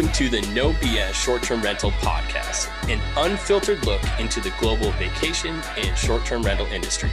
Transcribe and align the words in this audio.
Welcome 0.00 0.16
to 0.16 0.30
the 0.30 0.54
No 0.54 0.72
BS 0.72 1.12
Short 1.12 1.42
Term 1.42 1.60
Rental 1.60 1.90
Podcast, 1.90 2.70
an 2.88 2.98
unfiltered 3.18 3.84
look 3.84 4.00
into 4.18 4.40
the 4.40 4.48
global 4.58 4.92
vacation 4.92 5.60
and 5.76 5.98
short 5.98 6.24
term 6.24 6.42
rental 6.42 6.64
industry. 6.68 7.10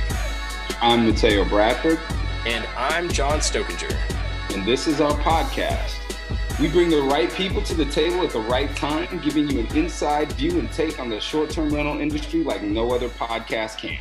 I'm 0.82 1.06
Mateo 1.06 1.44
Bradford. 1.44 2.00
And 2.46 2.66
I'm 2.78 3.10
John 3.10 3.40
Stokinger. 3.40 3.94
And 4.56 4.66
this 4.66 4.88
is 4.88 5.02
our 5.02 5.12
podcast. 5.20 5.98
We 6.62 6.70
bring 6.70 6.88
the 6.88 7.02
right 7.02 7.30
people 7.30 7.62
to 7.64 7.74
the 7.74 7.84
table 7.84 8.22
at 8.22 8.30
the 8.30 8.40
right 8.40 8.74
time, 8.78 9.20
giving 9.20 9.50
you 9.50 9.60
an 9.60 9.76
inside 9.76 10.32
view 10.32 10.58
and 10.58 10.72
take 10.72 10.98
on 10.98 11.10
the 11.10 11.20
short 11.20 11.50
term 11.50 11.70
rental 11.70 12.00
industry 12.00 12.42
like 12.42 12.62
no 12.62 12.94
other 12.94 13.10
podcast 13.10 13.80
can. 13.80 14.00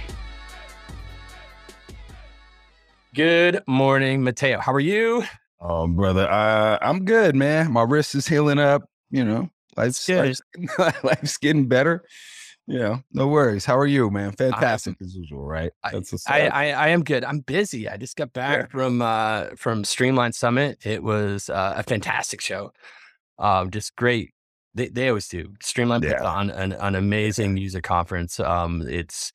Good 3.16 3.64
morning, 3.66 4.22
Mateo. 4.22 4.60
How 4.60 4.72
are 4.72 4.78
you? 4.78 5.24
Oh, 5.60 5.86
brother, 5.86 6.28
uh, 6.30 6.78
I'm 6.82 7.04
good, 7.04 7.34
man. 7.34 7.72
My 7.72 7.82
wrist 7.82 8.14
is 8.14 8.28
healing 8.28 8.58
up. 8.58 8.82
You 9.10 9.24
know, 9.24 9.50
life's, 9.76 10.08
life's, 10.08 10.42
life's 11.02 11.38
getting 11.38 11.68
better. 11.68 12.04
Yeah, 12.66 12.98
no 13.12 13.28
worries. 13.28 13.64
How 13.64 13.78
are 13.78 13.86
you, 13.86 14.10
man? 14.10 14.32
Fantastic 14.32 14.96
as 15.00 15.14
usual, 15.14 15.44
right? 15.44 15.70
That's 15.92 16.28
I, 16.28 16.48
I, 16.48 16.64
I, 16.70 16.88
am 16.88 17.04
good. 17.04 17.24
I'm 17.24 17.38
busy. 17.38 17.88
I 17.88 17.96
just 17.96 18.16
got 18.16 18.32
back 18.32 18.58
yeah. 18.58 18.66
from 18.66 19.02
uh 19.02 19.50
from 19.56 19.84
Streamline 19.84 20.32
Summit. 20.32 20.84
It 20.84 21.02
was 21.02 21.48
uh, 21.48 21.74
a 21.76 21.84
fantastic 21.84 22.40
show. 22.40 22.72
Um, 23.38 23.70
just 23.70 23.94
great. 23.94 24.32
They, 24.76 24.88
they 24.88 25.08
always 25.08 25.26
do. 25.26 25.54
Streamline 25.60 26.02
yeah. 26.02 26.12
puts 26.12 26.22
on 26.22 26.50
an, 26.50 26.72
an 26.72 26.94
amazing 26.94 27.56
user 27.56 27.80
conference. 27.80 28.38
Um, 28.38 28.82
it's 28.88 29.32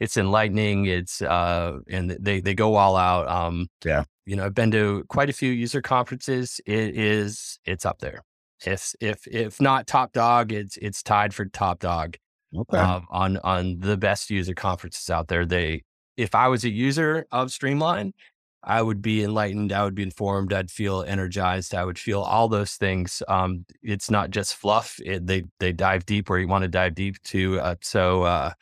it's 0.00 0.16
enlightening. 0.16 0.86
It's 0.86 1.20
uh, 1.20 1.80
and 1.90 2.10
they 2.10 2.40
they 2.40 2.54
go 2.54 2.76
all 2.76 2.96
out. 2.96 3.28
Um, 3.28 3.68
yeah 3.84 4.04
you 4.26 4.36
know, 4.36 4.46
I've 4.46 4.54
been 4.54 4.70
to 4.70 5.04
quite 5.08 5.28
a 5.28 5.34
few 5.34 5.50
user 5.50 5.82
conferences. 5.82 6.60
It 6.66 6.96
is, 6.96 7.58
it's 7.64 7.84
up 7.84 7.98
there. 7.98 8.22
If 8.64 8.94
if 9.00 9.26
if 9.26 9.60
not 9.60 9.86
top 9.86 10.12
dog, 10.12 10.52
it's 10.52 10.76
it's 10.78 11.02
tied 11.02 11.34
for 11.34 11.44
top 11.46 11.80
dog. 11.80 12.16
Okay. 12.56 12.78
Um, 12.78 13.06
on 13.10 13.36
on 13.38 13.80
the 13.80 13.96
best 13.96 14.30
user 14.30 14.54
conferences 14.54 15.10
out 15.10 15.28
there. 15.28 15.44
They, 15.44 15.82
if 16.16 16.34
I 16.34 16.48
was 16.48 16.64
a 16.64 16.70
user 16.70 17.26
of 17.30 17.50
Streamline, 17.50 18.14
I 18.64 18.82
would 18.82 19.02
be 19.02 19.22
enlightened. 19.22 19.72
I 19.72 19.84
would 19.84 19.94
be 19.94 20.02
informed. 20.02 20.52
I'd 20.52 20.70
feel 20.70 21.02
energized. 21.02 21.74
I 21.74 21.84
would 21.84 21.98
feel 21.98 22.20
all 22.20 22.48
those 22.48 22.74
things. 22.74 23.22
Um, 23.28 23.64
it's 23.82 24.10
not 24.10 24.30
just 24.30 24.56
fluff. 24.56 24.98
It, 25.04 25.26
they 25.26 25.44
they 25.60 25.72
dive 25.72 26.06
deep 26.06 26.28
where 26.28 26.38
you 26.38 26.48
want 26.48 26.62
to 26.62 26.68
dive 26.68 26.94
deep 26.94 27.22
to. 27.24 27.60
Uh, 27.60 27.74
so 27.82 28.22
uh, 28.22 28.52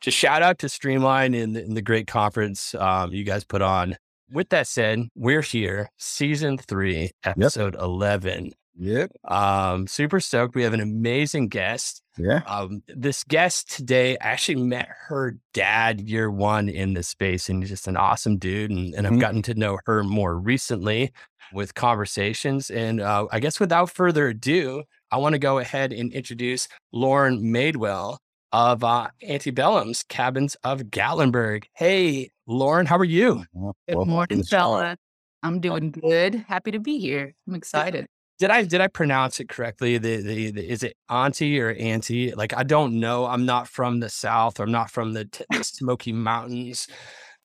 just 0.00 0.16
shout 0.16 0.42
out 0.42 0.58
to 0.60 0.68
Streamline 0.68 1.34
in 1.34 1.52
the, 1.52 1.62
the 1.62 1.82
great 1.82 2.06
conference 2.06 2.74
um, 2.74 3.12
you 3.12 3.24
guys 3.24 3.44
put 3.44 3.62
on 3.62 3.96
with 4.32 4.48
that 4.50 4.66
said, 4.66 5.08
we're 5.14 5.42
here, 5.42 5.90
season 5.96 6.58
three, 6.58 7.10
episode 7.24 7.74
yep. 7.74 7.82
11. 7.82 8.52
Yep. 8.78 9.10
Um, 9.24 9.86
super 9.86 10.20
stoked. 10.20 10.54
We 10.54 10.62
have 10.62 10.72
an 10.72 10.80
amazing 10.80 11.48
guest. 11.48 12.02
Yeah. 12.22 12.42
Um, 12.46 12.82
this 12.88 13.24
guest 13.24 13.70
today, 13.70 14.16
I 14.20 14.28
actually 14.28 14.62
met 14.62 14.88
her 15.08 15.36
dad 15.54 16.00
year 16.00 16.30
one 16.30 16.68
in 16.68 16.94
this 16.94 17.08
space, 17.08 17.48
and 17.48 17.62
he's 17.62 17.70
just 17.70 17.88
an 17.88 17.96
awesome 17.96 18.36
dude. 18.36 18.70
And, 18.70 18.94
and 18.94 19.06
mm-hmm. 19.06 19.14
I've 19.14 19.20
gotten 19.20 19.42
to 19.42 19.54
know 19.54 19.78
her 19.86 20.04
more 20.04 20.36
recently 20.36 21.12
with 21.52 21.74
conversations. 21.74 22.70
And 22.70 23.00
uh, 23.00 23.26
I 23.30 23.40
guess 23.40 23.58
without 23.58 23.90
further 23.90 24.28
ado, 24.28 24.84
I 25.10 25.16
want 25.16 25.32
to 25.34 25.38
go 25.38 25.58
ahead 25.58 25.92
and 25.92 26.12
introduce 26.12 26.68
Lauren 26.92 27.42
Madewell 27.42 28.18
of 28.52 28.84
uh, 28.84 29.08
Auntie 29.22 29.50
Belham's 29.50 30.02
Cabins 30.04 30.56
of 30.64 30.82
Gatlinburg. 30.82 31.64
Hey, 31.74 32.30
Lauren, 32.46 32.86
how 32.86 32.96
are 32.96 33.04
you? 33.04 33.44
Good 33.88 34.06
morning, 34.06 34.42
fella. 34.42 34.96
I'm 35.42 35.60
doing 35.60 35.90
good. 35.90 36.44
Happy 36.48 36.70
to 36.72 36.80
be 36.80 36.98
here. 36.98 37.32
I'm 37.48 37.54
excited. 37.54 38.06
Did 38.40 38.50
I 38.50 38.64
did 38.64 38.80
I 38.80 38.88
pronounce 38.88 39.38
it 39.38 39.50
correctly? 39.50 39.98
The, 39.98 40.16
the, 40.16 40.50
the 40.50 40.66
is 40.66 40.82
it 40.82 40.96
auntie 41.10 41.60
or 41.60 41.72
auntie? 41.72 42.32
Like 42.32 42.56
I 42.56 42.62
don't 42.62 42.98
know. 42.98 43.26
I'm 43.26 43.44
not 43.44 43.68
from 43.68 44.00
the 44.00 44.08
south. 44.08 44.58
Or 44.58 44.62
I'm 44.62 44.72
not 44.72 44.90
from 44.90 45.12
the, 45.12 45.26
t- 45.26 45.44
the 45.50 45.62
Smoky 45.62 46.14
Mountains. 46.14 46.88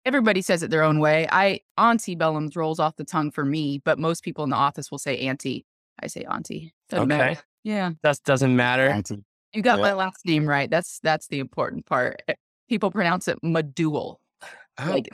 Everybody 0.05 0.41
says 0.41 0.63
it 0.63 0.71
their 0.71 0.83
own 0.83 0.99
way. 0.99 1.27
I 1.29 1.59
auntie 1.77 2.15
bellums 2.15 2.55
rolls 2.55 2.79
off 2.79 2.95
the 2.95 3.03
tongue 3.03 3.29
for 3.29 3.43
me, 3.43 3.81
but 3.83 3.99
most 3.99 4.23
people 4.23 4.45
in 4.45 4.51
the 4.51 4.55
office 4.55 4.89
will 4.89 4.97
say 4.97 5.17
auntie. 5.17 5.65
I 6.01 6.07
say 6.07 6.23
auntie. 6.23 6.73
Doesn't 6.87 7.11
okay. 7.11 7.17
Matter. 7.17 7.41
Yeah. 7.63 7.91
That 8.01 8.17
doesn't 8.23 8.55
matter. 8.55 8.87
Auntie. 8.87 9.21
You 9.53 9.61
got 9.61 9.79
yeah. 9.79 9.83
my 9.83 9.93
last 9.93 10.25
name 10.25 10.47
right. 10.47 10.69
That's 10.69 10.99
that's 11.03 11.27
the 11.27 11.39
important 11.39 11.85
part. 11.87 12.21
Eh, 12.29 12.35
people 12.69 12.89
pronounce 12.89 13.27
it 13.27 13.37
Madewell. 13.43 14.15
Oh, 14.77 14.85
like, 14.85 15.09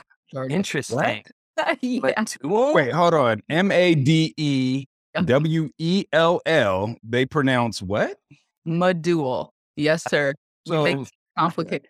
interesting. 0.48 1.24
yeah. 1.80 2.24
Wait, 2.44 2.92
hold 2.92 3.14
on. 3.14 3.42
M 3.48 3.72
A 3.72 3.96
D 3.96 4.32
E 4.36 4.86
W 5.24 5.68
E 5.78 6.04
L 6.12 6.40
L. 6.46 6.94
They 7.02 7.26
pronounce 7.26 7.82
what? 7.82 8.18
Madewell. 8.66 9.50
Yes, 9.76 10.04
sir. 10.08 10.34
So 10.66 11.04
complicated 11.38 11.88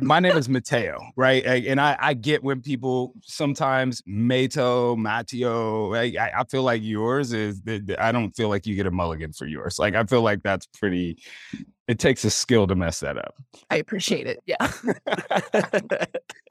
my 0.00 0.18
name 0.18 0.36
is 0.36 0.48
Mateo, 0.48 0.98
right? 1.16 1.44
And 1.44 1.80
I, 1.80 1.96
I 2.00 2.14
get 2.14 2.42
when 2.42 2.60
people 2.60 3.14
sometimes 3.22 4.02
Mato, 4.06 4.96
Mateo. 4.96 5.94
I, 5.94 6.16
I 6.36 6.44
feel 6.44 6.62
like 6.62 6.82
yours 6.82 7.32
is. 7.32 7.62
I 7.98 8.10
don't 8.10 8.34
feel 8.34 8.48
like 8.48 8.66
you 8.66 8.74
get 8.74 8.86
a 8.86 8.90
mulligan 8.90 9.32
for 9.32 9.46
yours. 9.46 9.78
Like 9.78 9.94
I 9.94 10.04
feel 10.04 10.22
like 10.22 10.42
that's 10.42 10.66
pretty. 10.66 11.22
It 11.86 11.98
takes 11.98 12.24
a 12.24 12.30
skill 12.30 12.66
to 12.66 12.74
mess 12.74 13.00
that 13.00 13.18
up. 13.18 13.34
I 13.70 13.76
appreciate 13.76 14.26
it. 14.26 14.40
Yeah. 14.46 14.56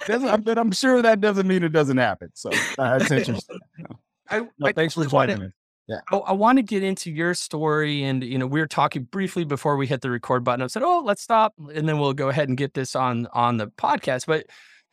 but 0.08 0.58
I'm 0.58 0.72
sure 0.72 1.02
that 1.02 1.20
doesn't 1.22 1.48
mean 1.48 1.64
it 1.64 1.74
doesn't 1.74 1.98
happen. 1.98 2.30
So 2.36 2.52
uh, 2.78 3.00
that's 3.00 3.12
interesting. 3.12 3.60
I, 4.30 4.48
no, 4.58 4.72
thanks 4.74 4.94
for 4.94 5.06
joining 5.06 5.40
me. 5.40 5.48
Yeah. 5.88 6.00
I, 6.12 6.18
I 6.18 6.32
want 6.34 6.58
to 6.58 6.64
get 6.64 6.84
into 6.84 7.12
your 7.12 7.34
story. 7.34 8.04
And, 8.04 8.24
you 8.24 8.38
know, 8.38 8.48
we 8.48 8.60
were 8.60 8.68
talking 8.68 9.04
briefly 9.04 9.44
before 9.44 9.76
we 9.76 9.88
hit 9.88 10.02
the 10.02 10.10
record 10.10 10.44
button. 10.44 10.62
I 10.62 10.68
said, 10.68 10.84
oh, 10.84 11.02
let's 11.04 11.22
stop. 11.22 11.54
And 11.74 11.88
then 11.88 12.00
we'll 12.00 12.14
go 12.14 12.30
ahead 12.30 12.48
and 12.48 12.58
get 12.58 12.74
this 12.74 12.96
on 12.96 13.28
on 13.34 13.58
the 13.58 13.68
podcast. 13.68 14.26
But 14.26 14.46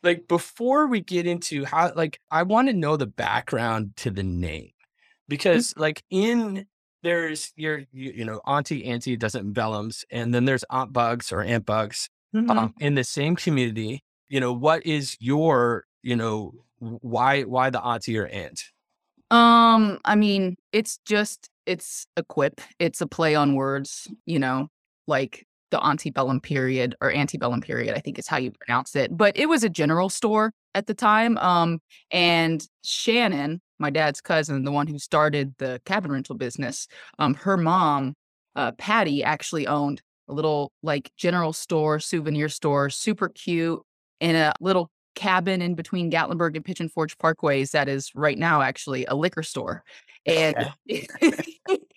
like 0.03 0.27
before 0.27 0.87
we 0.87 1.01
get 1.01 1.25
into 1.25 1.65
how 1.65 1.93
like 1.95 2.19
I 2.29 2.43
want 2.43 2.67
to 2.67 2.73
know 2.73 2.97
the 2.97 3.07
background 3.07 3.95
to 3.97 4.11
the 4.11 4.23
name. 4.23 4.65
Mm. 4.65 5.27
Because 5.27 5.73
like 5.77 6.03
in 6.09 6.65
there's 7.03 7.51
your 7.55 7.79
you, 7.91 8.11
you 8.15 8.25
know, 8.25 8.41
auntie 8.45 8.85
auntie 8.85 9.17
doesn't 9.17 9.53
vellums, 9.53 10.03
and 10.11 10.33
then 10.33 10.45
there's 10.45 10.63
Aunt 10.69 10.93
Bug's 10.93 11.31
or 11.31 11.41
Aunt 11.41 11.65
Bug's 11.65 12.09
mm-hmm. 12.35 12.51
um, 12.51 12.73
in 12.79 12.95
the 12.95 13.03
same 13.03 13.35
community. 13.35 14.03
You 14.29 14.39
know, 14.39 14.53
what 14.53 14.85
is 14.85 15.17
your, 15.19 15.85
you 16.03 16.15
know, 16.15 16.53
why 16.79 17.41
why 17.41 17.69
the 17.69 17.81
auntie 17.81 18.17
or 18.17 18.27
aunt? 18.27 18.61
Um, 19.31 19.97
I 20.05 20.15
mean, 20.15 20.57
it's 20.73 20.99
just 21.05 21.49
it's 21.65 22.05
a 22.17 22.23
quip. 22.23 22.59
It's 22.79 23.01
a 23.01 23.07
play 23.07 23.33
on 23.33 23.55
words, 23.55 24.07
you 24.25 24.39
know, 24.39 24.67
like 25.07 25.45
the 25.71 25.83
antebellum 25.83 26.41
period 26.41 26.95
or 27.01 27.11
antebellum 27.11 27.61
period, 27.61 27.95
I 27.95 27.99
think 27.99 28.19
is 28.19 28.27
how 28.27 28.37
you 28.37 28.51
pronounce 28.51 28.95
it. 28.95 29.15
But 29.15 29.37
it 29.37 29.47
was 29.47 29.63
a 29.63 29.69
general 29.69 30.09
store 30.09 30.51
at 30.75 30.87
the 30.87 30.93
time. 30.93 31.37
Um, 31.37 31.79
and 32.11 32.65
Shannon, 32.83 33.61
my 33.79 33.89
dad's 33.89 34.19
cousin, 34.19 34.65
the 34.65 34.71
one 34.71 34.87
who 34.87 34.99
started 34.99 35.55
the 35.59 35.81
cabin 35.85 36.11
rental 36.11 36.35
business, 36.35 36.87
um, 37.17 37.33
her 37.35 37.55
mom, 37.55 38.15
uh, 38.57 38.73
Patty, 38.73 39.23
actually 39.23 39.65
owned 39.65 40.01
a 40.27 40.33
little 40.33 40.73
like 40.83 41.09
general 41.17 41.53
store, 41.53 41.99
souvenir 41.99 42.49
store, 42.49 42.89
super 42.89 43.29
cute 43.29 43.81
in 44.19 44.35
a 44.35 44.53
little 44.59 44.89
cabin 45.15 45.61
in 45.61 45.75
between 45.75 46.11
Gatlinburg 46.11 46.55
and 46.55 46.65
Pigeon 46.65 46.89
Forge 46.89 47.17
Parkways 47.17 47.71
that 47.71 47.87
is 47.89 48.11
right 48.15 48.37
now 48.37 48.61
actually 48.61 49.05
a 49.05 49.15
liquor 49.15 49.43
store. 49.43 49.83
And 50.25 50.71
yeah, 50.85 51.01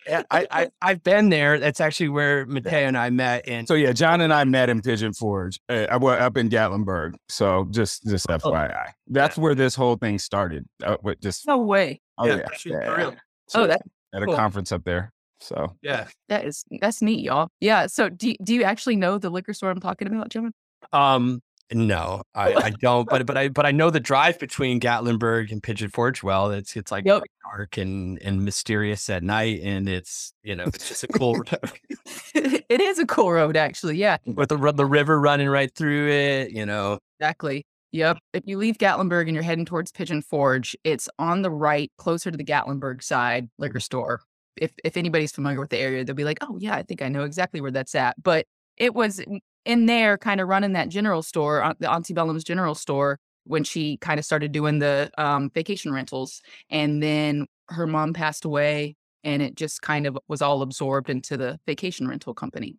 I, 0.31 0.47
I 0.51 0.69
I've 0.81 1.03
been 1.03 1.29
there. 1.29 1.59
That's 1.59 1.81
actually 1.81 2.09
where 2.09 2.47
Mateo 2.47 2.89
and 2.89 2.97
I 2.97 3.11
met. 3.11 3.47
And 3.47 3.69
so 3.69 3.75
yeah, 3.75 3.93
John 3.93 4.21
and 4.21 4.33
I 4.33 4.45
met 4.45 4.71
in 4.71 4.81
Pigeon 4.81 5.13
Forge. 5.13 5.61
Uh, 5.69 5.87
I 5.91 5.97
was 5.97 6.19
up 6.19 6.37
in 6.37 6.49
Gatlinburg. 6.49 7.15
So 7.29 7.67
just 7.71 8.05
just 8.07 8.27
oh, 8.31 8.39
FYI, 8.39 8.93
that's 9.09 9.37
where 9.37 9.55
this 9.55 9.75
whole 9.75 9.97
thing 9.97 10.19
started. 10.19 10.65
Uh, 10.83 10.97
with 11.03 11.21
just 11.21 11.47
no 11.47 11.59
way. 11.59 12.01
Oh 12.17 12.27
yeah, 12.27 12.47
yeah. 12.65 12.99
yeah. 12.99 13.11
So 13.49 13.65
oh, 13.65 13.67
that 13.67 13.83
at 14.15 14.23
a 14.23 14.27
cool. 14.27 14.37
conference 14.37 14.73
up 14.73 14.85
there. 14.85 15.13
So 15.41 15.77
yeah, 15.83 16.07
that 16.29 16.47
is 16.47 16.65
that's 16.81 17.03
neat, 17.03 17.21
y'all. 17.21 17.49
Yeah. 17.61 17.87
So 17.87 18.09
do 18.09 18.35
do 18.43 18.55
you 18.55 18.63
actually 18.63 18.97
know 18.97 19.19
the 19.19 19.31
liquor 19.31 19.53
store 19.53 19.71
I'm 19.71 19.81
talking 19.81 20.09
about, 20.09 20.31
Jim? 20.31 20.53
Um, 20.93 21.43
no, 21.73 22.23
I, 22.35 22.55
I 22.55 22.71
don't. 22.81 23.09
But 23.09 23.27
but 23.27 23.37
I 23.37 23.49
but 23.49 23.67
I 23.67 23.71
know 23.71 23.91
the 23.91 24.01
drive 24.01 24.39
between 24.39 24.81
Gatlinburg 24.81 25.51
and 25.51 25.63
Pigeon 25.63 25.91
Forge 25.91 26.23
well. 26.23 26.51
It's 26.51 26.77
it's 26.77 26.93
like 26.93 27.05
yep. 27.05 27.23
dark 27.45 27.77
and 27.77 28.21
and 28.23 28.45
mysterious 28.45 29.09
at 29.09 29.23
night, 29.23 29.61
and 29.63 29.89
it's 29.89 30.33
you 30.43 30.55
know 30.55 30.65
it's 30.65 30.89
just 30.89 31.05
a 31.05 31.09
cool 31.09 31.35
road. 31.53 31.73
it 32.35 32.81
is 32.81 32.99
a 32.99 33.07
cool 33.07 33.33
road, 33.33 33.57
actually. 33.57 33.97
Yeah, 33.97 34.19
with 34.27 34.51
the 34.51 34.73
the 34.73 34.87
river 34.87 35.21
running 35.21 35.49
right 35.49 35.75
through 35.75 36.11
it. 36.11 36.51
You 36.51 36.67
know 36.67 36.99
exactly. 37.19 37.65
Yep. 37.93 38.19
If 38.33 38.43
you 38.47 38.59
leave 38.59 38.79
Gatlinburg 38.79 39.27
and 39.27 39.35
you're 39.35 39.45
heading 39.45 39.65
towards 39.65 39.93
Pigeon 39.93 40.21
Forge, 40.21 40.77
it's 40.83 41.09
on 41.21 41.43
the 41.43 41.51
right, 41.51 41.93
closer 41.97 42.29
to 42.29 42.37
the 42.37 42.45
Gatlinburg 42.45 43.05
side 43.05 43.49
liquor 43.57 43.79
store. 43.79 44.21
If 44.57 44.73
if 44.83 44.97
anybody's 44.97 45.31
familiar 45.31 45.61
with 45.61 45.71
the 45.71 45.79
area, 45.79 46.05
they'll 46.05 46.15
be 46.17 46.25
like, 46.25 46.39
"Oh 46.41 46.59
yeah, 46.59 46.75
I 46.75 46.83
think 46.83 47.03
I 47.03 47.09
know 47.09 47.23
exactly 47.23 47.61
where 47.61 47.71
that's 47.71 47.95
at." 47.95 48.21
But 48.23 48.47
it 48.77 48.95
was 48.95 49.21
mm, 49.21 49.39
in 49.65 49.87
there 49.87 50.19
kind 50.19 50.41
of 50.41 50.49
running 50.49 50.73
that 50.73 50.89
general 50.89 51.23
store, 51.23 51.63
uh, 51.63 51.75
the 51.79 51.87
Antebellum's 51.91 52.45
general 52.45 52.75
store, 52.75 53.19
when 53.45 53.65
she 53.65 53.97
kind 53.99 54.19
of 54.19 54.25
started 54.25 54.53
doing 54.53 54.79
the 54.79 55.11
um, 55.19 55.51
vacation 55.55 55.93
rentals. 55.93 56.41
And 56.71 57.03
then 57.03 57.47
her 57.69 57.87
mom 57.87 58.13
passed 58.15 58.45
away 58.45 58.97
and 59.23 59.43
it 59.43 59.55
just 59.55 59.83
kind 59.83 60.07
of 60.07 60.19
was 60.29 60.41
all 60.43 60.63
absorbed 60.63 61.11
into 61.11 61.37
the 61.37 61.59
vacation 61.67 62.09
rental 62.09 62.35
company. 62.35 62.77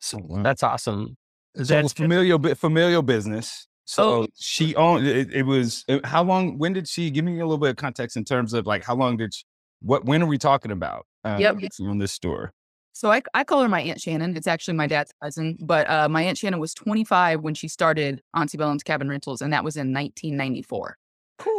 So 0.00 0.18
that's 0.42 0.62
awesome. 0.62 1.16
So 1.56 1.62
it 1.62 1.66
That's 1.68 1.82
was 1.84 1.92
familial 1.94 2.38
familial 2.54 3.02
business. 3.02 3.66
So 3.86 4.02
Oh. 4.22 4.26
she 4.38 4.74
owned 4.76 5.06
it, 5.06 5.32
it 5.32 5.44
was 5.44 5.84
it- 5.88 6.04
how 6.04 6.22
long 6.24 6.58
when 6.58 6.72
did 6.72 6.88
she 6.88 7.10
give 7.10 7.24
me 7.24 7.34
a 7.40 7.46
little 7.46 7.56
bit 7.58 7.70
of 7.70 7.76
context 7.76 8.16
in 8.16 8.24
terms 8.24 8.52
of 8.52 8.66
like 8.66 8.84
how 8.84 8.94
long 8.94 9.16
did 9.16 9.32
she, 9.34 9.44
what 9.80 10.04
when 10.04 10.22
are 10.22 10.26
we 10.26 10.38
talking 10.38 10.70
about 10.70 11.06
uh, 11.24 11.38
Yep. 11.40 11.58
on 11.80 11.98
this 11.98 12.12
store? 12.12 12.52
So 12.96 13.12
I, 13.12 13.20
I 13.34 13.44
call 13.44 13.60
her 13.60 13.68
my 13.68 13.82
Aunt 13.82 14.00
Shannon. 14.00 14.34
It's 14.38 14.46
actually 14.46 14.72
my 14.72 14.86
dad's 14.86 15.12
cousin, 15.22 15.58
but 15.60 15.88
uh, 15.90 16.08
my 16.08 16.22
Aunt 16.22 16.38
Shannon 16.38 16.58
was 16.58 16.72
25 16.72 17.42
when 17.42 17.52
she 17.52 17.68
started 17.68 18.22
Auntie 18.34 18.56
Belham's 18.56 18.82
Cabin 18.82 19.06
Rentals, 19.06 19.42
and 19.42 19.52
that 19.52 19.62
was 19.62 19.76
in 19.76 19.92
1994. 19.92 20.96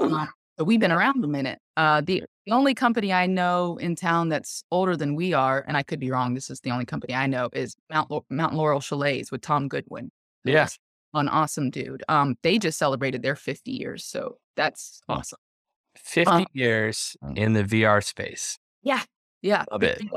Uh, 0.01 0.25
so 0.57 0.63
we've 0.63 0.79
been 0.79 0.91
around 0.91 1.23
a 1.23 1.27
minute. 1.27 1.59
Uh, 1.77 2.01
the, 2.01 2.23
the 2.47 2.51
only 2.53 2.73
company 2.73 3.13
I 3.13 3.27
know 3.27 3.77
in 3.77 3.95
town 3.95 4.29
that's 4.29 4.63
older 4.71 4.97
than 4.97 5.13
we 5.13 5.33
are, 5.33 5.63
and 5.67 5.77
I 5.77 5.83
could 5.83 5.99
be 5.99 6.09
wrong, 6.09 6.33
this 6.33 6.49
is 6.49 6.59
the 6.61 6.71
only 6.71 6.85
company 6.85 7.13
I 7.13 7.27
know, 7.27 7.49
is 7.53 7.75
Mount 7.91 8.11
Mountain 8.31 8.57
Laurel 8.57 8.81
Chalets 8.81 9.31
with 9.31 9.41
Tom 9.41 9.67
Goodwin. 9.67 10.09
Yes. 10.43 10.79
Yeah. 11.13 11.19
An 11.19 11.29
awesome 11.29 11.69
dude. 11.69 12.03
Um, 12.09 12.35
they 12.41 12.57
just 12.57 12.79
celebrated 12.79 13.21
their 13.21 13.35
50 13.35 13.69
years. 13.69 14.03
So 14.05 14.39
that's 14.55 15.01
awesome. 15.07 15.37
50 15.97 16.31
Uh, 16.31 16.45
years 16.53 17.15
Mm. 17.23 17.37
in 17.37 17.53
the 17.53 17.63
VR 17.63 18.03
space. 18.03 18.57
Yeah. 18.81 19.03
Love 19.69 19.81
big 19.81 20.01
it. 20.01 20.11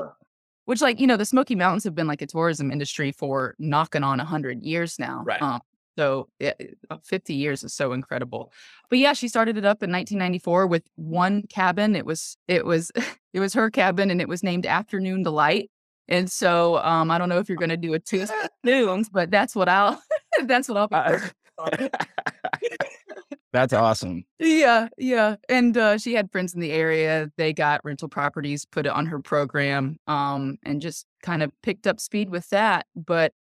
Which, 0.71 0.81
like, 0.81 1.01
you 1.01 1.07
know, 1.09 1.17
the 1.17 1.25
Smoky 1.25 1.57
Mountains 1.57 1.83
have 1.83 1.97
been 1.97 2.07
like 2.07 2.23
a 2.23 2.29
tourism 2.29 2.71
industry 2.71 3.11
for 3.11 3.57
knocking 3.59 4.05
on 4.05 4.19
100 4.19 4.63
years 4.63 5.01
now. 5.01 5.25
Right. 5.27 5.43
Um, 5.43 5.61
so 5.99 6.29
it- 6.39 6.79
uh, 6.89 6.99
50 7.03 7.35
years 7.35 7.65
is 7.65 7.75
so 7.75 7.93
incredible. 7.93 8.53
But 8.89 9.01
yeah, 9.01 9.13
she 9.13 9.27
started 9.27 9.57
it 9.57 9.65
up 9.65 9.83
in 9.83 9.91
1994 9.91 10.69
with 10.69 10.85
one 10.95 11.43
cabin. 11.49 11.97
It 11.97 12.07
was, 12.07 12.37
it 12.47 12.65
was, 12.65 12.93
it 13.35 13.41
was 13.41 13.53
her 13.55 13.69
cabin 13.69 14.13
and 14.13 14.21
it 14.21 14.29
was 14.29 14.45
named 14.45 14.65
Afternoon 14.65 15.25
Delight. 15.25 15.73
And 16.07 16.31
so 16.31 16.77
um, 16.85 17.11
I 17.11 17.19
don't 17.19 17.29
know 17.29 17.39
if 17.39 17.49
you're 17.49 17.59
going 17.59 17.71
to 17.71 17.77
do 17.77 17.95
a 17.95 17.99
two 17.99 18.21
afternoons, 18.21 19.09
but 19.13 19.29
that's 19.33 19.57
what 19.57 19.69
I'll, 19.69 20.01
that's 20.47 20.69
what 20.69 20.93
I'll 20.95 21.19
be. 21.81 21.89
That's 23.53 23.73
awesome. 23.73 24.25
Yeah, 24.39 24.89
yeah. 24.97 25.37
And 25.49 25.77
uh, 25.77 25.99
she 25.99 26.15
had 26.15 26.31
friends 26.31 26.55
in 26.55 26.61
the 26.61 26.71
area. 26.71 27.31
They 27.37 27.53
got 27.53 27.85
rental 27.85 28.09
properties, 28.09 28.65
put 28.65 28.87
it 28.87 28.93
on 28.93 29.07
her 29.07 29.19
program, 29.19 29.97
um, 30.07 30.59
and 30.63 30.81
just 30.81 31.07
kind 31.23 31.43
of 31.43 31.51
picked 31.63 31.87
up 31.87 31.99
speed 31.99 32.31
with 32.31 32.49
that. 32.51 32.87
But, 32.95 33.33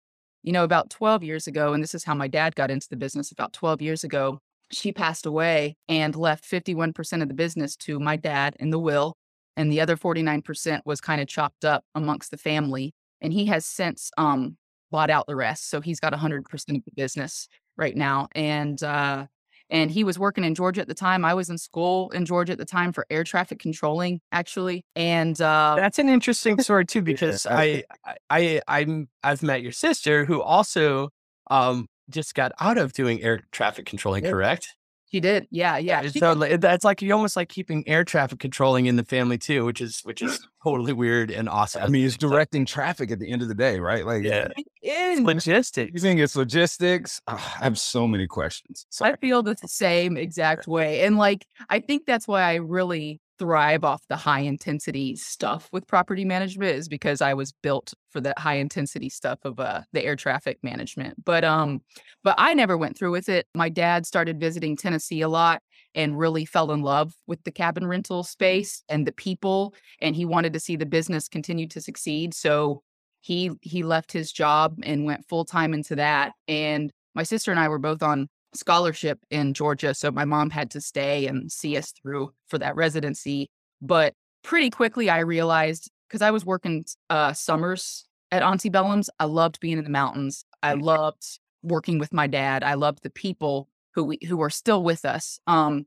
you 0.42 0.52
know, 0.52 0.64
about 0.64 0.90
12 0.90 1.22
years 1.22 1.46
ago, 1.46 1.72
and 1.72 1.82
this 1.82 1.94
is 1.94 2.02
how 2.02 2.14
my 2.14 2.26
dad 2.26 2.56
got 2.56 2.72
into 2.72 2.88
the 2.88 2.96
business 2.96 3.30
about 3.30 3.52
12 3.52 3.80
years 3.80 4.02
ago, 4.02 4.40
she 4.72 4.92
passed 4.92 5.26
away 5.26 5.76
and 5.88 6.16
left 6.16 6.44
51% 6.44 7.22
of 7.22 7.28
the 7.28 7.34
business 7.34 7.76
to 7.76 8.00
my 8.00 8.16
dad 8.16 8.56
in 8.58 8.70
the 8.70 8.78
will. 8.78 9.16
And 9.56 9.70
the 9.70 9.80
other 9.80 9.96
49% 9.96 10.80
was 10.84 11.00
kind 11.00 11.20
of 11.20 11.28
chopped 11.28 11.64
up 11.64 11.84
amongst 11.94 12.32
the 12.32 12.36
family. 12.36 12.94
And 13.20 13.32
he 13.32 13.46
has 13.46 13.64
since 13.64 14.10
um, 14.18 14.56
bought 14.90 15.10
out 15.10 15.26
the 15.28 15.36
rest. 15.36 15.70
So 15.70 15.80
he's 15.80 16.00
got 16.00 16.12
100% 16.12 16.42
of 16.52 16.84
the 16.84 16.92
business 16.96 17.46
right 17.76 17.96
now. 17.96 18.28
And, 18.34 18.82
uh, 18.82 19.26
and 19.70 19.90
he 19.90 20.04
was 20.04 20.18
working 20.18 20.44
in 20.44 20.54
Georgia 20.54 20.80
at 20.80 20.88
the 20.88 20.94
time. 20.94 21.24
I 21.24 21.34
was 21.34 21.48
in 21.48 21.58
school 21.58 22.10
in 22.10 22.26
Georgia 22.26 22.52
at 22.52 22.58
the 22.58 22.64
time 22.64 22.92
for 22.92 23.06
air 23.10 23.24
traffic 23.24 23.58
controlling, 23.58 24.20
actually. 24.32 24.84
And 24.96 25.40
uh, 25.40 25.76
That's 25.78 25.98
an 25.98 26.08
interesting 26.08 26.60
story 26.62 26.84
too, 26.86 27.02
because 27.02 27.46
I, 27.46 27.84
I, 28.04 28.16
I, 28.28 28.60
I'm, 28.68 29.08
I've 29.22 29.42
met 29.42 29.62
your 29.62 29.72
sister 29.72 30.24
who 30.24 30.42
also, 30.42 31.10
um, 31.50 31.86
just 32.10 32.34
got 32.34 32.52
out 32.60 32.76
of 32.76 32.92
doing 32.92 33.22
air 33.22 33.40
traffic 33.52 33.86
controlling. 33.86 34.24
Yeah. 34.24 34.30
Correct? 34.30 34.74
She 35.12 35.20
did, 35.20 35.46
yeah, 35.50 35.76
yeah. 35.76 36.02
She- 36.02 36.18
So 36.18 36.32
like, 36.32 36.60
that's 36.60 36.84
like 36.84 37.02
you 37.02 37.12
almost 37.12 37.36
like 37.36 37.48
keeping 37.48 37.86
air 37.88 38.04
traffic 38.04 38.38
controlling 38.38 38.86
in 38.86 38.96
the 38.96 39.04
family 39.04 39.38
too, 39.38 39.64
which 39.64 39.80
is 39.80 40.00
which 40.04 40.22
is 40.22 40.46
totally 40.64 40.92
weird 40.92 41.30
and 41.30 41.48
awesome. 41.48 41.82
I 41.82 41.88
mean, 41.88 42.06
it's 42.06 42.16
directing 42.16 42.64
traffic 42.66 43.10
at 43.10 43.18
the 43.18 43.30
end 43.32 43.42
of 43.42 43.48
the 43.48 43.54
day, 43.54 43.80
right? 43.80 44.04
Like, 44.06 44.22
yeah, 44.24 44.48
It 44.82 45.18
is. 45.18 45.20
logistics. 45.20 45.92
You 45.94 46.00
think 46.00 46.20
it's 46.20 46.36
logistics? 46.36 47.20
Ah, 47.26 47.56
I 47.60 47.64
have 47.64 47.78
so 47.78 48.06
many 48.06 48.26
questions. 48.26 48.86
So, 48.90 49.04
I 49.04 49.16
feel 49.16 49.42
the 49.42 49.56
same 49.66 50.16
exact 50.16 50.66
way. 50.66 51.02
And 51.04 51.16
like, 51.18 51.46
I 51.68 51.80
think 51.80 52.06
that's 52.06 52.28
why 52.28 52.42
I 52.42 52.54
really 52.56 53.20
thrive 53.40 53.84
off 53.84 54.02
the 54.08 54.16
high 54.16 54.40
intensity 54.40 55.16
stuff 55.16 55.70
with 55.72 55.86
property 55.86 56.26
management 56.26 56.76
is 56.76 56.88
because 56.88 57.22
I 57.22 57.32
was 57.32 57.52
built 57.62 57.94
for 58.10 58.20
that 58.20 58.38
high 58.38 58.56
intensity 58.56 59.08
stuff 59.08 59.38
of 59.44 59.58
uh, 59.58 59.80
the 59.94 60.04
air 60.04 60.14
traffic 60.14 60.58
management. 60.62 61.24
But 61.24 61.42
um, 61.42 61.80
but 62.22 62.34
I 62.36 62.52
never 62.52 62.76
went 62.76 62.98
through 62.98 63.12
with 63.12 63.30
it. 63.30 63.46
My 63.54 63.70
dad 63.70 64.04
started 64.04 64.38
visiting 64.38 64.76
Tennessee 64.76 65.22
a 65.22 65.28
lot 65.28 65.62
and 65.94 66.18
really 66.18 66.44
fell 66.44 66.70
in 66.70 66.82
love 66.82 67.14
with 67.26 67.42
the 67.44 67.50
cabin 67.50 67.86
rental 67.86 68.22
space 68.22 68.84
and 68.90 69.06
the 69.06 69.12
people, 69.12 69.74
and 70.02 70.14
he 70.14 70.26
wanted 70.26 70.52
to 70.52 70.60
see 70.60 70.76
the 70.76 70.86
business 70.86 71.26
continue 71.26 71.66
to 71.68 71.80
succeed. 71.80 72.34
So 72.34 72.82
he 73.22 73.52
he 73.62 73.82
left 73.82 74.12
his 74.12 74.32
job 74.32 74.76
and 74.82 75.06
went 75.06 75.26
full 75.28 75.46
time 75.46 75.72
into 75.72 75.96
that. 75.96 76.32
And 76.46 76.92
my 77.14 77.22
sister 77.22 77.50
and 77.50 77.58
I 77.58 77.68
were 77.68 77.78
both 77.78 78.02
on 78.02 78.28
scholarship 78.54 79.20
in 79.30 79.54
Georgia. 79.54 79.94
So 79.94 80.10
my 80.10 80.24
mom 80.24 80.50
had 80.50 80.70
to 80.72 80.80
stay 80.80 81.26
and 81.26 81.50
see 81.50 81.76
us 81.76 81.92
through 81.92 82.32
for 82.48 82.58
that 82.58 82.76
residency. 82.76 83.48
But 83.80 84.14
pretty 84.42 84.70
quickly, 84.70 85.08
I 85.08 85.20
realized 85.20 85.90
because 86.08 86.22
I 86.22 86.30
was 86.30 86.44
working 86.44 86.84
uh, 87.08 87.32
summers 87.32 88.06
at 88.32 88.42
Auntie 88.42 88.68
Belham's, 88.68 89.10
I 89.18 89.24
loved 89.24 89.60
being 89.60 89.78
in 89.78 89.84
the 89.84 89.90
mountains. 89.90 90.44
I 90.62 90.74
loved 90.74 91.38
working 91.62 91.98
with 91.98 92.12
my 92.12 92.26
dad. 92.26 92.62
I 92.62 92.74
loved 92.74 93.02
the 93.02 93.10
people 93.10 93.68
who 93.94 94.04
we, 94.04 94.18
who 94.26 94.40
are 94.40 94.50
still 94.50 94.82
with 94.82 95.04
us. 95.04 95.40
Um, 95.46 95.86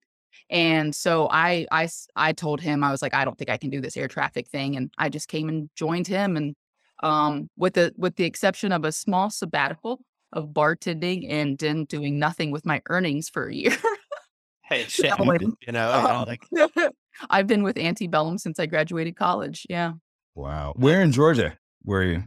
and 0.50 0.94
so 0.94 1.30
I, 1.32 1.66
I, 1.72 1.90
I 2.16 2.34
told 2.34 2.62
him 2.62 2.84
I 2.84 2.92
was 2.92 3.02
like 3.02 3.14
I 3.14 3.24
don't 3.24 3.38
think 3.38 3.50
I 3.50 3.58
can 3.58 3.70
do 3.70 3.82
this 3.82 3.96
air 3.96 4.08
traffic 4.08 4.48
thing, 4.48 4.76
and 4.76 4.92
I 4.98 5.10
just 5.10 5.28
came 5.28 5.48
and 5.48 5.70
joined 5.76 6.08
him. 6.08 6.36
And 6.36 6.56
um, 7.02 7.50
with 7.58 7.74
the 7.74 7.94
with 7.98 8.16
the 8.16 8.26
exception 8.26 8.72
of 8.72 8.84
a 8.84 8.92
small 8.92 9.30
sabbatical 9.30 10.00
of 10.34 10.50
bartending 10.50 11.32
and 11.32 11.58
then 11.58 11.86
doing 11.86 12.20
nothing 12.20 12.52
with 12.52 12.66
my 12.66 12.82
earnings 12.90 13.30
for 13.30 13.48
a 13.48 13.54
year. 13.56 13.76
Hey, 14.64 14.84
shit, 14.88 15.18
like- 15.20 15.42
you 15.42 15.72
know, 15.72 15.88
uh, 15.90 16.26
like 16.28 16.44
I've 17.30 17.48
been 17.48 17.64
with 17.64 17.78
Auntie 17.78 18.08
Belham 18.08 18.40
since 18.40 18.60
I 18.60 18.66
graduated 18.66 19.16
college. 19.16 19.66
Yeah. 19.70 19.94
wow. 20.36 20.74
Where 20.76 21.02
in 21.02 21.12
Georgia 21.12 21.58
were 21.86 22.04
you? 22.04 22.24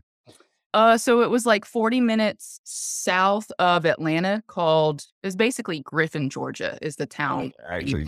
Uh, 0.75 0.99
so 0.99 1.23
it 1.23 1.31
was 1.31 1.47
like 1.47 1.65
40 1.65 2.01
minutes 2.03 2.61
south 2.65 3.51
of 3.59 3.87
Atlanta 3.87 4.43
called, 4.47 5.05
it's 5.23 5.35
basically 5.35 5.81
Griffin, 5.81 6.29
Georgia 6.29 6.77
is 6.83 6.97
the 6.97 7.07
town. 7.07 7.53
Actually, 7.67 8.05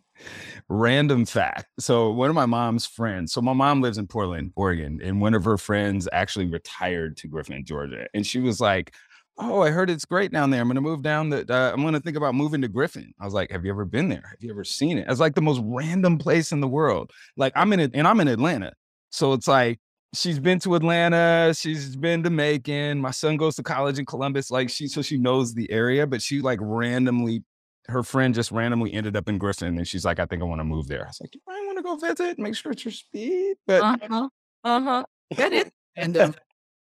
random 0.68 1.26
fact. 1.26 1.66
So 1.78 2.10
one 2.10 2.30
of 2.30 2.34
my 2.34 2.46
mom's 2.46 2.86
friends, 2.86 3.32
so 3.32 3.42
my 3.42 3.52
mom 3.52 3.82
lives 3.82 3.98
in 3.98 4.06
Portland, 4.06 4.52
Oregon, 4.56 5.00
and 5.02 5.20
one 5.20 5.34
of 5.34 5.44
her 5.44 5.58
friends 5.58 6.08
actually 6.12 6.46
retired 6.46 7.16
to 7.18 7.28
Griffin, 7.28 7.64
Georgia. 7.64 8.06
And 8.14 8.26
she 8.26 8.40
was 8.40 8.60
like, 8.60 8.94
Oh, 9.38 9.62
I 9.62 9.70
heard 9.70 9.90
it's 9.90 10.04
great 10.04 10.30
down 10.30 10.50
there. 10.50 10.60
I'm 10.60 10.68
going 10.68 10.74
to 10.76 10.82
move 10.82 11.02
down. 11.02 11.30
The, 11.30 11.46
uh, 11.48 11.72
I'm 11.72 11.80
going 11.80 11.94
to 11.94 12.00
think 12.00 12.16
about 12.16 12.34
moving 12.34 12.60
to 12.62 12.68
Griffin. 12.68 13.12
I 13.18 13.24
was 13.24 13.34
like, 13.34 13.50
Have 13.50 13.64
you 13.64 13.70
ever 13.70 13.84
been 13.84 14.08
there? 14.08 14.24
Have 14.30 14.40
you 14.40 14.50
ever 14.50 14.64
seen 14.64 14.98
it? 14.98 15.06
It's 15.08 15.20
like 15.20 15.34
the 15.34 15.42
most 15.42 15.60
random 15.64 16.18
place 16.18 16.52
in 16.52 16.60
the 16.60 16.68
world. 16.68 17.10
Like 17.36 17.52
I'm 17.56 17.72
in 17.72 17.80
it, 17.80 17.92
and 17.94 18.06
I'm 18.06 18.20
in 18.20 18.28
Atlanta. 18.28 18.72
So 19.10 19.32
it's 19.32 19.48
like, 19.48 19.80
she's 20.14 20.38
been 20.38 20.58
to 20.60 20.74
Atlanta. 20.74 21.54
She's 21.54 21.96
been 21.96 22.22
to 22.22 22.30
Macon. 22.30 23.00
My 23.00 23.10
son 23.10 23.36
goes 23.36 23.56
to 23.56 23.62
college 23.62 23.98
in 23.98 24.06
Columbus. 24.06 24.50
Like 24.50 24.70
she, 24.70 24.86
so 24.86 25.02
she 25.02 25.16
knows 25.16 25.54
the 25.54 25.70
area, 25.70 26.06
but 26.06 26.22
she 26.22 26.40
like 26.40 26.58
randomly 26.60 27.42
her 27.86 28.02
friend 28.02 28.34
just 28.34 28.52
randomly 28.52 28.92
ended 28.92 29.16
up 29.16 29.28
in 29.28 29.38
Griffin 29.38 29.76
and 29.76 29.88
she's 29.88 30.04
like, 30.04 30.20
I 30.20 30.26
think 30.26 30.42
I 30.42 30.44
want 30.44 30.60
to 30.60 30.64
move 30.64 30.86
there. 30.88 31.04
I 31.04 31.08
was 31.08 31.20
like, 31.20 31.34
you 31.34 31.40
might 31.46 31.62
want 31.66 31.78
to 31.78 31.82
go 31.82 31.96
visit, 31.96 32.38
make 32.38 32.54
sure 32.54 32.72
it's 32.72 32.84
your 32.84 32.92
speed. 32.92 33.56
But 33.66 33.82
Uh-huh. 33.82 34.28
Uh-huh. 34.64 35.04
That 35.36 35.52
is. 35.52 35.70
And 35.96 36.16
um, 36.16 36.34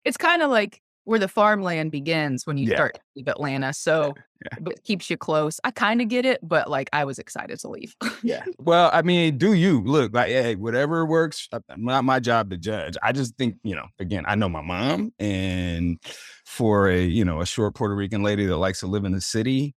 it's 0.03 0.17
kind 0.17 0.41
of 0.41 0.49
like 0.59 0.81
where 1.09 1.19
the 1.19 1.27
farmland 1.27 1.91
begins 1.91 2.45
when 2.45 2.57
you 2.57 2.67
Yeah. 2.69 2.75
start 2.75 2.93
to 2.93 3.01
leave 3.15 3.27
Atlanta. 3.27 3.73
So 3.73 4.13
yeah. 4.45 4.57
but 4.61 4.73
it 4.73 4.83
keeps 4.83 5.09
you 5.09 5.17
close. 5.17 5.59
I 5.63 5.71
kind 5.71 6.01
of 6.01 6.07
get 6.07 6.23
it, 6.23 6.39
but 6.43 6.69
like 6.69 6.87
I 6.93 7.03
was 7.03 7.17
excited 7.17 7.59
to 7.61 7.67
leave. 7.67 7.95
yeah. 8.21 8.43
Well, 8.59 8.91
I 8.93 9.01
mean, 9.01 9.37
do 9.39 9.53
you 9.53 9.81
look 9.83 10.13
like, 10.13 10.27
hey, 10.29 10.55
whatever 10.55 11.05
works, 11.05 11.47
uh, 11.51 11.59
not 11.77 12.03
my 12.05 12.19
job 12.19 12.51
to 12.51 12.57
judge. 12.57 12.95
I 13.01 13.11
just 13.11 13.35
think, 13.37 13.55
you 13.63 13.75
know, 13.75 13.87
again, 13.99 14.23
I 14.27 14.35
know 14.35 14.49
my 14.49 14.61
mom 14.61 15.11
and 15.17 15.97
for 16.45 16.89
a, 16.89 17.01
you 17.03 17.25
know, 17.25 17.41
a 17.41 17.45
short 17.45 17.73
Puerto 17.73 17.95
Rican 17.95 18.21
lady 18.21 18.45
that 18.45 18.57
likes 18.57 18.81
to 18.81 18.87
live 18.87 19.03
in 19.05 19.11
the 19.11 19.21
city, 19.21 19.73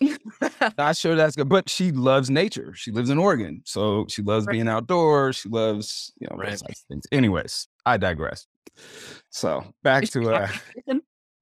not 0.78 0.96
sure 0.96 1.16
that's 1.16 1.34
good, 1.36 1.48
but 1.48 1.68
she 1.68 1.90
loves 1.90 2.30
nature. 2.30 2.72
She 2.74 2.92
lives 2.92 3.10
in 3.10 3.18
Oregon. 3.18 3.62
So 3.64 4.06
she 4.08 4.22
loves 4.22 4.46
Right. 4.46 4.52
being 4.52 4.68
outdoors. 4.68 5.36
She 5.36 5.48
loves, 5.48 6.12
you 6.20 6.28
know, 6.30 6.36
Right. 6.36 6.50
those 6.50 6.62
types 6.62 6.80
of 6.82 6.86
things. 6.88 7.04
Anyways, 7.10 7.66
I 7.84 7.96
digress. 7.96 8.46
So 9.30 9.64
back 9.82 10.04
Is 10.04 10.10
to, 10.10 10.30
uh, 10.30 10.48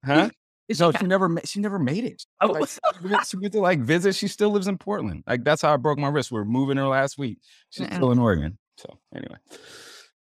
huh? 0.05 0.29
Is 0.67 0.79
No, 0.79 0.91
she 0.91 1.05
never, 1.05 1.29
ma- 1.29 1.41
she 1.45 1.59
never 1.59 1.79
made 1.79 2.03
it. 2.03 2.23
Oh. 2.41 2.47
Like, 2.47 2.69
she 2.69 2.79
went- 3.07 3.25
she 3.27 3.37
went 3.37 3.53
to 3.53 3.59
like 3.59 3.79
visit. 3.79 4.15
She 4.15 4.27
still 4.27 4.49
lives 4.49 4.67
in 4.67 4.77
Portland. 4.77 5.23
Like 5.25 5.43
that's 5.43 5.61
how 5.61 5.73
I 5.73 5.77
broke 5.77 5.97
my 5.97 6.09
wrist. 6.09 6.31
We're 6.31 6.45
moving 6.45 6.77
her 6.77 6.87
last 6.87 7.17
week. 7.17 7.39
She's 7.69 7.87
still 7.87 8.11
in 8.11 8.19
Oregon. 8.19 8.57
So 8.77 8.97
anyway, 9.15 9.37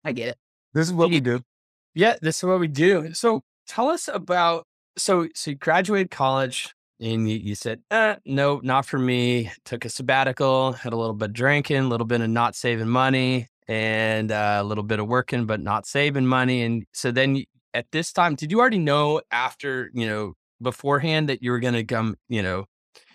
I 0.04 0.12
get 0.12 0.28
it. 0.28 0.36
this 0.74 0.88
is 0.88 0.94
what 0.94 1.10
we 1.10 1.20
do. 1.20 1.40
Yeah, 1.94 2.16
this 2.22 2.38
is 2.38 2.44
what 2.44 2.58
we 2.60 2.68
do. 2.68 3.12
So 3.14 3.42
tell 3.66 3.88
us 3.88 4.08
about 4.12 4.66
so 4.96 5.28
so 5.34 5.50
you 5.52 5.56
graduated 5.56 6.10
college 6.10 6.74
and 7.00 7.28
you, 7.28 7.36
you 7.36 7.54
said, 7.54 7.80
eh, 7.90 8.16
no, 8.24 8.60
not 8.62 8.86
for 8.86 8.98
me. 8.98 9.50
Took 9.64 9.84
a 9.84 9.88
sabbatical, 9.90 10.72
had 10.72 10.92
a 10.92 10.96
little 10.96 11.14
bit 11.14 11.30
of 11.30 11.32
drinking, 11.34 11.76
a 11.76 11.88
little 11.88 12.06
bit 12.06 12.20
of 12.20 12.30
not 12.30 12.54
saving 12.56 12.88
money. 12.88 13.48
And 13.68 14.30
uh, 14.32 14.58
a 14.60 14.64
little 14.64 14.84
bit 14.84 15.00
of 15.00 15.06
working, 15.06 15.46
but 15.46 15.60
not 15.60 15.86
saving 15.86 16.26
money. 16.26 16.62
And 16.62 16.84
so 16.92 17.10
then 17.10 17.44
at 17.74 17.86
this 17.92 18.12
time, 18.12 18.34
did 18.34 18.50
you 18.50 18.60
already 18.60 18.78
know 18.78 19.20
after, 19.30 19.90
you 19.94 20.06
know, 20.06 20.34
beforehand 20.60 21.28
that 21.28 21.42
you 21.42 21.50
were 21.50 21.60
going 21.60 21.74
to 21.74 21.84
come, 21.84 22.16
you 22.28 22.42
know, 22.42 22.66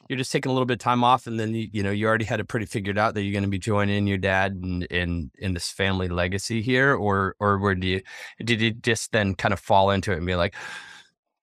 you're 0.10 0.18
just 0.18 0.32
taking 0.32 0.50
a 0.50 0.54
little 0.54 0.66
bit 0.66 0.76
of 0.76 0.80
time 0.80 1.04
off 1.04 1.28
and 1.28 1.40
then 1.40 1.54
you, 1.54 1.68
you 1.72 1.84
know 1.84 1.92
you 1.92 2.08
already 2.08 2.26
had 2.26 2.40
it 2.40 2.48
pretty 2.48 2.66
figured 2.66 2.98
out 2.98 3.14
that 3.14 3.24
you're 3.24 3.34
going 3.34 3.44
to 3.44 3.50
be 3.50 3.60
joining 3.60 4.08
your 4.08 4.18
dad 4.18 4.58
in, 4.62 4.84
in 4.84 5.32
in 5.38 5.54
this 5.54 5.70
family 5.70 6.08
legacy 6.08 6.62
here 6.62 6.94
or 6.96 7.36
or 7.40 7.58
where 7.58 7.76
do 7.76 7.88
you 7.88 8.02
did 8.44 8.62
you 8.62 8.72
just 8.72 9.12
then 9.12 9.36
kind 9.36 9.54
of 9.54 9.60
fall 9.60 9.92
into 9.92 10.12
it 10.12 10.18
and 10.18 10.26
be 10.26 10.36
like 10.36 10.56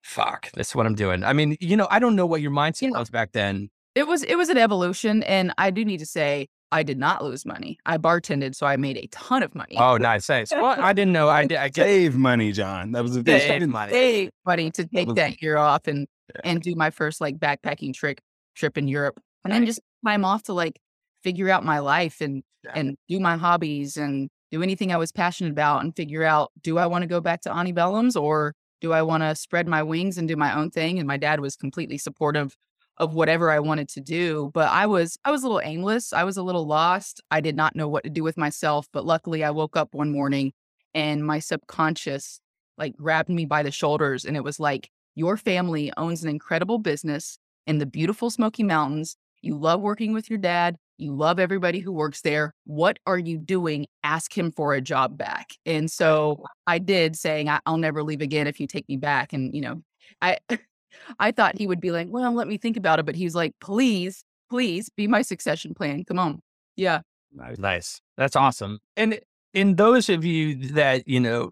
fuck 0.03 0.51
this 0.53 0.71
is 0.71 0.75
what 0.75 0.87
i'm 0.87 0.95
doing 0.95 1.25
i 1.25 1.33
mean 1.33 1.57
you 1.61 1.77
know 1.77 1.87
i 1.91 1.99
don't 1.99 2.17
know 2.17 2.27
what 2.27 2.41
your 2.41 2.51
mindset 2.51 2.91
was 2.93 3.11
back 3.11 3.33
then 3.33 3.69
it 3.95 4.07
was 4.07 4.23
it 4.25 4.37
was 4.37 4.49
an 4.49 4.59
evolution 4.59 5.23
and 5.25 5.53
i 5.59 5.71
do 5.71 5.85
need 5.85 5.99
to 5.99 6.07
say 6.07 6.49
I 6.75 6.83
did 6.83 6.99
not 6.99 7.23
lose 7.23 7.47
money. 7.47 7.79
I 7.87 7.99
bartended, 7.99 8.57
so 8.57 8.67
I 8.67 8.77
made 8.77 8.97
a 8.97 9.07
ton 9.13 9.45
of 9.45 9.55
money. 9.55 9.77
Oh, 9.79 9.97
nice. 9.97 10.29
Nice. 10.29 10.51
Well, 10.51 10.75
I 10.81 10.93
didn't 10.93 11.13
know. 11.13 11.29
I 11.29 11.47
did. 11.47 11.57
I 11.57 11.69
get 11.69 11.85
save 11.85 12.17
money, 12.17 12.51
John. 12.51 12.91
That 12.91 13.05
was 13.05 13.15
a 13.15 13.23
big 13.23 13.43
save 13.43 13.69
money. 13.69 13.93
Save 13.93 14.31
money 14.45 14.71
to 14.73 14.85
take 14.85 15.15
that 15.15 15.41
year 15.41 15.57
off 15.57 15.87
and 15.87 16.09
yeah. 16.35 16.41
and 16.43 16.61
do 16.61 16.75
my 16.75 16.91
first 16.91 17.21
like 17.21 17.39
backpacking 17.39 17.95
trick 17.95 18.21
trip 18.57 18.77
in 18.77 18.89
Europe, 18.89 19.21
and 19.45 19.53
then 19.53 19.65
just 19.67 19.81
time 20.05 20.25
off 20.25 20.43
to 20.45 20.53
like 20.53 20.81
figure 21.23 21.49
out 21.49 21.65
my 21.65 21.79
life 21.79 22.21
and 22.21 22.43
yeah. 22.65 22.73
and 22.75 22.97
do 23.09 23.21
my 23.21 23.37
hobbies 23.37 23.97
and 23.97 24.29
do 24.51 24.61
anything 24.61 24.93
I 24.93 24.97
was 24.97 25.13
passionate 25.13 25.53
about 25.53 25.85
and 25.85 25.95
figure 25.95 26.25
out 26.25 26.51
do 26.61 26.79
I 26.79 26.87
want 26.87 27.03
to 27.03 27.09
go 27.09 27.21
back 27.21 27.43
to 27.43 27.53
Auntie 27.53 27.73
Belham's 27.73 28.17
or 28.17 28.53
do 28.81 28.93
I 28.93 29.03
want 29.03 29.23
to 29.23 29.37
spread 29.37 29.69
my 29.69 29.85
wings 29.85 30.19
and 30.19 30.27
do 30.27 30.37
my 30.37 30.57
own 30.59 30.71
thing? 30.71 30.99
And 30.99 31.07
my 31.07 31.19
dad 31.19 31.39
was 31.39 31.55
completely 31.55 31.99
supportive 31.99 32.57
of 32.99 33.15
whatever 33.15 33.51
I 33.51 33.59
wanted 33.59 33.89
to 33.91 34.01
do. 34.01 34.51
But 34.55 34.71
I 34.71 34.87
was 34.87 35.19
I 35.25 35.31
was 35.31 35.43
a 35.43 35.47
little 35.47 35.63
aimless. 35.65 36.13
I 36.13 36.25
was 36.25 36.37
a 36.37 36.43
little 36.43 36.67
lost. 36.67 37.21
I 37.31 37.41
did 37.41 37.57
not 37.57 37.77
know 37.77 37.89
what 37.89 38.05
to 38.05 38.11
do 38.11 38.23
with 38.23 38.37
myself. 38.37 38.87
But 38.93 39.05
luckily 39.05 39.45
I 39.45 39.51
woke 39.51 39.77
up 39.77 39.95
one 39.95 40.13
morning 40.13 40.53
and 40.95 41.27
my 41.27 41.39
subconscious 41.39 42.41
like 42.79 42.97
grabbed 42.97 43.29
me 43.29 43.45
by 43.45 43.63
the 43.63 43.71
shoulders 43.71 44.25
and 44.25 44.37
it 44.37 44.45
was 44.45 44.59
like, 44.59 44.91
your 45.15 45.37
family 45.37 45.93
owns 45.97 46.25
an 46.25 46.31
incredible 46.31 46.79
business 46.79 47.39
in 47.67 47.79
the 47.79 47.87
beautiful 47.87 48.31
Smoky 48.31 48.63
Mountains. 48.63 49.17
You 49.43 49.57
love 49.57 49.81
working 49.81 50.13
with 50.13 50.29
your 50.29 50.39
dad. 50.39 50.77
You 50.97 51.15
love 51.15 51.39
everybody 51.39 51.81
who 51.81 51.93
works 51.93 52.21
there. 52.21 52.53
What 52.65 52.99
are 53.07 53.19
you 53.19 53.39
doing? 53.39 53.87
Ask 54.03 54.37
him 54.37 54.53
for 54.53 54.75
a 54.75 54.81
job 54.81 55.19
back. 55.19 55.51
And 55.67 55.91
so 55.91 56.45
I 56.67 56.79
did, 56.79 57.17
saying, 57.17 57.49
I'll 57.67 57.77
never 57.77 58.03
leave 58.03 58.21
again 58.21 58.47
if 58.47 58.61
you 58.61 58.67
take 58.67 58.89
me 58.89 58.97
back. 58.97 59.33
And, 59.33 59.55
you 59.55 59.61
know, 59.61 59.83
I 60.21 60.39
I 61.19 61.33
thought 61.33 61.59
he 61.59 61.67
would 61.67 61.81
be 61.81 61.91
like, 61.91 62.09
well, 62.11 62.33
let 62.33 62.49
me 62.49 62.59
think 62.59 62.77
about 62.77 62.99
it. 62.99 63.07
But 63.07 63.17
he's 63.17 63.35
like, 63.35 63.53
please, 63.61 64.25
please 64.51 64.91
be 64.97 65.07
my 65.07 65.23
succession 65.23 65.75
plan. 65.75 66.05
Come 66.05 66.19
on. 66.19 66.41
Yeah. 66.77 67.01
Nice. 67.33 68.01
That's 68.17 68.37
awesome. 68.37 68.79
And 68.97 69.21
in 69.53 69.77
those 69.77 70.09
of 70.09 70.25
you 70.25 70.55
that, 70.69 71.07
you 71.09 71.21
know, 71.21 71.51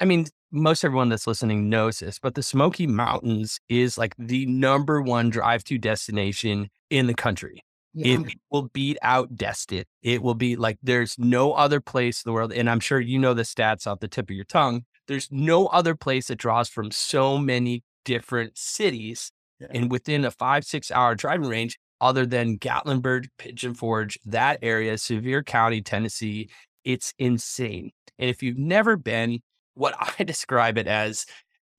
I 0.00 0.04
mean, 0.04 0.26
most 0.50 0.84
everyone 0.84 1.08
that's 1.08 1.26
listening 1.26 1.68
knows 1.68 1.98
this, 1.98 2.18
but 2.18 2.34
the 2.34 2.42
Smoky 2.42 2.86
Mountains 2.86 3.58
is 3.68 3.98
like 3.98 4.14
the 4.18 4.46
number 4.46 5.02
one 5.02 5.30
drive 5.30 5.64
to 5.64 5.78
destination 5.78 6.68
in 6.90 7.06
the 7.06 7.14
country. 7.14 7.62
Yeah. 7.94 8.18
It 8.18 8.34
will 8.50 8.68
beat 8.72 8.98
out 9.02 9.36
Destin. 9.36 9.84
It 10.02 10.22
will 10.22 10.34
be 10.34 10.56
like 10.56 10.78
there's 10.82 11.16
no 11.18 11.52
other 11.52 11.80
place 11.80 12.22
in 12.24 12.28
the 12.28 12.32
world. 12.32 12.52
And 12.52 12.68
I'm 12.68 12.80
sure 12.80 13.00
you 13.00 13.18
know 13.18 13.34
the 13.34 13.42
stats 13.42 13.86
off 13.86 14.00
the 14.00 14.08
tip 14.08 14.30
of 14.30 14.36
your 14.36 14.44
tongue. 14.44 14.84
There's 15.06 15.28
no 15.30 15.66
other 15.66 15.94
place 15.94 16.28
that 16.28 16.36
draws 16.36 16.68
from 16.68 16.90
so 16.90 17.38
many 17.38 17.82
different 18.04 18.56
cities 18.56 19.30
yeah. 19.60 19.68
and 19.70 19.90
within 19.90 20.24
a 20.24 20.30
five, 20.30 20.64
six 20.64 20.90
hour 20.90 21.14
driving 21.14 21.48
range, 21.48 21.78
other 22.00 22.26
than 22.26 22.58
Gatlinburg, 22.58 23.26
Pigeon 23.38 23.74
Forge, 23.74 24.18
that 24.26 24.58
area, 24.62 24.98
Sevier 24.98 25.42
County, 25.42 25.80
Tennessee. 25.80 26.50
It's 26.84 27.14
insane. 27.18 27.90
And 28.18 28.28
if 28.28 28.42
you've 28.42 28.58
never 28.58 28.96
been, 28.96 29.40
what 29.74 29.94
I 30.18 30.24
describe 30.24 30.78
it 30.78 30.86
as 30.86 31.26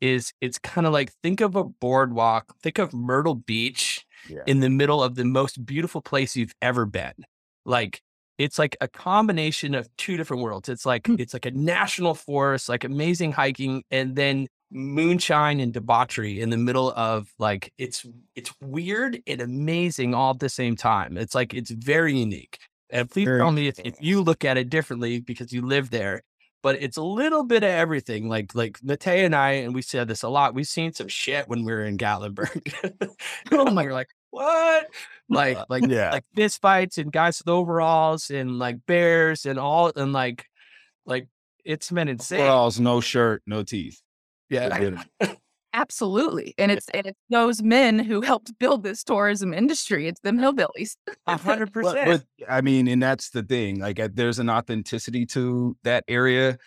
is 0.02 0.34
it's 0.42 0.58
kind 0.60 0.86
of 0.86 0.94
like 0.94 1.12
think 1.24 1.42
of 1.42 1.56
a 1.56 1.64
boardwalk, 1.64 2.54
think 2.62 2.80
of 2.80 2.94
Myrtle 2.94 3.36
Beach 3.36 4.06
yeah. 4.30 4.44
in 4.46 4.60
the 4.60 4.70
middle 4.70 5.02
of 5.02 5.16
the 5.16 5.26
most 5.26 5.66
beautiful 5.66 6.02
place 6.02 6.36
you've 6.36 6.56
ever 6.62 6.86
been. 6.86 7.14
Like 7.66 8.02
it's 8.38 8.60
like 8.60 8.76
a 8.82 8.88
combination 8.88 9.76
of 9.76 9.88
two 9.98 10.18
different 10.18 10.44
worlds. 10.44 10.70
It's 10.70 10.86
like 10.86 11.04
mm. 11.04 11.20
it's 11.20 11.34
like 11.34 11.46
a 11.46 11.52
national 11.52 12.16
forest, 12.16 12.70
like 12.70 12.84
amazing 12.84 13.32
hiking, 13.32 13.84
and 13.92 14.16
then 14.16 14.48
moonshine 14.72 15.60
and 15.60 15.72
debauchery 15.72 16.42
in 16.42 16.50
the 16.50 16.58
middle 16.58 16.92
of 16.92 17.32
like 17.40 17.72
it's 17.78 18.06
it's 18.36 18.54
weird 18.62 19.20
and 19.28 19.42
amazing 19.42 20.14
all 20.14 20.32
at 20.32 20.40
the 20.40 20.50
same 20.50 20.76
time. 20.76 21.18
It's 21.18 21.36
like 21.36 21.54
it's 21.54 21.72
very 21.72 22.18
unique. 22.18 22.60
And 22.90 23.10
please 23.10 23.26
very 23.26 23.40
tell 23.40 23.52
me 23.52 23.68
if, 23.68 23.80
if 23.80 23.96
you 24.00 24.22
look 24.22 24.46
at 24.46 24.58
it 24.58 24.70
differently 24.70 25.20
because 25.20 25.52
you 25.52 25.66
live 25.66 25.90
there. 25.90 26.22
But 26.62 26.82
it's 26.82 26.98
a 26.98 27.04
little 27.04 27.44
bit 27.44 27.64
of 27.64 27.70
everything. 27.70 28.28
Like 28.28 28.56
like 28.56 28.80
Mateo 28.84 29.26
and 29.26 29.36
I, 29.36 29.52
and 29.52 29.76
we 29.76 29.82
said 29.82 30.08
this 30.08 30.24
a 30.24 30.30
lot. 30.30 30.56
We've 30.56 30.68
seen 30.68 30.94
some 30.94 31.08
shit 31.08 31.48
when 31.48 31.64
we 31.64 31.72
were 31.72 31.86
in 31.86 31.98
Gatlinburg. 31.98 33.08
oh 33.52 33.70
my! 33.70 33.84
We're 33.84 33.94
like, 33.94 34.10
what? 34.36 34.90
Like 35.30 35.58
uh, 35.58 35.66
like 35.70 35.88
yeah. 35.88 36.12
like 36.12 36.26
fist 36.36 36.62
fights 36.62 36.98
and 36.98 37.12
guys 37.12 37.40
with 37.40 37.48
overalls 37.48 38.30
and 38.30 38.60
like 38.60 38.86
bears 38.86 39.46
and 39.46 39.58
all 39.58 39.92
and 39.96 40.12
like 40.12 40.46
like 41.06 41.28
it's 41.64 41.90
been 41.90 42.10
insane. 42.10 42.42
Overalls, 42.42 42.80
no 42.80 43.00
shirt, 43.00 43.42
no 43.48 43.64
teeth. 43.64 44.02
Yeah. 44.50 45.04
Absolutely. 45.74 46.54
And 46.58 46.72
it's 46.72 46.88
and 46.90 47.08
it's 47.08 47.20
those 47.30 47.62
men 47.62 48.00
who 48.00 48.22
helped 48.22 48.58
build 48.60 48.84
this 48.84 49.04
tourism 49.04 49.54
industry. 49.54 50.08
It's 50.08 50.20
them 50.22 50.38
hillbillies. 50.38 50.96
A 51.28 51.38
hundred 51.38 51.72
percent. 51.72 52.06
But 52.06 52.50
I 52.50 52.62
mean, 52.62 52.88
and 52.88 53.02
that's 53.02 53.30
the 53.30 53.44
thing. 53.44 53.80
Like 53.80 54.00
uh, 54.00 54.10
there's 54.14 54.40
an 54.40 54.50
authenticity 54.50 55.26
to 55.28 55.78
that 55.84 56.04
area. 56.08 56.58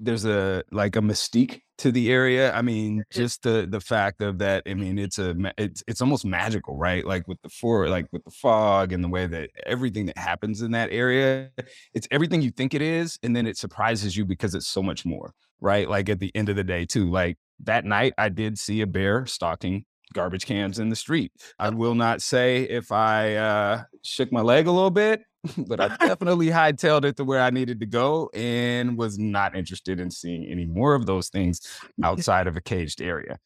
There's 0.00 0.24
a 0.24 0.64
like 0.70 0.96
a 0.96 1.00
mystique 1.00 1.60
to 1.82 1.92
the 1.92 2.10
area. 2.10 2.52
I 2.52 2.62
mean, 2.62 3.04
just 3.12 3.42
the 3.42 3.66
the 3.68 3.80
fact 3.80 4.22
of 4.22 4.38
that. 4.38 4.62
I 4.66 4.74
mean, 4.74 4.98
it's 4.98 5.18
a 5.18 5.36
it's 5.58 5.84
it's 5.86 6.00
almost 6.00 6.24
magical, 6.24 6.76
right? 6.76 7.04
Like 7.04 7.28
with 7.28 7.40
the 7.42 7.48
for 7.48 7.88
like 7.88 8.06
with 8.12 8.24
the 8.24 8.30
fog 8.30 8.92
and 8.92 9.04
the 9.04 9.08
way 9.08 9.26
that 9.26 9.50
everything 9.66 10.06
that 10.06 10.18
happens 10.18 10.62
in 10.62 10.72
that 10.72 10.90
area, 10.90 11.50
it's 11.94 12.08
everything 12.10 12.42
you 12.42 12.50
think 12.50 12.74
it 12.74 12.82
is, 12.82 13.18
and 13.22 13.36
then 13.36 13.46
it 13.46 13.56
surprises 13.56 14.16
you 14.16 14.24
because 14.24 14.54
it's 14.54 14.68
so 14.68 14.82
much 14.82 15.04
more 15.04 15.34
right? 15.62 15.88
Like 15.88 16.08
at 16.08 16.18
the 16.18 16.30
end 16.34 16.48
of 16.50 16.56
the 16.56 16.64
day, 16.64 16.84
too. 16.84 17.10
Like 17.10 17.38
that 17.60 17.84
night, 17.84 18.12
I 18.18 18.28
did 18.28 18.58
see 18.58 18.82
a 18.82 18.86
bear 18.86 19.24
stalking 19.24 19.84
garbage 20.12 20.44
cans 20.44 20.78
in 20.78 20.90
the 20.90 20.96
street. 20.96 21.32
I 21.58 21.70
will 21.70 21.94
not 21.94 22.20
say 22.20 22.64
if 22.64 22.92
I 22.92 23.36
uh, 23.36 23.82
shook 24.02 24.30
my 24.30 24.42
leg 24.42 24.66
a 24.66 24.72
little 24.72 24.90
bit, 24.90 25.22
but 25.66 25.80
I 25.80 25.88
definitely 26.00 26.48
hightailed 26.48 27.04
it 27.04 27.16
to 27.16 27.24
where 27.24 27.40
I 27.40 27.50
needed 27.50 27.80
to 27.80 27.86
go 27.86 28.30
and 28.34 28.96
was 28.96 29.18
not 29.18 29.56
interested 29.56 30.00
in 30.00 30.10
seeing 30.10 30.44
any 30.46 30.66
more 30.66 30.94
of 30.94 31.06
those 31.06 31.28
things 31.28 31.60
outside 32.04 32.46
of 32.46 32.56
a 32.56 32.60
caged 32.60 33.00
area. 33.00 33.38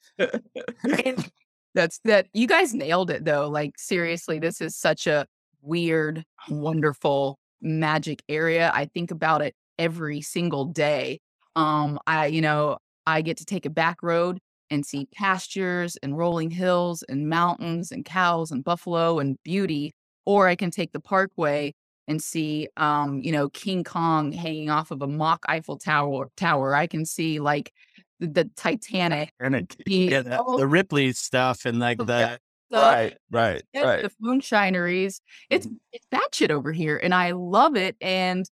That's 1.74 2.00
that. 2.04 2.28
You 2.32 2.46
guys 2.46 2.72
nailed 2.72 3.10
it 3.10 3.24
though. 3.24 3.48
Like, 3.48 3.78
seriously, 3.78 4.38
this 4.38 4.60
is 4.60 4.76
such 4.76 5.06
a 5.06 5.26
weird, 5.62 6.24
wonderful, 6.48 7.38
magic 7.60 8.22
area. 8.28 8.70
I 8.74 8.86
think 8.86 9.10
about 9.10 9.42
it 9.42 9.54
every 9.78 10.22
single 10.22 10.64
day 10.64 11.20
um, 11.56 11.98
I, 12.06 12.26
you 12.26 12.42
know, 12.42 12.76
I 13.06 13.22
get 13.22 13.38
to 13.38 13.44
take 13.44 13.66
a 13.66 13.70
back 13.70 14.02
road 14.02 14.38
and 14.70 14.84
see 14.84 15.08
pastures 15.12 15.96
and 16.02 16.16
rolling 16.16 16.50
hills 16.50 17.02
and 17.08 17.28
mountains 17.28 17.90
and 17.90 18.04
cows 18.04 18.50
and 18.50 18.62
buffalo 18.62 19.18
and 19.18 19.38
beauty, 19.42 19.92
or 20.26 20.48
I 20.48 20.54
can 20.54 20.70
take 20.70 20.92
the 20.92 21.00
parkway 21.00 21.72
and 22.08 22.22
see, 22.22 22.68
um, 22.76 23.20
you 23.22 23.32
know, 23.32 23.48
King 23.48 23.84
Kong 23.84 24.32
hanging 24.32 24.70
off 24.70 24.90
of 24.90 25.02
a 25.02 25.06
mock 25.06 25.44
Eiffel 25.48 25.78
Tower. 25.78 26.30
Tower. 26.36 26.74
I 26.74 26.86
can 26.86 27.04
see 27.04 27.40
like 27.40 27.72
the, 28.20 28.28
the 28.28 28.50
Titanic, 28.56 29.32
and 29.40 29.54
it, 29.54 29.76
yeah, 29.86 30.22
the, 30.22 30.56
the, 30.58 30.66
Ripley 30.66 31.12
stuff, 31.12 31.64
and 31.64 31.78
like 31.78 31.98
the 31.98 32.38
the, 32.70 32.76
right, 32.76 33.16
right, 33.30 33.62
right, 33.74 34.02
the 34.02 34.10
moonshineries. 34.22 35.20
It's 35.50 35.66
mm-hmm. 35.66 35.76
it's 35.92 36.06
that 36.10 36.28
shit 36.34 36.50
over 36.50 36.72
here, 36.72 36.96
and 36.96 37.14
I 37.14 37.32
love 37.32 37.76
it. 37.76 37.96
And 38.00 38.48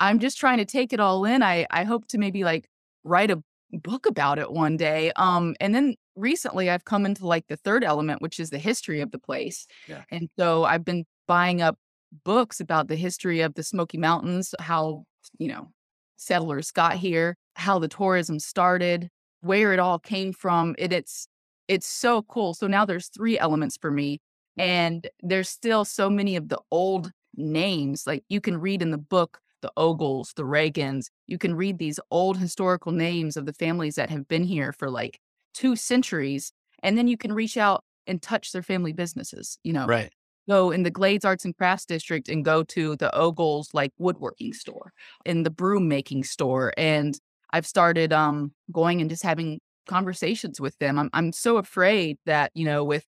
I'm 0.00 0.18
just 0.18 0.38
trying 0.38 0.58
to 0.58 0.64
take 0.64 0.92
it 0.92 1.00
all 1.00 1.24
in. 1.24 1.42
I 1.42 1.66
I 1.70 1.84
hope 1.84 2.06
to 2.08 2.18
maybe 2.18 2.44
like 2.44 2.68
write 3.04 3.30
a 3.30 3.42
book 3.72 4.06
about 4.06 4.38
it 4.38 4.50
one 4.50 4.76
day. 4.76 5.12
Um, 5.16 5.54
and 5.60 5.74
then 5.74 5.96
recently 6.16 6.70
I've 6.70 6.84
come 6.84 7.06
into 7.06 7.26
like 7.26 7.46
the 7.48 7.56
third 7.56 7.84
element, 7.84 8.22
which 8.22 8.40
is 8.40 8.50
the 8.50 8.58
history 8.58 9.00
of 9.00 9.10
the 9.10 9.18
place. 9.18 9.66
Yeah. 9.86 10.02
And 10.10 10.28
so 10.38 10.64
I've 10.64 10.84
been 10.84 11.04
buying 11.26 11.60
up 11.62 11.78
books 12.24 12.60
about 12.60 12.88
the 12.88 12.96
history 12.96 13.40
of 13.40 13.54
the 13.54 13.62
Smoky 13.62 13.98
Mountains, 13.98 14.54
how, 14.60 15.04
you 15.38 15.48
know, 15.48 15.68
settlers 16.16 16.70
got 16.70 16.96
here, 16.96 17.36
how 17.54 17.78
the 17.78 17.88
tourism 17.88 18.38
started, 18.38 19.08
where 19.40 19.72
it 19.72 19.78
all 19.78 19.98
came 19.98 20.32
from. 20.32 20.74
And 20.78 20.92
it's 20.92 21.28
it's 21.68 21.86
so 21.86 22.22
cool. 22.22 22.54
So 22.54 22.66
now 22.66 22.84
there's 22.84 23.08
three 23.08 23.38
elements 23.38 23.76
for 23.80 23.90
me. 23.90 24.20
And 24.56 25.08
there's 25.22 25.48
still 25.48 25.84
so 25.84 26.10
many 26.10 26.34
of 26.34 26.48
the 26.48 26.58
old 26.70 27.12
names. 27.36 28.06
Like 28.06 28.24
you 28.28 28.40
can 28.40 28.58
read 28.58 28.82
in 28.82 28.90
the 28.90 28.98
book 28.98 29.40
the 29.60 29.72
Ogles, 29.76 30.32
the 30.34 30.44
Reagans. 30.44 31.06
You 31.26 31.38
can 31.38 31.54
read 31.54 31.78
these 31.78 32.00
old 32.10 32.38
historical 32.38 32.92
names 32.92 33.36
of 33.36 33.46
the 33.46 33.52
families 33.52 33.96
that 33.96 34.10
have 34.10 34.28
been 34.28 34.44
here 34.44 34.72
for 34.72 34.90
like 34.90 35.20
two 35.54 35.76
centuries, 35.76 36.52
and 36.82 36.96
then 36.96 37.08
you 37.08 37.16
can 37.16 37.32
reach 37.32 37.56
out 37.56 37.84
and 38.06 38.22
touch 38.22 38.52
their 38.52 38.62
family 38.62 38.92
businesses, 38.92 39.58
you 39.64 39.72
know. 39.72 39.86
Right. 39.86 40.12
Go 40.48 40.70
in 40.70 40.82
the 40.82 40.90
Glades 40.90 41.24
Arts 41.24 41.44
and 41.44 41.56
Crafts 41.56 41.86
District 41.86 42.28
and 42.28 42.44
go 42.44 42.62
to 42.64 42.96
the 42.96 43.14
Ogles 43.14 43.70
like 43.74 43.92
woodworking 43.98 44.52
store, 44.52 44.92
in 45.24 45.42
the 45.42 45.50
broom 45.50 45.88
making 45.88 46.24
store, 46.24 46.72
and 46.76 47.18
I've 47.52 47.66
started 47.66 48.12
um 48.12 48.52
going 48.72 49.00
and 49.00 49.10
just 49.10 49.22
having 49.22 49.60
conversations 49.86 50.60
with 50.60 50.78
them. 50.78 50.98
I'm 50.98 51.10
I'm 51.12 51.32
so 51.32 51.56
afraid 51.58 52.18
that 52.26 52.50
you 52.54 52.64
know 52.64 52.84
with 52.84 53.04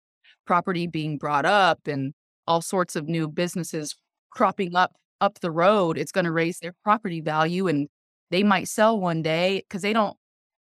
property 0.46 0.86
being 0.86 1.18
brought 1.18 1.46
up 1.46 1.86
and 1.86 2.12
all 2.46 2.62
sorts 2.62 2.96
of 2.96 3.08
new 3.08 3.28
businesses 3.28 3.94
cropping 4.30 4.74
up 4.76 4.92
up 5.20 5.40
the 5.40 5.50
road, 5.50 5.98
it's 5.98 6.12
going 6.12 6.24
to 6.24 6.32
raise 6.32 6.58
their 6.60 6.74
property 6.82 7.20
value 7.20 7.68
and 7.68 7.88
they 8.30 8.42
might 8.42 8.68
sell 8.68 8.98
one 8.98 9.22
day 9.22 9.62
because 9.68 9.82
they 9.82 9.92
don't 9.92 10.16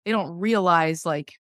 they 0.05 0.13
don't 0.13 0.39
realize 0.39 1.07
like 1.07 1.35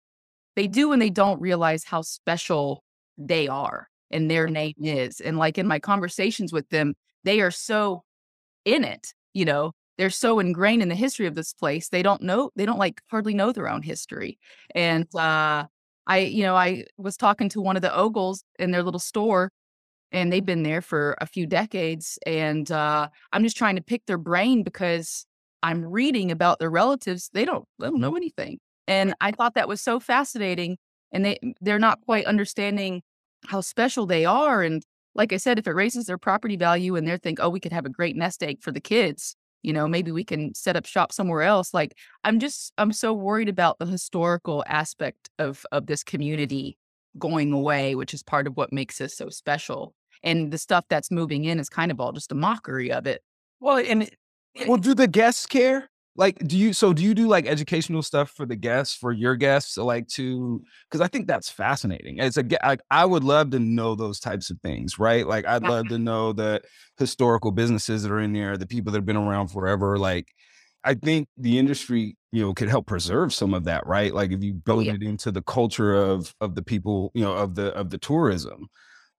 they 0.56 0.67
do 0.67 0.91
and 0.91 1.01
they 1.01 1.10
don't 1.10 1.41
realize 1.41 1.84
how 1.84 2.01
special 2.01 2.84
they 3.17 3.48
are 3.48 3.88
and 4.11 4.29
their 4.29 4.47
name 4.47 4.75
is. 4.81 5.19
And 5.19 5.37
like 5.37 5.57
in 5.57 5.67
my 5.67 5.79
conversations 5.79 6.53
with 6.53 6.69
them, 6.69 6.95
they 7.23 7.41
are 7.41 7.51
so 7.51 8.03
in 8.65 8.83
it, 8.83 9.13
you 9.33 9.45
know, 9.45 9.73
they're 9.97 10.09
so 10.09 10.39
ingrained 10.39 10.81
in 10.81 10.89
the 10.89 10.95
history 10.95 11.25
of 11.25 11.35
this 11.35 11.53
place. 11.53 11.89
They 11.89 12.03
don't 12.03 12.21
know, 12.21 12.51
they 12.55 12.65
don't 12.65 12.79
like 12.79 13.01
hardly 13.09 13.33
know 13.33 13.51
their 13.51 13.69
own 13.69 13.81
history. 13.81 14.37
And 14.75 15.07
uh 15.15 15.65
I, 16.07 16.19
you 16.19 16.43
know, 16.43 16.55
I 16.55 16.85
was 16.97 17.17
talking 17.17 17.49
to 17.49 17.61
one 17.61 17.75
of 17.75 17.81
the 17.81 17.93
Ogles 17.93 18.43
in 18.59 18.71
their 18.71 18.81
little 18.81 18.99
store 18.99 19.51
and 20.11 20.31
they've 20.31 20.45
been 20.45 20.63
there 20.63 20.81
for 20.81 21.15
a 21.19 21.25
few 21.25 21.45
decades. 21.45 22.17
And 22.25 22.71
uh, 22.71 23.09
I'm 23.33 23.43
just 23.43 23.57
trying 23.57 23.75
to 23.75 23.81
pick 23.81 24.05
their 24.05 24.17
brain 24.17 24.63
because 24.63 25.25
I'm 25.63 25.83
reading 25.85 26.31
about 26.31 26.59
their 26.59 26.69
relatives. 26.69 27.29
They 27.33 27.45
don't, 27.45 27.65
they 27.79 27.87
don't 27.87 27.99
know 27.99 28.15
anything. 28.15 28.59
And 28.87 29.13
I 29.19 29.31
thought 29.31 29.55
that 29.55 29.67
was 29.67 29.81
so 29.81 29.99
fascinating. 29.99 30.77
And 31.11 31.25
they 31.25 31.39
they're 31.61 31.79
not 31.79 32.01
quite 32.01 32.25
understanding 32.25 33.01
how 33.46 33.62
special 33.62 34.06
they 34.06 34.25
are. 34.25 34.62
And 34.62 34.84
like 35.15 35.34
I 35.34 35.38
said, 35.38 35.60
if 35.60 35.67
it 35.67 35.72
raises 35.72 36.06
their 36.06 36.17
property 36.17 36.56
value 36.56 36.96
and 36.96 37.08
they're 37.08 37.17
think, 37.17 37.39
oh, 37.41 37.50
we 37.50 37.60
could 37.60 37.72
have 37.72 37.86
a 37.86 37.89
great 37.89 38.15
nest 38.15 38.44
egg 38.44 38.62
for 38.62 38.72
the 38.72 38.79
kids, 38.79 39.36
you 39.63 39.74
know, 39.74 39.88
maybe 39.88 40.12
we 40.12 40.24
can 40.24 40.53
set 40.53 40.75
up 40.75 40.86
shop 40.86 41.12
somewhere 41.12 41.41
else. 41.41 41.74
Like 41.74 41.96
I'm 42.24 42.39
just 42.39 42.72
I'm 42.77 42.94
so 42.94 43.13
worried 43.13 43.50
about 43.50 43.79
the 43.79 43.86
historical 43.86 44.63
aspect 44.67 45.29
of 45.39 45.65
of 45.72 45.88
this 45.88 46.03
community 46.03 46.77
going 47.17 47.51
away, 47.51 47.96
which 47.96 48.13
is 48.13 48.24
part 48.24 48.48
of 48.48 48.56
what 48.56 48.72
makes 48.72 49.01
us 49.01 49.15
so 49.15 49.29
special. 49.29 49.94
And 50.24 50.51
the 50.51 50.58
stuff 50.58 50.86
that's 50.89 51.12
moving 51.12 51.46
in 51.46 51.60
is 51.60 51.70
kind 51.70 51.91
of 51.91 52.00
all 52.00 52.12
just 52.12 52.32
a 52.32 52.36
mockery 52.36 52.91
of 52.91 53.08
it. 53.08 53.22
Well, 53.60 53.77
and 53.77 54.10
well, 54.67 54.77
do 54.77 54.94
the 54.94 55.08
guests 55.08 55.46
care? 55.46 55.89
Like, 56.17 56.39
do 56.47 56.57
you 56.57 56.74
so 56.74 56.93
do 56.93 57.03
you 57.03 57.13
do 57.13 57.27
like 57.27 57.45
educational 57.45 58.01
stuff 58.01 58.31
for 58.31 58.47
the 58.47 58.55
guests, 58.55 58.95
for 58.95 59.12
your 59.12 59.36
guests, 59.36 59.75
so 59.75 59.86
like 59.86 60.07
to 60.09 60.63
because 60.89 61.00
I 61.00 61.07
think 61.07 61.27
that's 61.27 61.47
fascinating. 61.47 62.17
It's 62.17 62.38
a 62.38 62.43
like 62.65 62.81
I 62.89 63.05
would 63.05 63.24
love 63.24 63.51
to 63.51 63.59
know 63.59 63.93
those 63.93 64.19
types 64.19 64.50
of 64.50 64.59
things, 64.62 64.97
right? 64.97 65.27
Like 65.27 65.45
I'd 65.45 65.62
love 65.62 65.89
to 65.89 66.00
know 66.00 66.33
the 66.33 66.62
historical 66.97 67.51
businesses 67.51 68.01
that 68.01 68.12
are 68.12 68.19
in 68.19 68.33
there, 68.33 68.57
the 68.57 68.65
people 68.65 68.91
that 68.91 68.97
have 68.97 69.05
been 69.05 69.15
around 69.15 69.50
forever. 69.50 70.00
Like 70.00 70.27
I 70.83 70.95
think 70.95 71.27
the 71.38 71.59
industry, 71.59 72.17
you 72.31 72.41
know, 72.41 72.53
could 72.55 72.69
help 72.69 72.88
preserve 72.88 73.31
some 73.31 73.53
of 73.53 73.65
that, 73.65 73.86
right? 73.86 74.12
Like 74.12 74.31
if 74.31 74.41
you 74.43 74.53
build 74.53 74.86
yeah. 74.86 74.93
it 74.93 75.03
into 75.03 75.31
the 75.31 75.43
culture 75.43 75.93
of 75.93 76.33
of 76.41 76.55
the 76.55 76.63
people, 76.63 77.12
you 77.13 77.24
know, 77.24 77.33
of 77.33 77.53
the 77.55 77.67
of 77.75 77.91
the 77.91 78.00
tourism. 78.00 78.67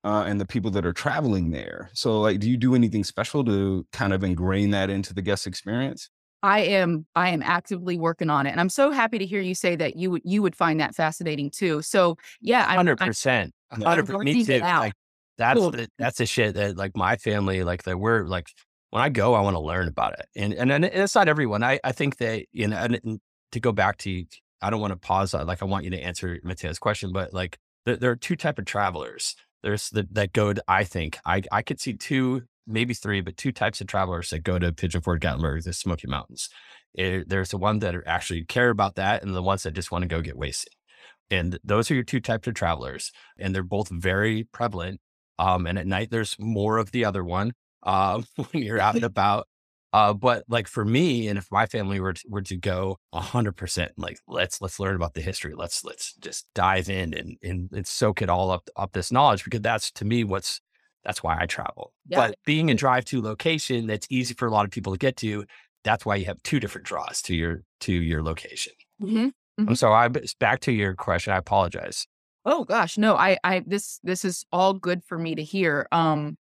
Uh, 0.05 0.23
and 0.29 0.41
the 0.41 0.47
people 0.47 0.71
that 0.71 0.87
are 0.87 0.93
traveling 0.93 1.51
there. 1.51 1.91
So, 1.93 2.21
like, 2.21 2.39
do 2.39 2.49
you 2.49 2.57
do 2.57 2.77
anything 2.77 3.03
special 3.03 3.45
to 3.45 3.85
kind 3.93 4.13
of 4.13 4.23
ingrain 4.23 4.71
that 4.71 4.91
into 4.91 5.13
the 5.13 5.21
guest 5.21 5.45
experience? 5.45 6.09
I 6.43 6.61
am 6.61 7.07
I 7.15 7.31
am 7.31 7.43
actively 7.43 7.99
working 7.99 8.31
on 8.31 8.47
it. 8.47 8.51
And 8.51 8.61
I'm 8.61 8.69
so 8.69 8.91
happy 8.91 9.19
to 9.19 9.27
hear 9.27 9.41
you 9.41 9.55
say 9.55 9.77
that 9.77 9.97
you 9.97 10.11
would 10.13 10.23
you 10.25 10.43
would 10.43 10.55
find 10.55 10.81
that 10.81 10.95
fascinating 10.95 11.51
too. 11.51 11.83
So 11.83 12.17
yeah, 12.41 12.65
I'm, 12.69 12.77
hundred 12.77 12.99
percent, 12.99 13.53
hundred 13.71 14.07
percent. 14.07 14.25
Me 14.25 14.45
too. 14.45 14.59
Like 14.61 14.93
that's 15.37 15.59
Cool. 15.59 15.71
the 15.71 15.89
that's 15.99 16.19
the 16.19 16.27
shit 16.27 16.55
that 16.55 16.77
like 16.77 16.97
my 16.97 17.17
family 17.17 17.63
like 17.65 17.85
that 17.85 17.99
we're 17.99 18.25
like 18.25 18.49
when 18.91 19.03
I 19.03 19.09
go 19.09 19.35
I 19.35 19.41
want 19.41 19.55
to 19.55 19.61
learn 19.61 19.89
about 19.89 20.19
it 20.19 20.27
and 20.37 20.53
and, 20.53 20.71
and 20.71 20.85
it's 20.85 21.15
not 21.15 21.29
everyone. 21.29 21.63
I 21.63 21.81
I 21.83 21.93
think 21.93 22.19
that 22.19 22.45
you 22.53 22.69
know 22.69 22.77
and, 22.77 23.01
and 23.05 23.21
to 23.53 23.61
go 23.61 23.73
back 23.73 23.99
to 23.99 24.25
I 24.61 24.71
don't 24.71 24.81
want 24.81 24.93
to 24.93 24.99
pause 24.99 25.35
uh, 25.35 25.45
like 25.45 25.63
I 25.63 25.65
want 25.65 25.85
you 25.85 25.91
to 25.91 25.99
answer 25.99 26.39
Mateo's 26.43 26.79
question, 26.79 27.13
but 27.13 27.33
like 27.33 27.59
there, 27.85 27.97
there 27.97 28.11
are 28.11 28.17
two 28.17 28.37
type 28.37 28.59
of 28.59 28.65
travelers. 28.65 29.35
There's 29.63 29.91
the 29.91 30.07
that 30.13 30.33
go 30.33 30.53
to 30.53 30.63
I 30.69 30.85
think 30.85 31.19
I 31.25 31.43
I 31.51 31.63
could 31.63 31.81
see 31.81 31.95
two 31.95 32.43
maybe 32.69 32.95
three, 32.95 33.21
but 33.21 33.37
two 33.37 33.53
types 33.53 33.81
of 33.81 33.87
travelers 33.87 34.31
that 34.31 34.41
go 34.41 34.59
to 34.59 34.73
Pigeon 34.73 35.01
Forge, 35.01 35.21
Gatlinburg, 35.21 35.65
the 35.65 35.73
Smoky 35.73 36.07
Mountains. 36.07 36.49
Eh, 36.97 37.23
there's 37.27 37.51
the 37.51 37.59
one 37.59 37.79
that 37.81 37.95
are 37.95 38.07
actually 38.07 38.45
care 38.45 38.71
about 38.71 38.97
that, 38.97 39.23
and 39.23 39.35
the 39.35 39.43
ones 39.43 39.63
that 39.63 39.75
just 39.75 39.91
want 39.91 40.03
to 40.03 40.09
go 40.09 40.21
get 40.21 40.37
wasted. 40.37 40.73
And 41.31 41.59
those 41.65 41.91
are 41.91 41.95
your 41.95 42.05
two 42.05 42.21
types 42.21 42.49
of 42.49 42.55
travelers, 42.55 43.13
and 43.39 43.55
they're 43.55 43.63
both 43.63 43.89
very 43.91 44.45
prevalent. 44.45 45.01
Um, 45.39 45.67
and 45.67 45.79
at 45.79 45.87
night, 45.87 46.11
there's 46.11 46.37
more 46.39 46.79
of 46.79 46.91
the 46.91 47.05
other 47.05 47.25
one 47.25 47.53
um, 47.83 48.25
when 48.37 48.63
you're 48.63 48.81
out 48.81 48.95
and 48.95 49.05
about. 49.05 49.47
Uh, 49.93 50.13
but 50.13 50.45
like 50.49 50.69
for 50.69 50.85
me, 50.85 51.29
and 51.29 51.39
if 51.39 51.47
my 51.51 51.65
family 51.65 51.99
were 51.99 52.13
to, 52.13 52.23
were 52.29 52.43
to 52.43 52.57
go 52.57 52.99
hundred 53.15 53.53
percent, 53.53 53.93
like 53.97 54.19
let's 54.29 54.61
let's 54.61 54.79
learn 54.79 54.95
about 54.95 55.15
the 55.15 55.23
history. 55.23 55.55
Let's 55.57 55.83
let's 55.83 56.15
just 56.21 56.47
dive 56.55 56.91
in 56.91 57.15
and 57.15 57.37
and, 57.43 57.71
and 57.73 57.87
soak 57.87 58.21
it 58.21 58.29
all 58.29 58.51
up 58.51 58.69
up 58.77 58.93
this 58.93 59.11
knowledge 59.11 59.45
because 59.45 59.63
that's 59.63 59.91
to 59.93 60.05
me 60.05 60.25
what's 60.25 60.61
that's 61.09 61.23
why 61.23 61.39
I 61.41 61.47
travel. 61.47 61.95
Yeah. 62.07 62.19
But 62.29 62.39
being 62.45 62.71
a 62.71 62.75
drive 62.75 63.07
to 63.07 63.23
location 63.23 63.87
that's 63.87 64.07
easy 64.11 64.35
for 64.35 64.47
a 64.47 64.51
lot 64.51 64.67
of 64.67 64.71
people 64.71 64.93
to 64.93 64.99
get 64.99 65.17
to, 65.17 65.47
that's 65.83 66.05
why 66.05 66.17
you 66.17 66.27
have 66.27 66.43
two 66.43 66.61
different 66.61 66.87
draws 66.87 67.23
to 67.23 67.35
your 67.35 67.63
to 67.81 67.93
your 67.93 68.23
location. 68.23 68.75
Mhm. 69.03 69.33
I'm 69.59 69.75
sorry. 69.75 70.05
I 70.05 70.09
back 70.39 70.61
to 70.61 70.73
your 70.73 70.95
question. 70.95 71.33
I 71.33 71.39
apologize. 71.39 72.07
Oh 72.45 72.65
gosh, 72.65 72.99
no, 72.99 73.17
I 73.17 73.39
I 73.43 73.63
this 73.67 74.01
this 74.03 74.23
is 74.25 74.45
all 74.53 74.75
good 74.75 75.03
for 75.03 75.19
me 75.19 75.35
to 75.35 75.43
hear. 75.43 75.89
Um 75.93 76.37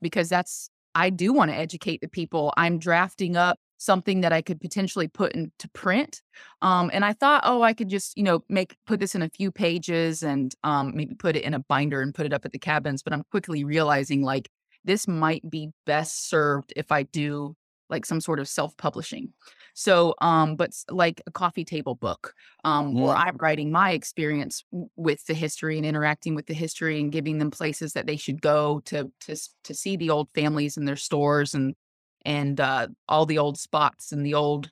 because 0.00 0.28
that's 0.28 0.68
I 0.94 1.10
do 1.10 1.32
want 1.32 1.50
to 1.50 1.56
educate 1.56 2.00
the 2.00 2.08
people. 2.08 2.52
I'm 2.56 2.78
drafting 2.78 3.36
up 3.36 3.58
something 3.82 4.20
that 4.20 4.32
I 4.32 4.42
could 4.42 4.60
potentially 4.60 5.08
put 5.08 5.32
into 5.32 5.68
print. 5.70 6.22
Um 6.62 6.90
and 6.92 7.04
I 7.04 7.12
thought, 7.12 7.42
oh, 7.44 7.62
I 7.62 7.72
could 7.72 7.88
just, 7.88 8.16
you 8.16 8.22
know, 8.22 8.42
make 8.48 8.76
put 8.86 9.00
this 9.00 9.14
in 9.14 9.22
a 9.22 9.28
few 9.30 9.50
pages 9.50 10.22
and 10.22 10.54
um 10.62 10.92
maybe 10.94 11.14
put 11.14 11.36
it 11.36 11.44
in 11.44 11.54
a 11.54 11.60
binder 11.60 12.00
and 12.02 12.14
put 12.14 12.26
it 12.26 12.32
up 12.32 12.44
at 12.44 12.52
the 12.52 12.58
cabins, 12.58 13.02
but 13.02 13.12
I'm 13.12 13.24
quickly 13.30 13.64
realizing 13.64 14.22
like 14.22 14.48
this 14.84 15.06
might 15.08 15.48
be 15.48 15.70
best 15.86 16.28
served 16.28 16.72
if 16.76 16.90
I 16.92 17.04
do 17.04 17.56
like 17.90 18.06
some 18.06 18.20
sort 18.20 18.40
of 18.40 18.48
self-publishing. 18.48 19.32
So 19.74 20.14
um 20.20 20.56
but 20.56 20.70
like 20.90 21.20
a 21.26 21.30
coffee 21.30 21.64
table 21.64 21.94
book 21.94 22.34
um, 22.64 22.94
where 22.94 23.16
I'm 23.16 23.36
writing 23.38 23.72
my 23.72 23.92
experience 23.92 24.64
with 24.96 25.24
the 25.26 25.34
history 25.34 25.76
and 25.76 25.86
interacting 25.86 26.34
with 26.34 26.46
the 26.46 26.54
history 26.54 27.00
and 27.00 27.10
giving 27.10 27.38
them 27.38 27.50
places 27.50 27.92
that 27.94 28.06
they 28.06 28.16
should 28.16 28.40
go 28.40 28.80
to 28.86 29.10
to 29.26 29.36
to 29.64 29.74
see 29.74 29.96
the 29.96 30.10
old 30.10 30.28
families 30.34 30.76
and 30.76 30.86
their 30.86 30.96
stores 30.96 31.54
and 31.54 31.74
and 32.24 32.60
uh, 32.60 32.88
all 33.08 33.26
the 33.26 33.38
old 33.38 33.58
spots 33.58 34.12
and 34.12 34.24
the 34.24 34.34
old 34.34 34.70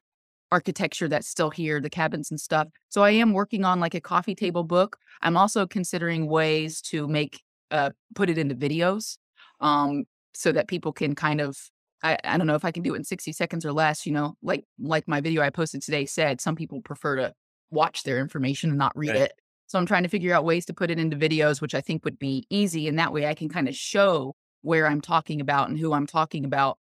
architecture 0.52 1.08
that's 1.08 1.28
still 1.28 1.50
here, 1.50 1.80
the 1.80 1.90
cabins 1.90 2.30
and 2.30 2.40
stuff. 2.40 2.68
So 2.88 3.02
I 3.02 3.10
am 3.10 3.32
working 3.32 3.64
on 3.64 3.80
like 3.80 3.94
a 3.94 4.00
coffee 4.00 4.34
table 4.34 4.64
book. 4.64 4.98
I'm 5.22 5.36
also 5.36 5.66
considering 5.66 6.26
ways 6.26 6.80
to 6.82 7.06
make 7.06 7.42
uh, 7.70 7.90
put 8.14 8.28
it 8.28 8.38
into 8.38 8.54
videos 8.54 9.16
um, 9.60 10.04
so 10.34 10.50
that 10.52 10.68
people 10.68 10.92
can 10.92 11.14
kind 11.14 11.40
of 11.40 11.56
I, 12.02 12.16
I 12.24 12.38
don't 12.38 12.46
know 12.46 12.54
if 12.54 12.64
I 12.64 12.70
can 12.70 12.82
do 12.82 12.94
it 12.94 12.98
in 12.98 13.04
60 13.04 13.32
seconds 13.32 13.66
or 13.66 13.72
less, 13.72 14.06
you 14.06 14.12
know, 14.12 14.34
like 14.42 14.64
like 14.78 15.06
my 15.06 15.20
video 15.20 15.42
I 15.42 15.50
posted 15.50 15.82
today 15.82 16.06
said, 16.06 16.40
some 16.40 16.56
people 16.56 16.80
prefer 16.80 17.16
to 17.16 17.34
watch 17.70 18.02
their 18.02 18.18
information 18.18 18.70
and 18.70 18.78
not 18.78 18.96
read 18.96 19.10
Right. 19.10 19.20
it. 19.22 19.32
So 19.66 19.78
I'm 19.78 19.86
trying 19.86 20.02
to 20.02 20.08
figure 20.08 20.34
out 20.34 20.44
ways 20.44 20.66
to 20.66 20.74
put 20.74 20.90
it 20.90 20.98
into 20.98 21.16
videos, 21.16 21.60
which 21.60 21.74
I 21.76 21.80
think 21.80 22.04
would 22.04 22.18
be 22.18 22.44
easy. 22.50 22.88
And 22.88 22.98
that 22.98 23.12
way 23.12 23.26
I 23.26 23.34
can 23.34 23.48
kind 23.48 23.68
of 23.68 23.76
show 23.76 24.34
where 24.62 24.86
I'm 24.86 25.00
talking 25.00 25.40
about 25.40 25.68
and 25.68 25.78
who 25.78 25.92
I'm 25.92 26.06
talking 26.06 26.44
about. 26.44 26.78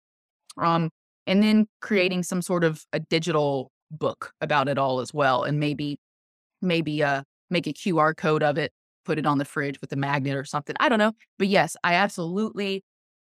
Um, 0.62 0.90
and 1.28 1.42
then 1.42 1.68
creating 1.82 2.24
some 2.24 2.42
sort 2.42 2.64
of 2.64 2.84
a 2.94 3.00
digital 3.00 3.72
book 3.92 4.32
about 4.42 4.68
it 4.68 4.78
all 4.78 5.00
as 5.00 5.14
well. 5.14 5.44
And 5.44 5.60
maybe, 5.60 5.98
maybe 6.62 7.04
uh 7.04 7.24
make 7.50 7.68
a 7.68 7.74
QR 7.74 8.16
code 8.16 8.44
of 8.44 8.58
it, 8.58 8.72
put 9.06 9.20
it 9.20 9.26
on 9.26 9.38
the 9.38 9.46
fridge 9.46 9.80
with 9.82 9.92
a 9.92 9.96
magnet 9.96 10.36
or 10.36 10.46
something. 10.46 10.76
I 10.80 10.90
don't 10.90 11.00
know. 11.00 11.14
But 11.38 11.48
yes, 11.48 11.76
I 11.84 11.94
absolutely 11.96 12.84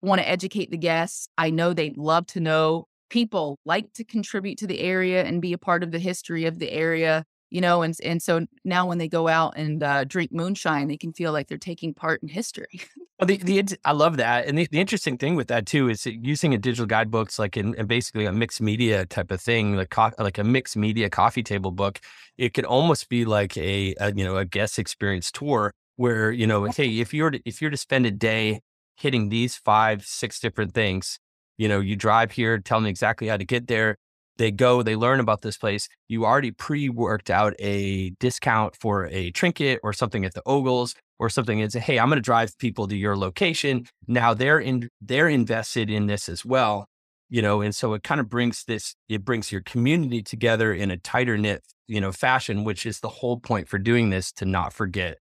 want 0.01 0.19
to 0.21 0.27
educate 0.27 0.71
the 0.71 0.77
guests. 0.77 1.27
I 1.37 1.49
know 1.49 1.73
they'd 1.73 1.97
love 1.97 2.25
to 2.27 2.39
know 2.39 2.85
people 3.09 3.59
like 3.65 3.93
to 3.93 4.03
contribute 4.03 4.57
to 4.59 4.67
the 4.67 4.79
area 4.79 5.23
and 5.23 5.41
be 5.41 5.53
a 5.53 5.57
part 5.57 5.83
of 5.83 5.91
the 5.91 5.99
history 5.99 6.45
of 6.45 6.59
the 6.59 6.71
area, 6.71 7.25
you 7.51 7.61
know, 7.61 7.83
and 7.83 7.95
and 8.03 8.21
so 8.21 8.47
now 8.63 8.87
when 8.87 8.97
they 8.97 9.07
go 9.07 9.27
out 9.27 9.53
and 9.57 9.83
uh, 9.83 10.05
drink 10.05 10.31
moonshine, 10.31 10.87
they 10.87 10.97
can 10.97 11.13
feel 11.13 11.31
like 11.31 11.47
they're 11.47 11.57
taking 11.57 11.93
part 11.93 12.23
in 12.23 12.29
history. 12.29 12.81
Well, 13.19 13.27
the, 13.27 13.37
the 13.37 13.77
I 13.85 13.91
love 13.91 14.17
that, 14.17 14.47
and 14.47 14.57
the, 14.57 14.67
the 14.71 14.79
interesting 14.79 15.15
thing 15.15 15.35
with 15.35 15.47
that 15.49 15.67
too 15.67 15.89
is 15.89 16.07
using 16.07 16.55
a 16.55 16.57
digital 16.57 16.87
guidebooks 16.87 17.37
like 17.37 17.55
in, 17.55 17.75
in 17.75 17.85
basically 17.85 18.25
a 18.25 18.31
mixed 18.31 18.61
media 18.61 19.05
type 19.05 19.29
of 19.29 19.39
thing, 19.39 19.75
like 19.75 19.91
co- 19.91 20.09
like 20.17 20.39
a 20.39 20.43
mixed 20.43 20.75
media 20.75 21.07
coffee 21.07 21.43
table 21.43 21.69
book. 21.69 21.99
It 22.39 22.55
could 22.55 22.65
almost 22.65 23.09
be 23.09 23.25
like 23.25 23.55
a, 23.57 23.93
a 23.99 24.11
you 24.15 24.23
know 24.23 24.37
a 24.37 24.45
guest 24.45 24.79
experience 24.79 25.31
tour 25.31 25.71
where 25.97 26.31
you 26.31 26.47
know 26.47 26.63
hey 26.63 26.99
if 26.99 27.13
you're 27.13 27.29
to, 27.29 27.39
if 27.45 27.61
you're 27.61 27.69
to 27.69 27.77
spend 27.77 28.07
a 28.07 28.11
day 28.11 28.61
hitting 28.95 29.29
these 29.29 29.55
five 29.55 30.03
six 30.03 30.39
different 30.39 30.73
things, 30.73 31.19
you 31.59 31.67
know 31.67 31.79
you 31.79 31.95
drive 31.95 32.31
here, 32.31 32.57
tell 32.57 32.79
me 32.79 32.89
exactly 32.89 33.27
how 33.27 33.37
to 33.37 33.45
get 33.45 33.67
there. 33.67 33.97
They 34.37 34.51
go, 34.51 34.81
they 34.81 34.95
learn 34.95 35.19
about 35.19 35.41
this 35.41 35.57
place. 35.57 35.87
You 36.07 36.25
already 36.25 36.51
pre 36.51 36.89
worked 36.89 37.29
out 37.29 37.53
a 37.59 38.11
discount 38.19 38.75
for 38.75 39.07
a 39.11 39.31
trinket 39.31 39.79
or 39.83 39.93
something 39.93 40.25
at 40.25 40.33
the 40.33 40.41
Ogles 40.45 40.95
or 41.19 41.29
something 41.29 41.61
and 41.61 41.71
say, 41.71 41.79
hey, 41.79 41.99
I'm 41.99 42.09
going 42.09 42.17
to 42.17 42.21
drive 42.21 42.57
people 42.57 42.87
to 42.87 42.95
your 42.95 43.15
location. 43.15 43.85
Now 44.07 44.33
they're 44.33 44.59
in, 44.59 44.89
they're 44.99 45.29
invested 45.29 45.89
in 45.89 46.07
this 46.07 46.27
as 46.27 46.43
well, 46.43 46.87
you 47.29 47.41
know, 47.41 47.61
and 47.61 47.75
so 47.75 47.93
it 47.93 48.03
kind 48.03 48.19
of 48.19 48.29
brings 48.29 48.63
this, 48.63 48.95
it 49.07 49.23
brings 49.23 49.51
your 49.51 49.61
community 49.61 50.23
together 50.23 50.73
in 50.73 50.89
a 50.89 50.97
tighter 50.97 51.37
knit, 51.37 51.61
you 51.87 52.01
know, 52.01 52.11
fashion, 52.11 52.63
which 52.63 52.85
is 52.85 52.99
the 53.01 53.09
whole 53.09 53.39
point 53.39 53.67
for 53.67 53.77
doing 53.77 54.09
this 54.09 54.31
to 54.33 54.45
not 54.45 54.73
forget 54.73 55.17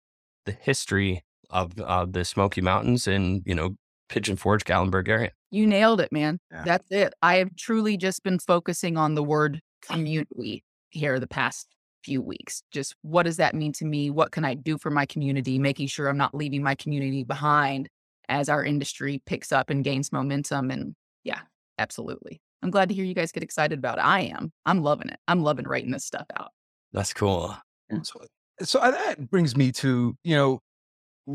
the 0.45 0.51
history 0.51 1.23
of 1.49 1.79
uh, 1.79 2.05
the 2.09 2.25
Smoky 2.25 2.61
Mountains 2.61 3.07
and, 3.07 3.41
you 3.45 3.55
know, 3.55 3.75
Pigeon 4.09 4.35
Forge, 4.35 4.63
Gatlinburg 4.63 5.07
area. 5.07 5.31
You 5.51 5.65
nailed 5.65 6.01
it, 6.01 6.11
man. 6.11 6.39
Yeah. 6.51 6.63
That's 6.65 6.91
it. 6.91 7.13
I 7.21 7.37
have 7.37 7.55
truly 7.55 7.97
just 7.97 8.23
been 8.23 8.39
focusing 8.39 8.97
on 8.97 9.15
the 9.15 9.23
word 9.23 9.61
community 9.81 10.63
here 10.89 11.19
the 11.19 11.27
past 11.27 11.67
few 12.03 12.21
weeks. 12.21 12.61
Just 12.71 12.95
what 13.01 13.23
does 13.23 13.37
that 13.37 13.55
mean 13.55 13.73
to 13.73 13.85
me? 13.85 14.09
What 14.09 14.31
can 14.31 14.45
I 14.45 14.53
do 14.53 14.77
for 14.77 14.91
my 14.91 15.05
community? 15.05 15.57
Making 15.57 15.87
sure 15.87 16.07
I'm 16.07 16.17
not 16.17 16.35
leaving 16.35 16.61
my 16.61 16.75
community 16.75 17.23
behind 17.23 17.89
as 18.29 18.49
our 18.49 18.63
industry 18.63 19.21
picks 19.25 19.51
up 19.51 19.69
and 19.69 19.83
gains 19.83 20.11
momentum. 20.11 20.71
And 20.71 20.95
yeah, 21.23 21.41
absolutely. 21.77 22.41
I'm 22.61 22.71
glad 22.71 22.89
to 22.89 22.95
hear 22.95 23.05
you 23.05 23.13
guys 23.13 23.31
get 23.31 23.43
excited 23.43 23.77
about 23.79 23.97
it. 23.97 24.05
I 24.05 24.21
am. 24.21 24.51
I'm 24.65 24.81
loving 24.81 25.09
it. 25.09 25.19
I'm 25.27 25.43
loving 25.43 25.65
writing 25.65 25.91
this 25.91 26.05
stuff 26.05 26.25
out. 26.37 26.49
That's 26.93 27.13
cool. 27.13 27.55
So, 28.03 28.19
so 28.61 28.79
uh, 28.79 28.91
that 28.91 29.29
brings 29.29 29.55
me 29.55 29.71
to 29.73 30.15
you 30.23 30.35
know, 30.35 30.59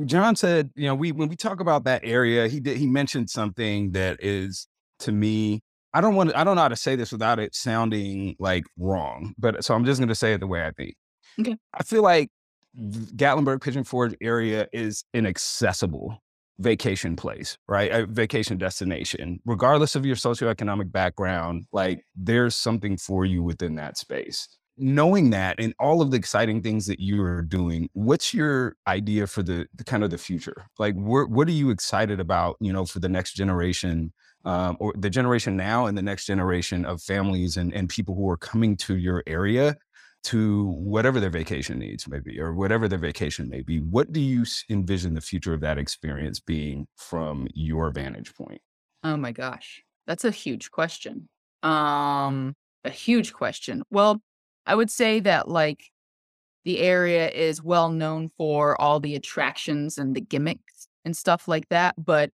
John 0.05 0.37
said 0.37 0.71
you 0.77 0.87
know 0.87 0.95
we 0.95 1.13
when 1.13 1.29
we 1.29 1.37
talk 1.37 1.61
about 1.61 1.85
that 1.85 2.03
area, 2.05 2.49
he 2.49 2.61
did 2.61 2.77
he 2.77 2.87
mentioned 2.87 3.31
something 3.31 3.93
that 3.93 4.23
is 4.23 4.67
to 5.01 5.13
me. 5.13 5.63
I 5.93 6.01
don't 6.01 6.15
want 6.15 6.31
to, 6.31 6.39
I 6.39 6.45
don't 6.45 6.55
know 6.55 6.63
how 6.63 6.69
to 6.69 6.77
say 6.77 6.95
this 6.95 7.11
without 7.11 7.41
it 7.41 7.55
sounding 7.55 8.37
like 8.39 8.65
wrong, 8.79 9.35
but 9.39 9.65
so 9.65 9.75
I'm 9.75 9.85
just 9.85 9.99
going 9.99 10.09
to 10.09 10.15
say 10.15 10.33
it 10.33 10.39
the 10.39 10.47
way 10.47 10.65
I 10.65 10.71
think. 10.71 10.95
Okay. 11.41 11.57
I 11.75 11.83
feel 11.83 12.05
like 12.05 12.31
Gatlinburg 12.79 13.61
Pigeon 13.61 13.83
Forge 13.83 14.15
area 14.21 14.69
is 14.73 15.03
inaccessible 15.13 16.23
vacation 16.61 17.17
place, 17.17 17.59
right? 17.67 17.91
A 17.91 18.07
vacation 18.07 18.57
destination, 18.57 19.41
regardless 19.45 19.97
of 19.97 20.07
your 20.07 20.15
socioeconomic 20.15 20.93
background. 20.93 21.65
Like 21.73 22.05
there's 22.15 22.55
something 22.55 22.97
for 22.97 23.25
you 23.25 23.43
within 23.43 23.75
that 23.77 23.97
space 23.97 24.47
knowing 24.81 25.31
that 25.31 25.57
and 25.59 25.75
all 25.79 26.03
of 26.03 26.11
the 26.11 26.17
exciting 26.17 26.63
things 26.63 26.87
that 26.87 27.01
you 27.01 27.23
are 27.23 27.43
doing, 27.43 27.89
what's 27.93 28.35
your 28.35 28.77
idea 28.87 29.27
for 29.27 29.43
the, 29.43 29.67
the 29.75 29.85
kind 29.85 30.03
of 30.03 30.11
the 30.11 30.19
future? 30.19 30.67
Like, 30.79 30.95
wh- 30.95 31.31
what 31.31 31.49
are 31.49 31.53
you 31.53 31.71
excited 31.71 32.21
about? 32.21 32.57
You 32.61 32.73
know, 32.73 32.85
for 32.85 32.99
the 32.99 33.09
next 33.09 33.35
generation, 33.35 34.13
um, 34.45 34.77
or 34.81 34.95
the 34.97 35.11
generation 35.11 35.57
now, 35.57 35.87
and 35.87 35.97
the 35.97 36.03
next 36.03 36.27
generation 36.27 36.85
of 36.85 37.03
families 37.03 37.57
and 37.57 37.75
and 37.75 37.89
people 37.89 38.15
who 38.15 38.29
are 38.31 38.37
coming 38.37 38.77
to 38.79 38.97
your 38.97 39.23
area 39.27 39.77
to 40.23 40.67
whatever 40.73 41.21
their 41.21 41.31
vacation 41.31 41.79
needs 41.79 42.07
may 42.09 42.21
be, 42.21 42.41
or 42.41 42.53
whatever 42.53 42.89
their 42.89 42.99
vacation 42.99 43.49
may 43.49 43.63
be. 43.63 43.79
What 43.79 44.13
do 44.13 44.21
you 44.21 44.45
envision 44.69 45.15
the 45.15 45.21
future 45.21 45.55
of 45.55 45.61
that 45.61 45.79
experience 45.79 46.41
being 46.41 46.87
from 46.97 47.49
your 47.55 47.91
vantage 47.91 48.35
point? 48.35 48.61
Oh 49.03 49.17
my 49.17 49.33
gosh. 49.33 49.83
That's 50.07 50.25
a 50.25 50.31
huge 50.31 50.71
question. 50.71 51.29
Um, 51.63 52.55
a 52.85 52.91
huge 52.91 53.33
question. 53.33 53.83
Well, 53.91 54.21
I 54.71 54.77
would 54.77 54.89
say 54.89 55.19
that 55.19 55.49
like 55.49 55.91
the 56.65 56.79
area 56.79 57.29
is 57.29 57.61
well 57.61 57.91
known 57.91 58.31
for 58.39 58.81
all 58.81 59.01
the 59.01 59.17
attractions 59.17 59.99
and 59.99 60.15
the 60.15 60.21
gimmicks 60.21 60.87
and 61.05 61.17
stuff 61.17 61.49
like 61.49 61.69
that, 61.71 61.97
but 61.99 62.31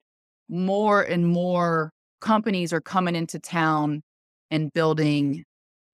more 0.46 1.00
and 1.00 1.26
more 1.26 1.94
companies 2.20 2.74
are 2.74 2.80
coming 2.82 3.16
into 3.16 3.38
town 3.38 4.02
and 4.50 4.70
building 4.74 5.44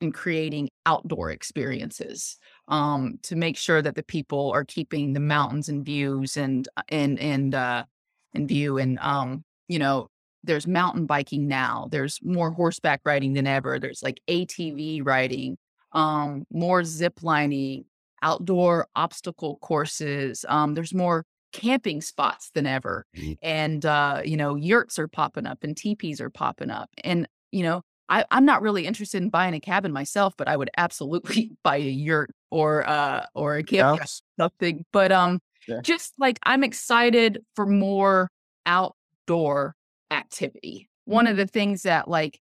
and 0.00 0.12
creating 0.12 0.68
outdoor 0.84 1.30
experiences 1.30 2.38
um, 2.66 3.20
to 3.22 3.36
make 3.36 3.56
sure 3.56 3.80
that 3.80 3.94
the 3.94 4.02
people 4.02 4.50
are 4.50 4.64
keeping 4.64 5.12
the 5.12 5.20
mountains 5.20 5.68
and 5.68 5.84
views 5.84 6.36
and 6.36 6.68
and 6.88 7.20
and 7.20 7.54
uh, 7.54 7.84
in 8.32 8.48
view 8.48 8.78
and 8.78 8.98
um, 8.98 9.44
you 9.68 9.78
know 9.78 10.08
there's 10.42 10.66
mountain 10.66 11.06
biking 11.06 11.46
now. 11.46 11.86
There's 11.92 12.18
more 12.20 12.50
horseback 12.50 13.02
riding 13.04 13.32
than 13.34 13.46
ever. 13.46 13.78
There's 13.78 14.02
like 14.02 14.20
ATV 14.28 15.06
riding, 15.06 15.56
um, 15.92 16.46
more 16.50 16.84
zip 16.84 17.22
lining, 17.22 17.84
outdoor 18.22 18.88
obstacle 18.94 19.58
courses. 19.62 20.44
Um, 20.48 20.74
there's 20.74 20.94
more 20.94 21.24
camping 21.52 22.00
spots 22.00 22.50
than 22.54 22.66
ever. 22.66 23.04
Mhm. 23.14 23.34
And, 23.42 23.84
uh, 23.84 24.22
you 24.24 24.36
know, 24.36 24.54
yurts 24.54 24.98
are 24.98 25.08
popping 25.08 25.46
up 25.46 25.62
and 25.64 25.76
teepees 25.76 26.20
are 26.20 26.30
popping 26.30 26.70
up. 26.70 26.90
And, 27.04 27.28
you 27.50 27.62
know, 27.62 27.82
I, 28.08 28.24
I'm 28.30 28.44
not 28.44 28.62
really 28.62 28.86
interested 28.86 29.22
in 29.22 29.30
buying 29.30 29.54
a 29.54 29.60
cabin 29.60 29.92
myself, 29.92 30.34
but 30.36 30.48
I 30.48 30.56
would 30.56 30.70
absolutely 30.76 31.52
buy 31.64 31.76
a 31.76 31.80
yurt 31.80 32.30
or 32.50 32.88
uh 32.88 33.26
or 33.34 33.56
a 33.56 33.62
camping 33.64 34.00
Yes. 34.00 34.22
something. 34.40 34.84
But 34.92 35.12
um 35.12 35.40
Yeah. 35.66 35.82
just 35.82 36.14
like 36.18 36.38
I'm 36.44 36.62
excited 36.64 37.42
for 37.56 37.66
more 37.66 38.28
outdoor 38.66 39.74
activity. 40.10 40.88
One 41.04 41.26
of 41.26 41.36
the 41.36 41.46
things 41.46 41.82
that 41.82 42.08
like 42.08 42.40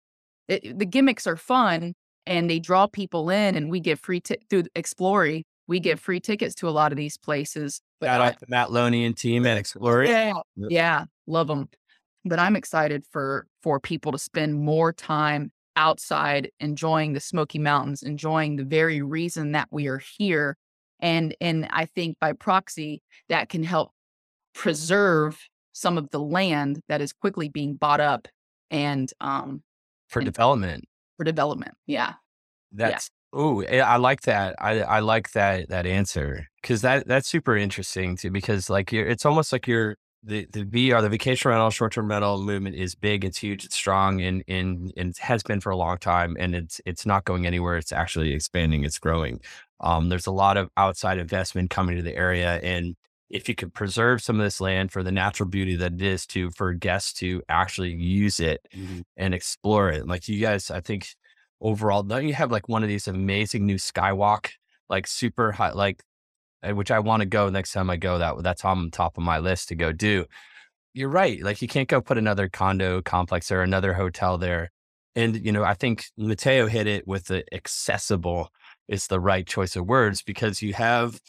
it, 0.47 0.77
the 0.77 0.85
gimmicks 0.85 1.27
are 1.27 1.37
fun 1.37 1.93
and 2.25 2.49
they 2.49 2.59
draw 2.59 2.87
people 2.87 3.29
in 3.29 3.55
and 3.55 3.69
we 3.69 3.79
get 3.79 3.99
free 3.99 4.19
ti- 4.21 4.37
through 4.49 4.63
Xplorie, 4.75 5.43
we 5.67 5.79
get 5.79 5.99
free 5.99 6.19
tickets 6.19 6.55
to 6.55 6.67
a 6.67 6.71
lot 6.71 6.91
of 6.91 6.97
these 6.97 7.17
places. 7.17 7.81
But 7.99 8.07
Shout 8.07 8.21
I- 8.21 8.27
out 8.27 8.39
to 8.39 8.45
Matt 8.49 8.71
Loney 8.71 9.05
and 9.05 9.15
team 9.17 9.45
at 9.45 9.57
Xplorie. 9.63 10.07
yeah, 10.07 10.33
yeah, 10.55 11.05
love 11.27 11.47
them. 11.47 11.69
But 12.25 12.39
I'm 12.39 12.55
excited 12.55 13.03
for 13.11 13.47
for 13.61 13.79
people 13.79 14.11
to 14.13 14.17
spend 14.17 14.55
more 14.55 14.93
time 14.93 15.51
outside 15.75 16.49
enjoying 16.59 17.13
the 17.13 17.19
Smoky 17.19 17.59
Mountains, 17.59 18.03
enjoying 18.03 18.55
the 18.57 18.63
very 18.63 19.01
reason 19.01 19.51
that 19.53 19.67
we 19.71 19.87
are 19.87 20.01
here. 20.17 20.55
And 20.99 21.35
and 21.41 21.67
I 21.71 21.85
think 21.85 22.17
by 22.21 22.31
proxy 22.33 23.01
that 23.29 23.49
can 23.49 23.63
help 23.63 23.91
preserve 24.53 25.39
some 25.73 25.97
of 25.97 26.09
the 26.11 26.19
land 26.19 26.79
that 26.87 27.01
is 27.01 27.11
quickly 27.11 27.49
being 27.49 27.73
bought 27.75 27.99
up 27.99 28.27
and 28.71 29.11
um 29.19 29.63
for 30.07 30.19
And- 30.19 30.25
development. 30.25 30.85
For 31.23 31.31
development. 31.31 31.75
Yeah. 31.87 32.13
That's 32.71 33.09
oh, 33.31 33.63
I 33.63 33.97
like 33.97 34.21
that. 34.21 34.55
I 34.59 34.81
I 34.81 34.99
like 34.99 35.31
that 35.31 35.69
that 35.69 35.85
answer 35.85 36.47
because 36.61 36.81
that 36.81 37.07
that's 37.07 37.27
super 37.27 37.55
interesting 37.55 38.17
too. 38.17 38.31
Because 38.31 38.69
like 38.69 38.91
you're, 38.91 39.07
it's 39.07 39.25
almost 39.25 39.51
like 39.51 39.67
you're 39.67 39.95
the 40.23 40.47
the 40.51 40.65
VR, 40.65 41.01
the 41.01 41.09
vacation 41.09 41.49
rental, 41.49 41.69
short 41.69 41.93
term 41.93 42.09
rental 42.09 42.41
movement 42.41 42.75
is 42.75 42.95
big. 42.95 43.23
It's 43.23 43.37
huge. 43.37 43.65
It's 43.65 43.75
strong, 43.75 44.21
and 44.21 44.43
and 44.47 44.91
and 44.97 45.15
has 45.17 45.43
been 45.43 45.61
for 45.61 45.69
a 45.69 45.77
long 45.77 45.97
time. 45.97 46.35
And 46.39 46.55
it's 46.55 46.81
it's 46.85 47.05
not 47.05 47.25
going 47.25 47.45
anywhere. 47.45 47.77
It's 47.77 47.91
actually 47.91 48.33
expanding. 48.33 48.83
It's 48.83 48.99
growing. 48.99 49.39
Um, 49.81 50.09
there's 50.09 50.27
a 50.27 50.31
lot 50.31 50.57
of 50.57 50.69
outside 50.77 51.19
investment 51.19 51.69
coming 51.69 51.95
to 51.97 52.01
the 52.01 52.15
area, 52.15 52.59
and 52.63 52.95
if 53.33 53.49
you 53.49 53.55
could 53.55 53.73
preserve 53.73 54.21
some 54.21 54.39
of 54.39 54.45
this 54.45 54.61
land 54.61 54.91
for 54.91 55.01
the 55.01 55.11
natural 55.11 55.49
beauty 55.49 55.75
that 55.75 55.93
it 55.93 56.01
is 56.03 56.27
to 56.27 56.51
for 56.51 56.71
guests 56.71 57.13
to 57.13 57.41
actually 57.49 57.91
use 57.91 58.39
it 58.39 58.61
and 59.17 59.33
explore 59.33 59.89
it. 59.89 60.07
Like 60.07 60.27
you 60.29 60.39
guys, 60.39 60.69
I 60.69 60.81
think 60.81 61.07
overall, 61.59 62.03
don't 62.03 62.27
you 62.27 62.35
have 62.35 62.51
like 62.51 62.69
one 62.69 62.83
of 62.83 62.89
these 62.89 63.07
amazing 63.07 63.65
new 63.65 63.77
skywalk, 63.77 64.51
like 64.87 65.07
super 65.07 65.51
high, 65.51 65.71
like 65.71 66.03
uh, 66.61 66.75
which 66.75 66.91
I 66.91 66.99
want 66.99 67.21
to 67.21 67.25
go 67.25 67.49
next 67.49 67.71
time 67.71 67.89
I 67.89 67.97
go. 67.97 68.19
That 68.19 68.43
that's 68.43 68.63
on 68.63 68.91
top 68.91 69.17
of 69.17 69.23
my 69.23 69.39
list 69.39 69.69
to 69.69 69.75
go 69.75 69.91
do. 69.91 70.25
You're 70.93 71.09
right. 71.09 71.41
Like 71.41 71.59
you 71.63 71.67
can't 71.67 71.89
go 71.89 72.01
put 72.01 72.19
another 72.19 72.47
condo 72.47 73.01
complex 73.01 73.51
or 73.51 73.63
another 73.63 73.93
hotel 73.93 74.37
there. 74.37 74.71
And 75.15 75.43
you 75.43 75.51
know, 75.51 75.63
I 75.63 75.73
think 75.73 76.05
Mateo 76.17 76.67
hit 76.67 76.85
it 76.85 77.07
with 77.07 77.25
the 77.25 77.43
accessible 77.51 78.49
is 78.87 79.07
the 79.07 79.19
right 79.19 79.47
choice 79.47 79.75
of 79.75 79.87
words 79.87 80.21
because 80.21 80.61
you 80.61 80.73
have 80.73 81.19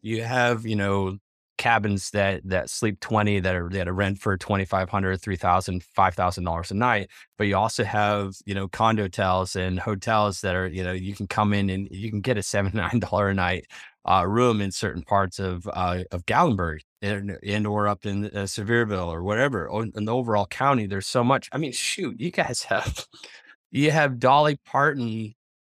you 0.00 0.22
have, 0.22 0.64
you 0.64 0.76
know, 0.76 1.18
cabins 1.60 2.10
that 2.12 2.40
that 2.42 2.70
sleep 2.70 2.98
20 3.00 3.38
that 3.40 3.54
are 3.54 3.68
that 3.68 3.86
are 3.86 3.92
rent 3.92 4.18
for 4.18 4.34
2500 4.34 5.20
3000 5.20 5.82
5000 5.82 6.44
dollars 6.44 6.70
a 6.70 6.74
night 6.74 7.10
but 7.36 7.46
you 7.46 7.54
also 7.54 7.84
have 7.84 8.32
you 8.46 8.54
know 8.54 8.66
condo 8.66 9.02
hotels 9.02 9.54
and 9.56 9.78
hotels 9.78 10.40
that 10.40 10.54
are 10.54 10.68
you 10.68 10.82
know 10.82 10.92
you 10.92 11.14
can 11.14 11.26
come 11.26 11.52
in 11.52 11.68
and 11.68 11.86
you 11.90 12.08
can 12.08 12.22
get 12.22 12.38
a 12.38 12.42
seven 12.42 12.72
nine 12.74 12.98
dollar 12.98 13.28
a 13.28 13.34
night 13.34 13.66
uh, 14.06 14.24
room 14.26 14.62
in 14.62 14.70
certain 14.72 15.02
parts 15.02 15.38
of 15.38 15.68
uh, 15.74 16.02
of 16.10 16.24
Gatlinburg 16.24 16.78
and, 17.02 17.36
and 17.46 17.66
or 17.66 17.86
up 17.86 18.06
in 18.06 18.24
uh, 18.24 18.46
Sevierville 18.46 19.08
or 19.08 19.22
whatever 19.22 19.68
or 19.68 19.84
in 19.94 20.06
the 20.06 20.14
overall 20.14 20.46
county 20.46 20.86
there's 20.86 21.06
so 21.06 21.22
much 21.22 21.50
I 21.52 21.58
mean 21.58 21.72
shoot 21.72 22.18
you 22.18 22.30
guys 22.30 22.62
have 22.62 23.06
you 23.70 23.90
have 23.90 24.18
Dolly 24.18 24.58
Parton 24.64 25.34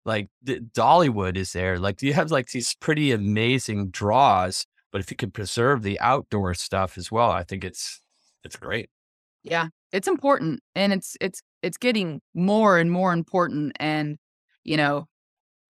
like 0.05 0.29
Dollywood 0.45 1.39
is 1.39 1.55
there 1.55 1.79
like 1.79 2.03
you 2.03 2.13
have 2.13 2.31
like 2.31 2.51
these 2.51 2.75
pretty 2.75 3.13
amazing 3.13 3.89
draws 3.89 4.67
but 4.93 5.01
if 5.01 5.11
you 5.11 5.17
could 5.17 5.35
preserve 5.35 5.83
the 5.83 5.99
outdoor 6.01 6.55
stuff 6.55 6.99
as 6.99 7.11
well 7.11 7.31
I 7.31 7.45
think 7.45 7.65
it's 7.65 8.01
it's 8.45 8.57
great 8.57 8.91
Yeah, 9.43 9.69
it's 9.93 10.09
important 10.09 10.61
and 10.75 10.93
it's 10.93 11.17
it's 11.21 11.41
it's 11.63 11.77
getting 11.77 12.21
more 12.35 12.79
and 12.79 12.91
more 12.91 13.13
important 13.13 13.77
and 13.81 14.19
you 14.65 14.77
know, 14.77 15.07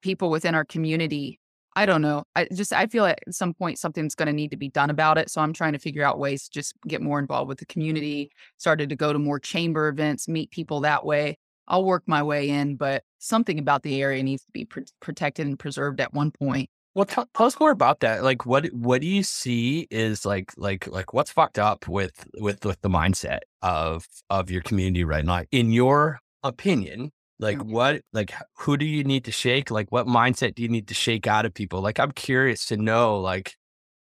people 0.02 0.30
within 0.30 0.54
our 0.54 0.64
community, 0.64 1.40
I 1.76 1.86
don't 1.86 2.02
know. 2.02 2.24
I 2.36 2.48
just 2.54 2.72
I 2.72 2.86
feel 2.86 3.06
at 3.06 3.20
some 3.30 3.54
point 3.54 3.78
something's 3.78 4.14
going 4.14 4.26
to 4.26 4.32
need 4.32 4.50
to 4.52 4.56
be 4.56 4.68
done 4.70 4.90
about 4.90 5.18
it, 5.18 5.30
so 5.30 5.40
I'm 5.40 5.52
trying 5.52 5.72
to 5.74 5.78
figure 5.78 6.04
out 6.04 6.18
ways 6.18 6.44
to 6.44 6.50
just 6.50 6.74
get 6.88 7.02
more 7.02 7.18
involved 7.20 7.48
with 7.48 7.58
the 7.58 7.66
community, 7.66 8.30
started 8.58 8.88
to 8.90 8.96
go 8.96 9.12
to 9.12 9.18
more 9.18 9.38
chamber 9.40 9.88
events, 9.88 10.28
meet 10.28 10.50
people 10.50 10.80
that 10.80 11.04
way. 11.06 11.36
I'll 11.68 11.84
work 11.84 12.02
my 12.06 12.22
way 12.22 12.50
in, 12.50 12.76
but 12.76 13.04
something 13.18 13.58
about 13.58 13.82
the 13.84 14.02
area 14.02 14.22
needs 14.22 14.44
to 14.44 14.50
be 14.52 14.64
pr- 14.64 14.80
protected 15.00 15.46
and 15.46 15.58
preserved 15.58 16.00
at 16.00 16.12
one 16.14 16.32
point. 16.32 16.68
Well, 16.94 17.04
tell, 17.04 17.26
tell 17.36 17.46
us 17.46 17.58
more 17.60 17.70
about 17.70 18.00
that. 18.00 18.24
Like, 18.24 18.46
what 18.46 18.66
what 18.72 19.00
do 19.00 19.06
you 19.06 19.22
see 19.22 19.86
is 19.90 20.26
like 20.26 20.52
like 20.56 20.86
like 20.88 21.12
what's 21.14 21.30
fucked 21.30 21.58
up 21.58 21.86
with 21.88 22.26
with 22.38 22.64
with 22.64 22.80
the 22.80 22.88
mindset 22.88 23.40
of 23.62 24.06
of 24.28 24.50
your 24.50 24.62
community 24.62 25.04
right 25.04 25.24
now? 25.24 25.44
In 25.52 25.70
your 25.72 26.18
opinion, 26.42 27.12
like 27.38 27.58
Mm. 27.58 27.66
what 27.70 28.02
like 28.12 28.32
who 28.58 28.76
do 28.76 28.84
you 28.84 29.04
need 29.04 29.24
to 29.26 29.32
shake? 29.32 29.70
Like, 29.70 29.90
what 29.92 30.06
mindset 30.06 30.54
do 30.56 30.62
you 30.62 30.68
need 30.68 30.88
to 30.88 30.94
shake 30.94 31.26
out 31.28 31.46
of 31.46 31.54
people? 31.54 31.80
Like, 31.80 32.00
I'm 32.00 32.10
curious 32.12 32.66
to 32.66 32.76
know. 32.76 33.20
Like, 33.20 33.54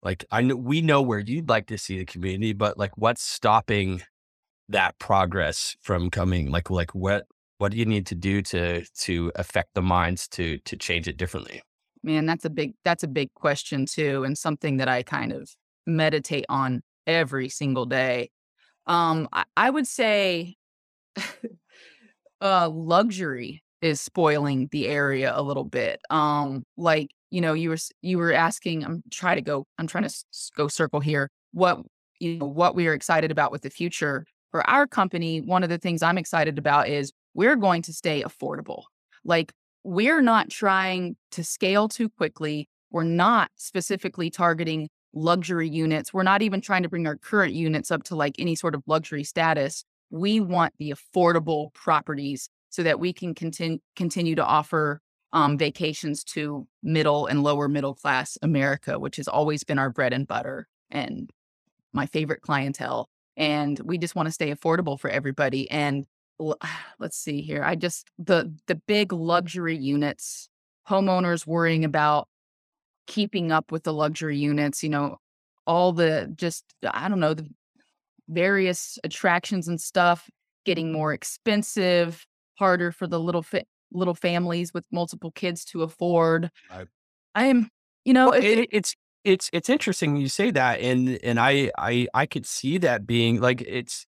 like 0.02 0.24
I 0.32 0.42
know 0.42 0.56
we 0.56 0.82
know 0.82 1.02
where 1.02 1.20
you'd 1.20 1.48
like 1.50 1.66
to 1.68 1.78
see 1.78 1.98
the 1.98 2.06
community, 2.06 2.52
but 2.54 2.78
like, 2.78 2.96
what's 2.98 3.22
stopping 3.22 4.02
that 4.70 4.98
progress 5.00 5.76
from 5.82 6.10
coming? 6.10 6.50
Like, 6.50 6.70
like 6.70 6.94
what 6.94 7.26
what 7.58 7.72
do 7.72 7.78
you 7.78 7.86
need 7.86 8.06
to 8.08 8.16
do 8.16 8.42
to 8.42 8.84
to 9.02 9.32
affect 9.36 9.74
the 9.74 9.82
minds 9.82 10.28
to 10.30 10.58
to 10.60 10.76
change 10.76 11.08
it 11.08 11.16
differently? 11.18 11.62
Man, 12.02 12.24
that's 12.26 12.44
a 12.44 12.50
big 12.50 12.74
that's 12.84 13.02
a 13.02 13.08
big 13.08 13.32
question 13.34 13.86
too, 13.86 14.24
and 14.24 14.36
something 14.36 14.78
that 14.78 14.88
I 14.88 15.02
kind 15.02 15.32
of 15.32 15.50
meditate 15.86 16.46
on 16.48 16.82
every 17.06 17.48
single 17.48 17.84
day. 17.86 18.30
Um, 18.86 19.28
I, 19.32 19.44
I 19.56 19.70
would 19.70 19.86
say 19.86 20.56
uh 22.40 22.68
luxury 22.68 23.62
is 23.82 24.00
spoiling 24.00 24.68
the 24.72 24.88
area 24.88 25.32
a 25.34 25.42
little 25.42 25.64
bit. 25.64 26.00
Um, 26.10 26.64
like, 26.76 27.08
you 27.30 27.40
know, 27.40 27.54
you 27.54 27.70
were 27.70 27.78
you 28.02 28.18
were 28.18 28.32
asking, 28.32 28.84
I'm 28.84 29.02
trying 29.10 29.36
to 29.36 29.42
go, 29.42 29.66
I'm 29.78 29.86
trying 29.86 30.02
to 30.04 30.08
s- 30.08 30.50
go 30.56 30.68
circle 30.68 31.00
here. 31.00 31.30
What 31.52 31.80
you 32.20 32.38
know, 32.38 32.46
what 32.46 32.74
we 32.74 32.86
are 32.88 32.92
excited 32.94 33.30
about 33.30 33.52
with 33.52 33.62
the 33.62 33.70
future. 33.70 34.26
For 34.50 34.68
our 34.68 34.86
company, 34.86 35.40
one 35.40 35.62
of 35.62 35.70
the 35.70 35.78
things 35.78 36.02
I'm 36.02 36.18
excited 36.18 36.58
about 36.58 36.88
is 36.88 37.12
we're 37.34 37.56
going 37.56 37.82
to 37.82 37.92
stay 37.92 38.22
affordable. 38.22 38.82
Like 39.24 39.52
we're 39.84 40.22
not 40.22 40.50
trying 40.50 41.16
to 41.32 41.44
scale 41.44 41.88
too 41.88 42.08
quickly. 42.08 42.68
We're 42.90 43.04
not 43.04 43.50
specifically 43.56 44.30
targeting 44.30 44.88
luxury 45.12 45.68
units. 45.68 46.12
We're 46.12 46.22
not 46.22 46.42
even 46.42 46.60
trying 46.60 46.82
to 46.82 46.88
bring 46.88 47.06
our 47.06 47.16
current 47.16 47.52
units 47.52 47.90
up 47.90 48.02
to 48.04 48.16
like 48.16 48.34
any 48.38 48.54
sort 48.54 48.74
of 48.74 48.82
luxury 48.86 49.24
status. 49.24 49.84
We 50.10 50.40
want 50.40 50.74
the 50.78 50.92
affordable 50.92 51.72
properties 51.74 52.48
so 52.68 52.82
that 52.82 53.00
we 53.00 53.12
can 53.12 53.34
continue 53.34 53.78
continue 53.96 54.34
to 54.36 54.44
offer 54.44 55.00
um, 55.32 55.58
vacations 55.58 56.24
to 56.24 56.66
middle 56.82 57.26
and 57.26 57.42
lower 57.42 57.68
middle 57.68 57.94
class 57.94 58.36
America, 58.42 58.98
which 58.98 59.16
has 59.16 59.28
always 59.28 59.64
been 59.64 59.78
our 59.78 59.90
bread 59.90 60.12
and 60.12 60.26
butter 60.26 60.66
and 60.90 61.30
my 61.92 62.06
favorite 62.06 62.42
clientele. 62.42 63.08
And 63.36 63.78
we 63.80 63.98
just 63.98 64.14
want 64.14 64.26
to 64.26 64.32
stay 64.32 64.52
affordable 64.52 64.98
for 64.98 65.08
everybody. 65.08 65.70
And 65.70 66.04
let's 66.98 67.16
see 67.16 67.40
here. 67.42 67.62
I 67.64 67.74
just 67.76 68.08
the 68.18 68.52
the 68.66 68.74
big 68.74 69.12
luxury 69.12 69.76
units, 69.76 70.48
homeowners 70.88 71.46
worrying 71.46 71.84
about 71.84 72.28
keeping 73.06 73.52
up 73.52 73.72
with 73.72 73.84
the 73.84 73.92
luxury 73.92 74.38
units, 74.38 74.82
you 74.82 74.88
know, 74.88 75.16
all 75.66 75.92
the 75.92 76.32
just 76.36 76.64
I 76.88 77.08
don't 77.08 77.20
know, 77.20 77.34
the 77.34 77.48
various 78.28 78.98
attractions 79.04 79.68
and 79.68 79.80
stuff 79.80 80.28
getting 80.64 80.92
more 80.92 81.12
expensive, 81.12 82.24
harder 82.58 82.92
for 82.92 83.06
the 83.06 83.18
little 83.18 83.42
fa- 83.42 83.64
little 83.92 84.14
families 84.14 84.72
with 84.72 84.84
multiple 84.92 85.32
kids 85.32 85.64
to 85.66 85.82
afford. 85.82 86.50
Right. 86.70 86.86
I'm, 87.34 87.68
you 88.04 88.12
know, 88.12 88.30
Well, 88.30 88.42
it, 88.42 88.68
it's 88.70 88.94
it's 89.24 89.50
it's 89.52 89.68
interesting 89.68 90.16
you 90.16 90.28
say 90.28 90.50
that, 90.52 90.80
and 90.80 91.18
and 91.22 91.38
I 91.38 91.70
I 91.76 92.06
I 92.14 92.26
could 92.26 92.46
see 92.46 92.78
that 92.78 93.06
being 93.06 93.40
like 93.40 93.62
it's 93.62 94.06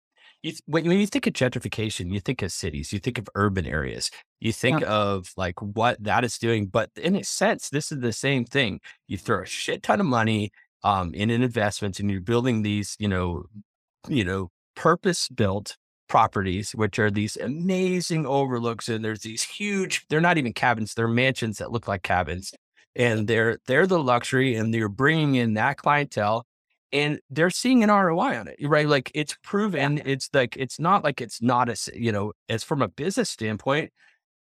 you 0.46 0.52
th- 0.52 0.62
when 0.66 0.87
when 0.87 0.98
you 0.98 1.06
think 1.06 1.26
of 1.26 1.32
gentrification, 1.32 2.12
you 2.12 2.20
think 2.20 2.42
of 2.42 2.52
cities, 2.52 2.92
you 2.92 2.98
think 2.98 3.18
of 3.18 3.28
urban 3.35 3.66
areas, 3.66 4.11
you 4.40 4.52
think 4.52 4.82
of 4.87 5.32
like 5.37 5.61
what 5.61 6.02
that 6.02 6.24
is 6.24 6.38
doing. 6.38 6.66
But 6.66 6.90
in 6.96 7.16
a 7.16 7.24
sense, 7.24 7.68
this 7.70 7.92
is 7.92 8.00
the 8.00 8.12
same 8.12 8.44
thing. 8.44 8.80
You 9.09 9.18
throw 9.18 9.42
a 9.42 9.46
shit 9.46 9.82
ton 9.82 10.00
of 10.00 10.06
money 10.06 10.50
um 10.85 11.14
in 11.14 11.30
an 11.30 11.42
investment, 11.42 12.00
and 12.00 12.11
you're 12.11 12.20
building 12.20 12.62
these, 12.62 12.96
you 12.98 13.09
know, 13.09 13.44
you 14.09 14.24
know, 14.24 14.50
purpose 14.76 15.28
built 15.28 15.76
properties, 16.09 16.72
which 16.72 16.98
are 16.98 17.11
these 17.11 17.37
amazing 17.37 18.26
overlooks. 18.26 18.88
And 18.88 19.04
there's 19.04 19.20
these 19.20 19.42
huge, 19.42 20.06
they're 20.09 20.20
not 20.20 20.38
even 20.38 20.52
cabins, 20.52 20.94
they're 20.94 21.09
mansions 21.09 21.59
that 21.59 21.72
look 21.72 21.88
like 21.88 22.02
cabins. 22.02 22.52
And 22.94 23.26
they're, 23.28 23.59
they're 23.66 23.87
the 23.87 24.02
luxury 24.02 24.54
and 24.54 24.72
they're 24.72 24.88
bringing 24.88 25.35
in 25.35 25.54
that 25.54 25.76
clientele 25.78 26.46
and 26.96 27.20
they're 27.30 27.50
seeing 27.50 27.82
an 27.85 27.90
ROI 27.90 28.38
on 28.38 28.48
it, 28.48 28.56
right? 28.62 28.88
Like 28.88 29.11
it's 29.14 29.37
proven, 29.42 30.00
it's 30.04 30.28
like, 30.32 30.56
it's 30.56 30.80
not 30.80 31.04
like 31.04 31.20
it's 31.20 31.40
not 31.42 31.68
a, 31.68 31.72
s- 31.72 31.90
you 31.94 32.12
know, 32.12 32.32
as 32.48 32.64
from 32.64 32.82
a 32.82 32.88
business 32.88 33.30
standpoint, 33.30 33.92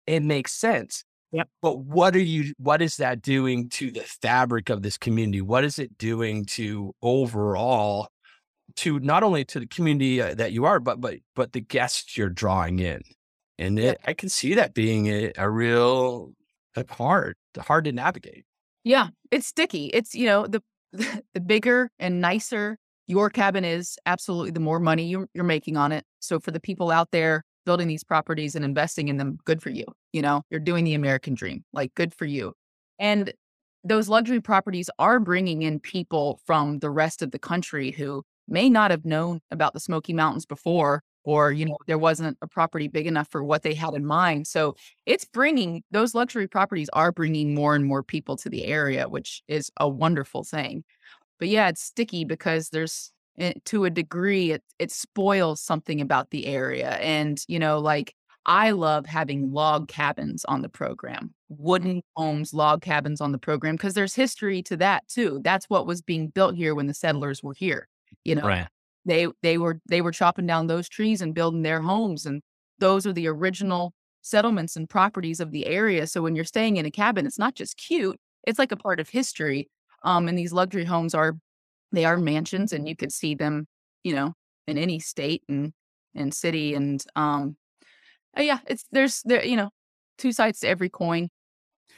it 0.08 0.22
makes 0.22 0.54
sense. 0.54 1.04
Yep. 1.32 1.50
But 1.62 1.80
what 1.80 2.16
are 2.16 2.22
you, 2.22 2.54
what 2.58 2.82
is 2.82 2.98
that 2.98 3.22
doing 3.22 3.70
to 3.70 3.92
the 3.92 4.02
fabric 4.02 4.70
of 4.70 4.84
this 4.84 4.98
community? 4.98 5.42
What 5.42 5.64
is 5.64 5.80
it 5.80 5.98
doing 5.98 6.46
to 6.58 6.94
overall 7.02 8.08
to 8.76 9.00
not 9.00 9.24
only 9.24 9.44
to 9.46 9.60
the 9.60 9.68
community 9.68 10.22
uh, 10.22 10.36
that 10.36 10.52
you 10.52 10.66
are, 10.66 10.80
but 10.80 11.02
but 11.02 11.16
but 11.36 11.52
the 11.54 11.62
guests 11.62 12.18
you're 12.18 12.30
drawing 12.30 12.80
in, 12.80 13.02
and 13.60 13.78
it, 13.78 14.00
I 14.06 14.14
can 14.14 14.30
see 14.30 14.54
that 14.56 14.74
being 14.74 15.08
a, 15.08 15.32
a 15.38 15.50
real 15.50 16.34
hard 16.90 17.36
hard 17.60 17.86
to 17.86 17.92
navigate. 17.92 18.46
Yeah, 18.84 19.10
it's 19.32 19.48
sticky. 19.48 19.88
It's, 19.88 20.14
you 20.14 20.26
know, 20.26 20.48
the 20.48 20.62
the 21.34 21.40
bigger 21.40 21.90
and 22.00 22.22
nicer 22.22 22.78
your 23.08 23.30
cabin 23.30 23.66
is, 23.66 23.98
absolutely 24.06 24.52
the 24.52 24.60
more 24.60 24.80
money 24.80 25.06
you're, 25.06 25.28
you're 25.34 25.44
making 25.44 25.76
on 25.76 25.92
it. 25.92 26.06
So 26.20 26.40
for 26.40 26.52
the 26.52 26.60
people 26.60 26.90
out 26.90 27.12
there 27.12 27.44
building 27.66 27.88
these 27.88 28.04
properties 28.04 28.56
and 28.56 28.64
investing 28.64 29.08
in 29.08 29.18
them, 29.18 29.38
good 29.46 29.62
for 29.62 29.70
you. 29.70 29.86
You 30.12 30.22
know, 30.22 30.44
you're 30.50 30.60
doing 30.60 30.86
the 30.86 30.94
American 30.94 31.34
dream. 31.34 31.64
Like 31.74 31.94
good 31.96 32.14
for 32.14 32.26
you. 32.26 32.54
And 33.00 33.34
those 33.84 34.08
luxury 34.08 34.40
properties 34.40 34.90
are 35.00 35.20
bringing 35.20 35.64
in 35.64 35.80
people 35.80 36.40
from 36.46 36.80
the 36.80 36.90
rest 36.90 37.22
of 37.22 37.32
the 37.32 37.40
country 37.40 37.92
who 37.92 38.24
may 38.48 38.70
not 38.70 38.92
have 38.92 39.06
known 39.06 39.42
about 39.52 39.74
the 39.74 39.80
Smoky 39.80 40.14
Mountains 40.14 40.46
before 40.46 41.02
or 41.24 41.52
you 41.52 41.66
know 41.66 41.78
there 41.88 41.98
wasn't 41.98 42.38
a 42.42 42.48
property 42.48 42.88
big 42.88 43.08
enough 43.08 43.30
for 43.30 43.44
what 43.44 43.64
they 43.64 43.74
had 43.74 43.94
in 43.94 44.06
mind. 44.06 44.48
So 44.48 44.76
it's 45.06 45.26
bringing 45.26 45.84
those 45.92 46.16
luxury 46.16 46.48
properties 46.48 46.90
are 46.94 47.12
bringing 47.12 47.54
more 47.56 47.76
and 47.76 47.86
more 47.86 48.04
people 48.04 48.36
to 48.38 48.50
the 48.50 48.66
area, 48.66 49.08
which 49.10 49.42
is 49.48 49.72
a 49.78 49.88
wonderful 49.90 50.44
thing. 50.44 50.84
But 51.40 51.50
yeah, 51.50 51.70
it's 51.70 51.82
sticky 51.84 52.26
because 52.26 52.70
there's 52.70 53.12
eh, 53.38 53.54
to 53.66 53.86
a 53.86 53.90
degree 53.90 54.52
it 54.52 54.64
it 54.80 54.92
spoils 54.92 55.62
something 55.62 56.02
about 56.02 56.30
the 56.32 56.46
area. 56.48 56.92
And 56.92 57.42
you 57.48 57.60
know, 57.60 57.80
like 57.80 58.16
I 58.46 58.72
love 58.72 59.06
having 59.06 59.52
log 59.52 59.88
cabins 59.88 60.46
on 60.46 60.62
the 60.62 60.70
program, 60.70 61.34
wooden 61.50 62.02
homes, 62.16 62.54
log 62.54 62.82
cabins 62.82 63.22
on 63.22 63.32
the 63.32 63.38
program 63.38 63.76
because 63.76 63.94
there's 63.94 64.16
history 64.16 64.62
to 64.64 64.78
that 64.78 65.08
too. 65.08 65.40
That's 65.44 65.70
what 65.70 65.88
was 65.88 66.02
being 66.02 66.28
built 66.28 66.56
here 66.56 66.76
when 66.76 66.88
the 66.88 66.94
settlers 66.94 67.42
were 67.42 67.54
here. 67.54 67.88
You 68.26 68.36
know, 68.36 68.48
Right. 68.48 68.68
They 69.06 69.28
they 69.42 69.58
were 69.58 69.80
they 69.90 70.02
were 70.02 70.12
chopping 70.12 70.46
down 70.48 70.68
those 70.68 70.90
trees 70.90 71.22
and 71.22 71.34
building 71.36 71.64
their 71.64 71.82
homes 71.82 72.26
and 72.26 72.42
those 72.80 73.06
are 73.06 73.14
the 73.14 73.28
original 73.28 73.94
settlements 74.22 74.76
and 74.76 74.90
properties 74.90 75.40
of 75.40 75.52
the 75.52 75.66
area. 75.68 76.08
So 76.08 76.22
when 76.22 76.36
you're 76.36 76.46
staying 76.46 76.78
in 76.78 76.86
a 76.86 76.92
cabin 76.92 77.26
it's 77.26 77.40
not 77.40 77.56
just 77.56 77.78
cute 77.78 78.20
it's 78.46 78.60
like 78.60 78.72
a 78.72 78.78
part 78.78 79.00
of 79.00 79.10
history 79.10 79.70
um 80.04 80.28
and 80.28 80.38
these 80.38 80.54
luxury 80.54 80.86
homes 80.86 81.14
are 81.16 81.36
they 81.92 82.06
are 82.06 82.18
mansions 82.18 82.74
and 82.74 82.88
you 82.88 82.96
could 82.96 83.12
see 83.12 83.36
them 83.36 83.68
you 84.04 84.14
know 84.16 84.34
in 84.68 84.78
any 84.78 85.00
state 85.00 85.44
and 85.50 85.74
and 86.16 86.34
city 86.34 86.74
and 86.74 87.04
um 87.16 87.56
uh, 88.38 88.42
yeah 88.42 88.60
it's 88.68 88.86
there's 88.92 89.22
there 89.26 89.44
you 89.46 89.56
know 89.56 89.70
two 90.18 90.32
sides 90.32 90.60
to 90.60 90.68
every 90.68 90.90
coin. 90.90 91.30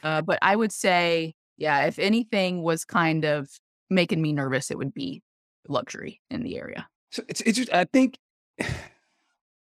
Uh 0.02 0.22
but 0.22 0.38
i 0.42 0.54
would 0.56 0.72
say 0.72 1.34
yeah 1.56 1.86
if 1.86 1.98
anything 1.98 2.62
was 2.62 2.84
kind 2.84 3.24
of 3.24 3.48
making 3.90 4.20
me 4.20 4.32
nervous 4.32 4.70
it 4.70 4.78
would 4.78 4.94
be 4.94 5.22
luxury 5.68 6.20
in 6.30 6.42
the 6.42 6.56
area 6.58 6.86
So 7.10 7.22
it's 7.28 7.40
it's 7.42 7.58
just, 7.58 7.72
I 7.72 7.84
think 7.84 8.18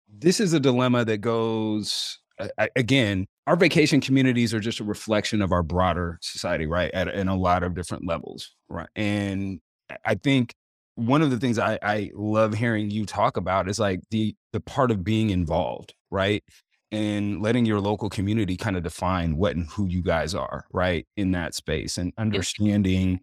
this 0.10 0.40
is 0.40 0.54
a 0.54 0.60
dilemma 0.60 1.06
that 1.06 1.20
goes 1.20 2.20
I- 2.58 2.70
again. 2.76 3.28
Our 3.48 3.56
vacation 3.56 4.02
communities 4.02 4.54
are 4.54 4.60
just 4.60 4.80
a 4.80 4.84
reflection 4.84 5.42
of 5.42 5.52
our 5.52 5.64
broader 5.64 6.18
society, 6.22 6.66
right? 6.66 6.92
At 6.94 7.08
in 7.10 7.28
a 7.28 7.36
lot 7.36 7.64
of 7.64 7.76
different 7.76 8.06
levels, 8.08 8.56
right? 8.70 8.88
And 8.96 9.60
I- 10.06 10.16
think 10.16 10.54
one 10.96 11.22
of 11.22 11.32
the 11.32 11.40
things 11.40 11.58
I, 11.60 11.80
I 11.82 12.12
love 12.14 12.54
hearing 12.54 12.90
you 12.92 13.06
talk 13.06 13.38
about 13.38 13.70
is 13.70 13.80
like 13.80 14.02
the 14.12 14.36
the 14.54 14.60
part 14.62 14.92
of 14.92 15.04
being 15.04 15.30
involved, 15.30 15.94
right? 16.12 16.44
And 16.92 17.42
letting 17.42 17.66
your 17.66 17.80
local 17.80 18.10
community 18.10 18.58
kind 18.58 18.76
of 18.78 18.84
define 18.84 19.38
what 19.38 19.56
and 19.56 19.68
who 19.70 19.88
you 19.88 20.02
guys 20.04 20.36
are, 20.36 20.66
right? 20.74 21.08
In 21.18 21.32
that 21.32 21.54
space 21.56 21.98
and 21.98 22.12
understanding, 22.18 23.22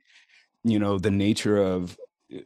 you 0.65 0.79
know, 0.79 0.99
the 0.99 1.11
nature 1.11 1.59
of 1.59 1.97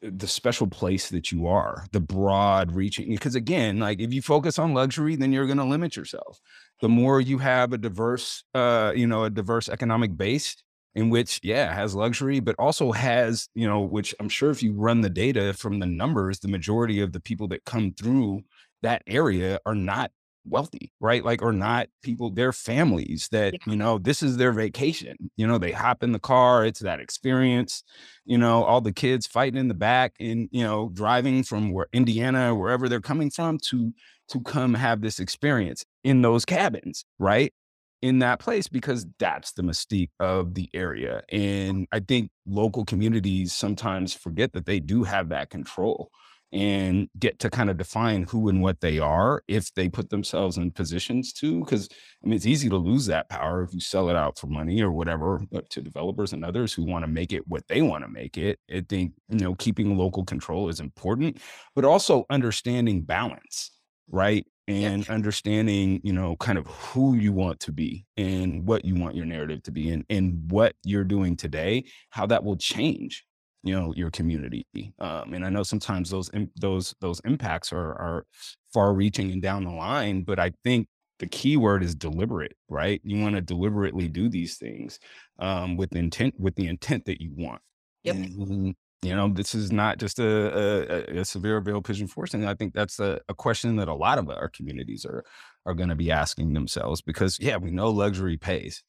the 0.02 0.28
special 0.28 0.66
place 0.66 1.08
that 1.10 1.32
you 1.32 1.46
are, 1.46 1.86
the 1.92 2.00
broad 2.00 2.72
reaching. 2.72 3.08
Because 3.08 3.34
again, 3.34 3.78
like 3.78 4.00
if 4.00 4.12
you 4.12 4.22
focus 4.22 4.58
on 4.58 4.74
luxury, 4.74 5.16
then 5.16 5.32
you're 5.32 5.46
going 5.46 5.58
to 5.58 5.64
limit 5.64 5.96
yourself. 5.96 6.40
The 6.80 6.88
more 6.88 7.20
you 7.20 7.38
have 7.38 7.72
a 7.72 7.78
diverse, 7.78 8.44
uh, 8.54 8.92
you 8.94 9.06
know, 9.06 9.24
a 9.24 9.30
diverse 9.30 9.68
economic 9.68 10.16
base 10.16 10.56
in 10.94 11.10
which, 11.10 11.40
yeah, 11.42 11.72
has 11.74 11.94
luxury, 11.94 12.38
but 12.38 12.54
also 12.58 12.92
has, 12.92 13.48
you 13.54 13.66
know, 13.66 13.80
which 13.80 14.14
I'm 14.20 14.28
sure 14.28 14.50
if 14.50 14.62
you 14.62 14.72
run 14.74 15.00
the 15.00 15.10
data 15.10 15.54
from 15.54 15.78
the 15.78 15.86
numbers, 15.86 16.38
the 16.38 16.48
majority 16.48 17.00
of 17.00 17.12
the 17.12 17.20
people 17.20 17.48
that 17.48 17.64
come 17.64 17.92
through 17.92 18.42
that 18.82 19.02
area 19.06 19.58
are 19.64 19.74
not 19.74 20.12
wealthy, 20.44 20.92
right? 21.00 21.24
Like, 21.24 21.42
or 21.42 21.52
not 21.52 21.88
people, 22.02 22.30
their 22.30 22.52
families 22.52 23.28
that, 23.32 23.54
Yeah. 23.54 23.58
you 23.66 23.76
know, 23.76 23.98
this 23.98 24.22
is 24.22 24.36
their 24.36 24.52
vacation. 24.52 25.16
You 25.36 25.46
know, 25.46 25.58
they 25.58 25.72
hop 25.72 26.02
in 26.02 26.12
the 26.12 26.18
car, 26.18 26.64
it's 26.64 26.80
that 26.80 27.00
experience, 27.00 27.82
you 28.24 28.38
know, 28.38 28.64
all 28.64 28.80
the 28.80 28.92
kids 28.92 29.26
fighting 29.26 29.58
in 29.58 29.68
the 29.68 29.74
back 29.74 30.14
and, 30.20 30.48
you 30.52 30.64
know, 30.64 30.90
driving 30.92 31.42
from 31.44 31.72
where 31.72 31.86
Indiana, 31.92 32.54
wherever 32.54 32.88
they're 32.88 33.00
coming 33.00 33.30
from 33.30 33.58
to 33.68 33.92
to 34.28 34.40
come 34.42 34.74
have 34.74 35.00
this 35.02 35.18
experience 35.20 35.84
in 36.04 36.22
those 36.22 36.44
cabins, 36.44 37.04
right? 37.18 37.52
In 38.00 38.18
that 38.20 38.40
place, 38.40 38.66
because 38.66 39.06
that's 39.18 39.52
the 39.52 39.62
mystique 39.62 40.10
of 40.18 40.54
the 40.54 40.68
area. 40.74 41.22
And 41.30 41.86
I 41.92 42.00
think 42.00 42.30
local 42.46 42.84
communities 42.84 43.52
sometimes 43.52 44.14
forget 44.14 44.52
that 44.54 44.66
they 44.66 44.80
do 44.80 45.04
have 45.04 45.28
that 45.28 45.50
control 45.50 46.10
and 46.52 47.08
get 47.18 47.38
to 47.38 47.48
kind 47.48 47.70
of 47.70 47.78
define 47.78 48.24
who 48.24 48.48
and 48.48 48.60
what 48.62 48.80
they 48.80 48.98
are 48.98 49.42
if 49.48 49.72
they 49.74 49.88
put 49.88 50.10
themselves 50.10 50.58
in 50.58 50.70
positions 50.70 51.32
to. 51.32 51.60
Because 51.60 51.88
I 52.22 52.26
mean, 52.26 52.34
it's 52.34 52.46
easy 52.46 52.68
to 52.68 52.76
lose 52.76 53.06
that 53.06 53.28
power 53.30 53.62
if 53.62 53.72
you 53.72 53.80
sell 53.80 54.10
it 54.10 54.16
out 54.16 54.38
for 54.38 54.48
money 54.48 54.82
or 54.82 54.92
whatever 54.92 55.42
to 55.70 55.80
developers 55.80 56.32
and 56.32 56.44
others 56.44 56.72
who 56.72 56.84
want 56.84 57.04
to 57.04 57.10
make 57.10 57.32
it 57.32 57.48
what 57.48 57.66
they 57.68 57.80
want 57.80 58.04
to 58.04 58.10
make 58.10 58.36
it. 58.36 58.58
I 58.70 58.84
think, 58.86 59.12
you 59.30 59.38
know, 59.38 59.54
keeping 59.54 59.96
local 59.96 60.24
control 60.24 60.68
is 60.68 60.80
important, 60.80 61.38
but 61.74 61.84
also 61.84 62.26
understanding 62.28 63.02
balance, 63.02 63.70
right? 64.10 64.46
And 64.68 65.08
understanding, 65.08 66.00
you 66.04 66.12
know, 66.12 66.36
kind 66.36 66.56
of 66.56 66.66
who 66.66 67.16
you 67.16 67.32
want 67.32 67.60
to 67.60 67.72
be 67.72 68.06
and 68.16 68.64
what 68.64 68.84
you 68.84 68.94
want 68.94 69.16
your 69.16 69.26
narrative 69.26 69.62
to 69.64 69.72
be 69.72 69.90
and, 69.90 70.04
and 70.08 70.50
what 70.50 70.74
you're 70.84 71.02
doing 71.02 71.36
today, 71.36 71.84
how 72.10 72.26
that 72.26 72.44
will 72.44 72.56
change 72.56 73.24
you 73.62 73.78
know 73.78 73.92
your 73.96 74.10
community 74.10 74.66
um, 74.98 75.34
and 75.34 75.44
i 75.44 75.48
know 75.48 75.62
sometimes 75.62 76.10
those 76.10 76.30
those 76.60 76.94
those 77.00 77.20
impacts 77.24 77.72
are 77.72 77.92
are 77.92 78.26
far 78.72 78.94
reaching 78.94 79.30
and 79.30 79.42
down 79.42 79.64
the 79.64 79.70
line 79.70 80.22
but 80.22 80.38
i 80.38 80.52
think 80.64 80.88
the 81.18 81.26
key 81.26 81.56
word 81.56 81.84
is 81.84 81.94
deliberate 81.94 82.56
right 82.68 83.00
you 83.04 83.22
want 83.22 83.34
to 83.34 83.40
deliberately 83.40 84.08
do 84.08 84.28
these 84.28 84.56
things 84.56 84.98
um, 85.38 85.76
with 85.76 85.94
intent 85.94 86.34
with 86.38 86.54
the 86.56 86.66
intent 86.66 87.04
that 87.04 87.20
you 87.20 87.32
want 87.36 87.60
Yep. 88.04 88.16
and, 88.16 88.74
you 89.02 89.14
know 89.14 89.28
this 89.28 89.54
is 89.54 89.72
not 89.72 89.98
just 89.98 90.18
a, 90.18 90.24
a, 90.24 91.02
a 91.04 91.20
Sevierville 91.22 91.84
pigeon 91.84 92.06
forcing 92.06 92.46
i 92.46 92.54
think 92.54 92.72
that's 92.72 93.00
a, 93.00 93.20
a 93.28 93.34
question 93.34 93.76
that 93.76 93.88
a 93.88 93.94
lot 93.94 94.18
of 94.18 94.28
our 94.30 94.48
communities 94.48 95.04
are 95.04 95.24
are 95.66 95.74
going 95.74 95.88
to 95.88 95.94
be 95.94 96.10
asking 96.10 96.52
themselves 96.52 97.02
because 97.02 97.38
yeah 97.40 97.56
we 97.56 97.70
know 97.70 97.90
luxury 97.90 98.36
pays 98.36 98.82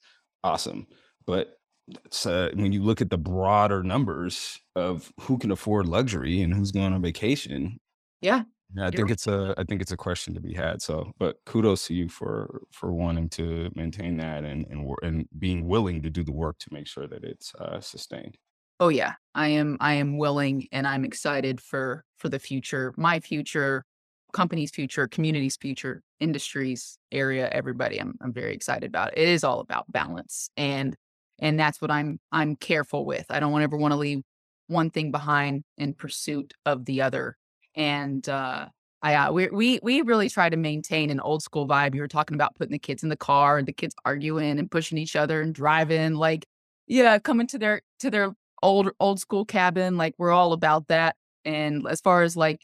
awesome 0.43 0.88
but 1.25 1.57
it's, 1.87 2.25
uh, 2.25 2.49
when 2.55 2.71
you 2.71 2.81
look 2.81 3.01
at 3.01 3.09
the 3.09 3.17
broader 3.17 3.83
numbers 3.83 4.59
of 4.75 5.11
who 5.21 5.37
can 5.37 5.51
afford 5.51 5.87
luxury 5.87 6.41
and 6.41 6.53
who's 6.53 6.71
going 6.71 6.93
on 6.93 7.01
vacation. 7.01 7.79
Yeah, 8.21 8.45
Yeah, 8.75 8.87
I 8.87 8.91
think 8.91 9.11
it's 9.11 9.27
a 9.27 9.53
I 9.57 9.63
think 9.65 9.81
it's 9.81 9.91
a 9.91 9.97
question 9.97 10.33
to 10.33 10.41
be 10.41 10.53
had. 10.53 10.81
So, 10.81 11.11
but 11.19 11.37
kudos 11.45 11.87
to 11.87 11.93
you 11.93 12.09
for 12.09 12.63
for 12.71 12.91
wanting 12.93 13.29
to 13.31 13.71
maintain 13.75 14.17
that 14.17 14.43
and 14.45 14.65
and 14.67 14.89
and 15.03 15.27
being 15.39 15.67
willing 15.67 16.01
to 16.03 16.09
do 16.09 16.23
the 16.23 16.31
work 16.31 16.57
to 16.59 16.73
make 16.73 16.87
sure 16.87 17.07
that 17.07 17.23
it's 17.23 17.53
uh, 17.55 17.79
sustained. 17.81 18.37
Oh 18.79 18.89
yeah, 18.89 19.13
I 19.35 19.49
am 19.49 19.77
I 19.79 19.93
am 19.93 20.17
willing 20.17 20.67
and 20.71 20.87
I'm 20.87 21.05
excited 21.05 21.61
for 21.61 22.05
for 22.17 22.29
the 22.29 22.39
future, 22.39 22.93
my 22.97 23.19
future, 23.19 23.85
company's 24.33 24.71
future, 24.71 25.07
community's 25.07 25.57
future, 25.57 26.01
industries, 26.19 26.97
area, 27.11 27.49
everybody. 27.51 27.99
I'm 27.99 28.15
I'm 28.21 28.33
very 28.33 28.53
excited 28.53 28.87
about 28.87 29.13
it. 29.13 29.19
It 29.19 29.27
is 29.29 29.43
all 29.43 29.59
about 29.59 29.91
balance 29.91 30.49
and 30.57 30.95
and 31.39 31.59
that's 31.59 31.81
what 31.81 31.91
I'm 31.91 32.19
I'm 32.31 32.55
careful 32.55 33.05
with. 33.05 33.25
I 33.29 33.39
don't 33.39 33.61
ever 33.61 33.77
want 33.77 33.91
to 33.93 33.97
leave 33.97 34.21
one 34.67 34.89
thing 34.89 35.11
behind 35.11 35.63
in 35.77 35.93
pursuit 35.93 36.53
of 36.65 36.85
the 36.85 37.01
other. 37.01 37.37
And 37.75 38.27
uh 38.27 38.67
I 39.01 39.15
uh, 39.15 39.31
we 39.33 39.49
we 39.49 39.79
we 39.83 40.01
really 40.01 40.29
try 40.29 40.49
to 40.49 40.57
maintain 40.57 41.09
an 41.09 41.19
old 41.19 41.43
school 41.43 41.67
vibe. 41.67 41.93
You 41.93 42.01
were 42.01 42.07
talking 42.07 42.35
about 42.35 42.55
putting 42.55 42.71
the 42.71 42.79
kids 42.79 43.03
in 43.03 43.09
the 43.09 43.17
car 43.17 43.57
and 43.57 43.67
the 43.67 43.73
kids 43.73 43.95
arguing 44.05 44.59
and 44.59 44.71
pushing 44.71 44.97
each 44.97 45.15
other 45.15 45.41
and 45.41 45.53
driving 45.53 46.15
like 46.15 46.45
yeah, 46.87 47.17
coming 47.19 47.47
to 47.47 47.57
their 47.57 47.81
to 47.99 48.09
their 48.09 48.33
old 48.63 48.91
old 48.99 49.19
school 49.19 49.45
cabin 49.45 49.97
like 49.97 50.15
we're 50.17 50.31
all 50.31 50.53
about 50.53 50.87
that 50.87 51.15
and 51.45 51.85
as 51.87 51.99
far 52.01 52.23
as 52.23 52.37
like 52.37 52.61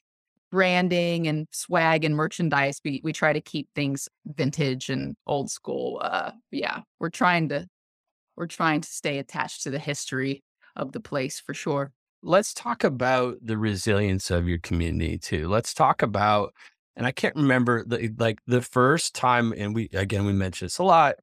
branding 0.49 1.27
and 1.27 1.47
swag 1.51 2.03
and 2.05 2.15
merchandise 2.15 2.79
we 2.83 3.01
we 3.03 3.13
try 3.13 3.33
to 3.33 3.41
keep 3.41 3.67
things 3.75 4.07
vintage 4.25 4.89
and 4.89 5.15
old 5.27 5.51
school 5.51 5.99
uh 6.01 6.31
yeah 6.51 6.79
we're 6.99 7.09
trying 7.09 7.49
to 7.49 7.67
we're 8.39 8.47
trying 8.47 8.81
to 8.81 8.89
stay 8.89 9.19
attached 9.19 9.61
to 9.63 9.69
the 9.69 9.77
history 9.77 10.43
of 10.75 10.93
the 10.93 10.99
place 10.99 11.39
for 11.39 11.53
sure 11.53 11.91
let's 12.21 12.53
talk 12.53 12.83
about 12.83 13.37
the 13.41 13.57
resilience 13.57 14.31
of 14.31 14.47
your 14.47 14.59
community 14.59 15.17
too. 15.17 15.47
Let's 15.47 15.73
talk 15.73 16.01
about, 16.01 16.53
and 16.95 17.05
I 17.05 17.11
can't 17.11 17.35
remember 17.35 17.83
the 17.85 18.13
like 18.17 18.39
the 18.47 18.61
first 18.61 19.15
time, 19.15 19.53
and 19.57 19.73
we 19.73 19.89
again 19.93 20.25
we 20.25 20.33
mentioned 20.33 20.67
this 20.67 20.77
a 20.79 20.83
lot 20.83 21.15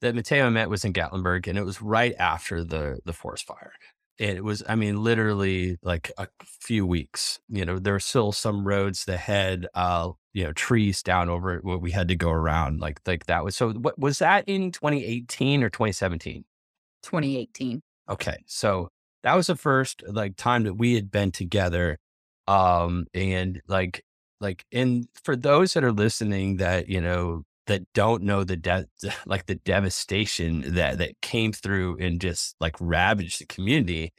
that 0.00 0.14
Mateo 0.14 0.50
met 0.50 0.70
was 0.70 0.84
in 0.84 0.92
Gatlinburg, 0.92 1.46
and 1.46 1.58
it 1.58 1.64
was 1.64 1.82
right 1.82 2.14
after 2.18 2.64
the 2.64 3.00
the 3.04 3.12
forest 3.12 3.46
fire. 3.46 3.72
It 4.16 4.44
was, 4.44 4.62
I 4.68 4.76
mean, 4.76 5.02
literally 5.02 5.76
like 5.82 6.12
a 6.18 6.28
few 6.44 6.86
weeks. 6.86 7.40
You 7.48 7.64
know, 7.64 7.80
there 7.80 7.94
were 7.94 8.00
still 8.00 8.30
some 8.30 8.64
roads 8.64 9.06
that 9.06 9.18
had, 9.18 9.66
uh, 9.74 10.10
you 10.32 10.44
know, 10.44 10.52
trees 10.52 11.02
down 11.02 11.28
over 11.28 11.56
it. 11.56 11.64
What 11.64 11.80
we 11.82 11.90
had 11.90 12.06
to 12.08 12.16
go 12.16 12.30
around, 12.30 12.80
like 12.80 13.00
like 13.06 13.26
that 13.26 13.44
was. 13.44 13.56
So, 13.56 13.72
what 13.72 13.98
was 13.98 14.20
that 14.20 14.44
in 14.48 14.70
2018 14.70 15.64
or 15.64 15.70
2017? 15.70 16.44
2018 17.04 17.82
Okay. 18.08 18.36
So 18.46 18.88
that 19.22 19.34
was 19.34 19.46
the 19.46 19.56
first 19.56 20.02
like 20.06 20.36
time 20.36 20.64
that 20.64 20.74
we 20.74 20.94
had 20.94 21.10
been 21.10 21.30
together. 21.30 21.98
Um, 22.46 23.06
and 23.14 23.60
like, 23.66 24.04
like, 24.40 24.64
and 24.72 25.06
for 25.22 25.36
those 25.36 25.72
that 25.74 25.84
are 25.84 25.92
listening 25.92 26.58
that, 26.58 26.88
you 26.88 27.00
know, 27.00 27.44
that 27.66 27.82
don't 27.94 28.22
know 28.22 28.44
the 28.44 28.56
de- 28.56 28.86
like 29.26 29.46
the 29.46 29.54
devastation 29.54 30.74
that, 30.74 30.98
that 30.98 31.20
came 31.22 31.52
through 31.52 31.96
and 31.98 32.20
just 32.20 32.54
like 32.60 32.76
ravaged 32.80 33.40
the 33.40 33.46
community, 33.46 34.12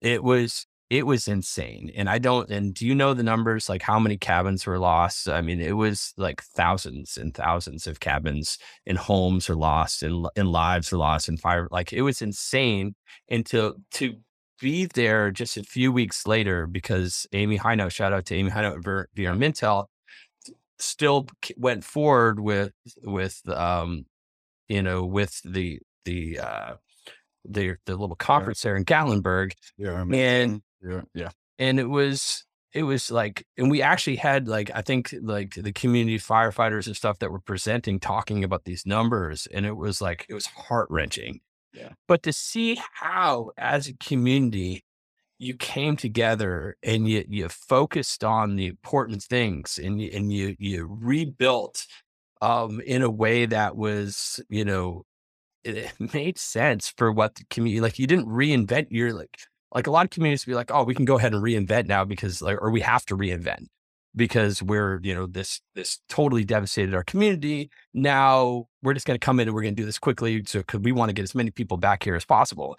it 0.00 0.24
was, 0.24 0.66
it 0.94 1.06
was 1.06 1.26
insane. 1.26 1.90
And 1.96 2.08
I 2.08 2.18
don't, 2.18 2.48
and 2.50 2.72
do 2.72 2.86
you 2.86 2.94
know 2.94 3.14
the 3.14 3.24
numbers, 3.24 3.68
like 3.68 3.82
how 3.82 3.98
many 3.98 4.16
cabins 4.16 4.64
were 4.64 4.78
lost? 4.78 5.28
I 5.28 5.40
mean, 5.40 5.60
it 5.60 5.76
was 5.76 6.14
like 6.16 6.40
thousands 6.40 7.16
and 7.16 7.34
thousands 7.34 7.88
of 7.88 7.98
cabins 7.98 8.58
and 8.86 8.96
homes 8.96 9.50
are 9.50 9.56
lost 9.56 10.04
and, 10.04 10.28
and 10.36 10.52
lives 10.52 10.92
are 10.92 10.96
lost 10.96 11.28
and 11.28 11.40
fire. 11.40 11.66
Like 11.72 11.92
it 11.92 12.02
was 12.02 12.22
insane. 12.22 12.94
And 13.28 13.44
to, 13.46 13.74
to 13.94 14.14
be 14.60 14.86
there 14.86 15.32
just 15.32 15.56
a 15.56 15.64
few 15.64 15.90
weeks 15.90 16.28
later, 16.28 16.68
because 16.68 17.26
Amy 17.32 17.58
Hinote, 17.58 17.90
shout 17.90 18.12
out 18.12 18.26
to 18.26 18.36
Amy 18.36 18.52
Hinote 18.52 18.76
at 18.76 19.16
VRM 19.16 19.40
Intel, 19.40 19.86
still 20.78 21.26
went 21.56 21.82
forward 21.82 22.38
with, 22.38 22.72
with, 23.02 23.40
um, 23.48 24.06
you 24.68 24.80
know, 24.80 25.04
with 25.04 25.40
the, 25.44 25.80
the, 26.04 26.38
uh, 26.38 26.74
the, 27.44 27.78
the 27.84 27.96
little 27.96 28.14
conference 28.14 28.62
there 28.62 28.76
in 28.76 28.84
Gatlinburg. 28.84 29.54
Yeah, 29.76 30.04
And 30.12 30.62
yeah, 30.84 31.00
yeah. 31.14 31.30
and 31.58 31.78
it 31.80 31.88
was 31.88 32.44
it 32.72 32.82
was 32.82 33.10
like 33.10 33.46
and 33.56 33.70
we 33.70 33.80
actually 33.82 34.16
had 34.16 34.48
like 34.48 34.70
i 34.74 34.82
think 34.82 35.14
like 35.22 35.54
the 35.54 35.72
community 35.72 36.18
firefighters 36.18 36.86
and 36.86 36.96
stuff 36.96 37.18
that 37.20 37.30
were 37.30 37.40
presenting 37.40 37.98
talking 38.00 38.44
about 38.44 38.64
these 38.64 38.84
numbers 38.86 39.46
and 39.52 39.64
it 39.66 39.76
was 39.76 40.00
like 40.00 40.26
it 40.28 40.34
was 40.34 40.46
heart-wrenching 40.46 41.40
Yeah. 41.72 41.90
but 42.08 42.22
to 42.24 42.32
see 42.32 42.78
how 42.94 43.50
as 43.56 43.88
a 43.88 43.94
community 43.94 44.84
you 45.38 45.54
came 45.54 45.96
together 45.96 46.76
and 46.82 47.08
you 47.08 47.24
you 47.28 47.48
focused 47.48 48.22
on 48.24 48.56
the 48.56 48.66
important 48.66 49.22
things 49.22 49.78
and 49.82 50.00
you, 50.00 50.10
and 50.12 50.32
you 50.32 50.56
you 50.58 50.86
rebuilt 51.00 51.86
um 52.40 52.80
in 52.86 53.02
a 53.02 53.10
way 53.10 53.46
that 53.46 53.76
was 53.76 54.40
you 54.48 54.64
know 54.64 55.04
it, 55.64 55.76
it 55.76 56.14
made 56.14 56.38
sense 56.38 56.92
for 56.96 57.10
what 57.12 57.34
the 57.36 57.44
community 57.50 57.80
like 57.80 57.98
you 57.98 58.06
didn't 58.06 58.28
reinvent 58.28 58.86
your 58.90 59.12
like 59.12 59.38
like 59.74 59.86
a 59.88 59.90
lot 59.90 60.04
of 60.04 60.10
communities 60.10 60.44
be 60.44 60.54
like, 60.54 60.70
oh, 60.70 60.84
we 60.84 60.94
can 60.94 61.04
go 61.04 61.18
ahead 61.18 61.34
and 61.34 61.42
reinvent 61.42 61.86
now 61.86 62.04
because 62.04 62.40
like, 62.40 62.62
or 62.62 62.70
we 62.70 62.80
have 62.80 63.04
to 63.06 63.16
reinvent 63.16 63.66
because 64.14 64.62
we're, 64.62 65.00
you 65.02 65.12
know, 65.14 65.26
this, 65.26 65.60
this 65.74 65.98
totally 66.08 66.44
devastated 66.44 66.94
our 66.94 67.02
community. 67.02 67.70
Now 67.92 68.68
we're 68.82 68.94
just 68.94 69.06
going 69.06 69.18
to 69.18 69.24
come 69.24 69.40
in 69.40 69.48
and 69.48 69.54
we're 69.54 69.62
going 69.62 69.74
to 69.74 69.82
do 69.82 69.86
this 69.86 69.98
quickly. 69.98 70.44
So, 70.46 70.62
cause 70.62 70.80
we 70.80 70.92
want 70.92 71.08
to 71.08 71.12
get 71.12 71.24
as 71.24 71.34
many 71.34 71.50
people 71.50 71.76
back 71.76 72.04
here 72.04 72.14
as 72.14 72.24
possible. 72.24 72.78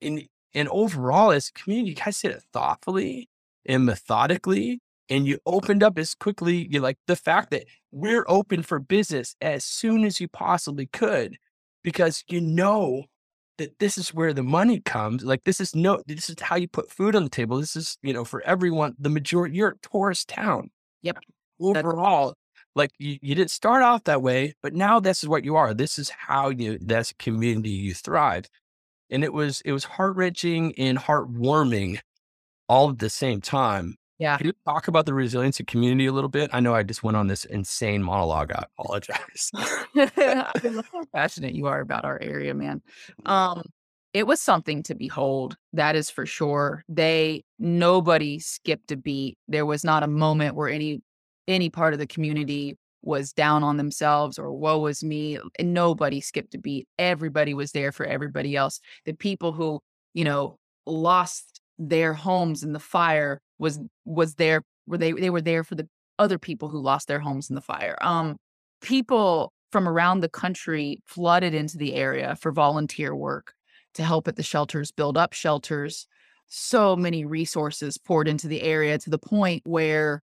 And, 0.00 0.22
and 0.54 0.68
overall 0.70 1.30
as 1.32 1.48
a 1.48 1.52
community, 1.52 1.90
you 1.90 1.96
guys 1.96 2.20
did 2.20 2.30
it 2.32 2.42
thoughtfully 2.52 3.28
and 3.66 3.84
methodically. 3.84 4.80
And 5.10 5.26
you 5.26 5.38
opened 5.44 5.82
up 5.82 5.98
as 5.98 6.14
quickly, 6.14 6.66
you 6.70 6.80
like 6.80 6.96
the 7.06 7.16
fact 7.16 7.50
that 7.50 7.64
we're 7.90 8.24
open 8.26 8.62
for 8.62 8.78
business 8.78 9.36
as 9.42 9.62
soon 9.62 10.04
as 10.04 10.20
you 10.20 10.28
possibly 10.28 10.86
could, 10.86 11.36
because 11.82 12.24
you 12.28 12.40
know 12.40 13.04
that 13.58 13.78
this 13.78 13.98
is 13.98 14.14
where 14.14 14.32
the 14.32 14.42
money 14.42 14.80
comes. 14.80 15.24
Like 15.24 15.44
this 15.44 15.60
is 15.60 15.74
no, 15.74 16.02
this 16.06 16.30
is 16.30 16.36
how 16.40 16.56
you 16.56 16.68
put 16.68 16.90
food 16.90 17.14
on 17.14 17.24
the 17.24 17.30
table. 17.30 17.58
This 17.58 17.76
is, 17.76 17.98
you 18.02 18.12
know, 18.12 18.24
for 18.24 18.42
everyone, 18.42 18.94
the 18.98 19.10
majority, 19.10 19.56
you're 19.56 19.76
a 19.82 19.88
tourist 19.88 20.28
town. 20.28 20.70
Yep. 21.02 21.18
Overall, 21.60 22.34
like 22.74 22.90
you, 22.98 23.18
you 23.20 23.34
didn't 23.34 23.50
start 23.50 23.82
off 23.82 24.04
that 24.04 24.22
way, 24.22 24.54
but 24.62 24.74
now 24.74 25.00
this 25.00 25.22
is 25.22 25.28
what 25.28 25.44
you 25.44 25.56
are. 25.56 25.74
This 25.74 25.98
is 25.98 26.10
how 26.10 26.48
you, 26.48 26.78
that's 26.80 27.10
a 27.10 27.14
community 27.14 27.70
you 27.70 27.94
thrive. 27.94 28.46
And 29.10 29.22
it 29.22 29.32
was, 29.32 29.60
it 29.64 29.72
was 29.72 29.84
heart 29.84 30.16
wrenching 30.16 30.74
and 30.78 30.98
heartwarming 30.98 32.00
all 32.68 32.90
at 32.90 32.98
the 32.98 33.10
same 33.10 33.40
time. 33.40 33.96
Yeah. 34.22 34.36
Can 34.36 34.46
you 34.46 34.52
talk 34.64 34.86
about 34.86 35.04
the 35.04 35.14
resiliency 35.14 35.64
community 35.64 36.06
a 36.06 36.12
little 36.12 36.30
bit? 36.30 36.48
I 36.52 36.60
know 36.60 36.76
I 36.76 36.84
just 36.84 37.02
went 37.02 37.16
on 37.16 37.26
this 37.26 37.44
insane 37.44 38.04
monologue. 38.04 38.52
I 38.52 38.66
apologize. 38.78 39.50
I 39.56 40.48
love 40.62 40.88
how 40.92 41.04
passionate 41.12 41.56
you 41.56 41.66
are 41.66 41.80
about 41.80 42.04
our 42.04 42.20
area, 42.22 42.54
man. 42.54 42.82
Um, 43.26 43.64
it 44.14 44.28
was 44.28 44.40
something 44.40 44.84
to 44.84 44.94
behold. 44.94 45.56
That 45.72 45.96
is 45.96 46.08
for 46.08 46.24
sure. 46.24 46.84
They 46.88 47.42
nobody 47.58 48.38
skipped 48.38 48.92
a 48.92 48.96
beat. 48.96 49.38
There 49.48 49.66
was 49.66 49.82
not 49.82 50.04
a 50.04 50.06
moment 50.06 50.54
where 50.54 50.68
any 50.68 51.02
any 51.48 51.68
part 51.68 51.92
of 51.92 51.98
the 51.98 52.06
community 52.06 52.78
was 53.02 53.32
down 53.32 53.64
on 53.64 53.76
themselves 53.76 54.38
or 54.38 54.52
woe 54.52 54.86
is 54.86 55.02
me. 55.02 55.36
And 55.58 55.74
nobody 55.74 56.20
skipped 56.20 56.54
a 56.54 56.58
beat. 56.58 56.86
Everybody 56.96 57.54
was 57.54 57.72
there 57.72 57.90
for 57.90 58.06
everybody 58.06 58.54
else. 58.54 58.78
The 59.04 59.14
people 59.14 59.50
who, 59.50 59.80
you 60.14 60.22
know, 60.22 60.60
lost 60.86 61.51
their 61.88 62.14
homes 62.14 62.62
in 62.62 62.72
the 62.72 62.80
fire 62.80 63.40
was 63.58 63.80
was 64.04 64.34
there 64.36 64.62
were 64.86 64.98
they 64.98 65.12
they 65.12 65.30
were 65.30 65.40
there 65.40 65.64
for 65.64 65.74
the 65.74 65.88
other 66.18 66.38
people 66.38 66.68
who 66.68 66.80
lost 66.80 67.08
their 67.08 67.20
homes 67.20 67.48
in 67.50 67.54
the 67.54 67.60
fire. 67.60 67.96
Um 68.00 68.36
people 68.80 69.52
from 69.70 69.88
around 69.88 70.20
the 70.20 70.28
country 70.28 71.02
flooded 71.06 71.54
into 71.54 71.78
the 71.78 71.94
area 71.94 72.36
for 72.36 72.52
volunteer 72.52 73.14
work 73.14 73.54
to 73.94 74.04
help 74.04 74.28
at 74.28 74.36
the 74.36 74.42
shelters, 74.42 74.92
build 74.92 75.16
up 75.16 75.32
shelters. 75.32 76.06
So 76.48 76.94
many 76.94 77.24
resources 77.24 77.98
poured 77.98 78.28
into 78.28 78.48
the 78.48 78.62
area 78.62 78.98
to 78.98 79.10
the 79.10 79.18
point 79.18 79.62
where 79.64 80.22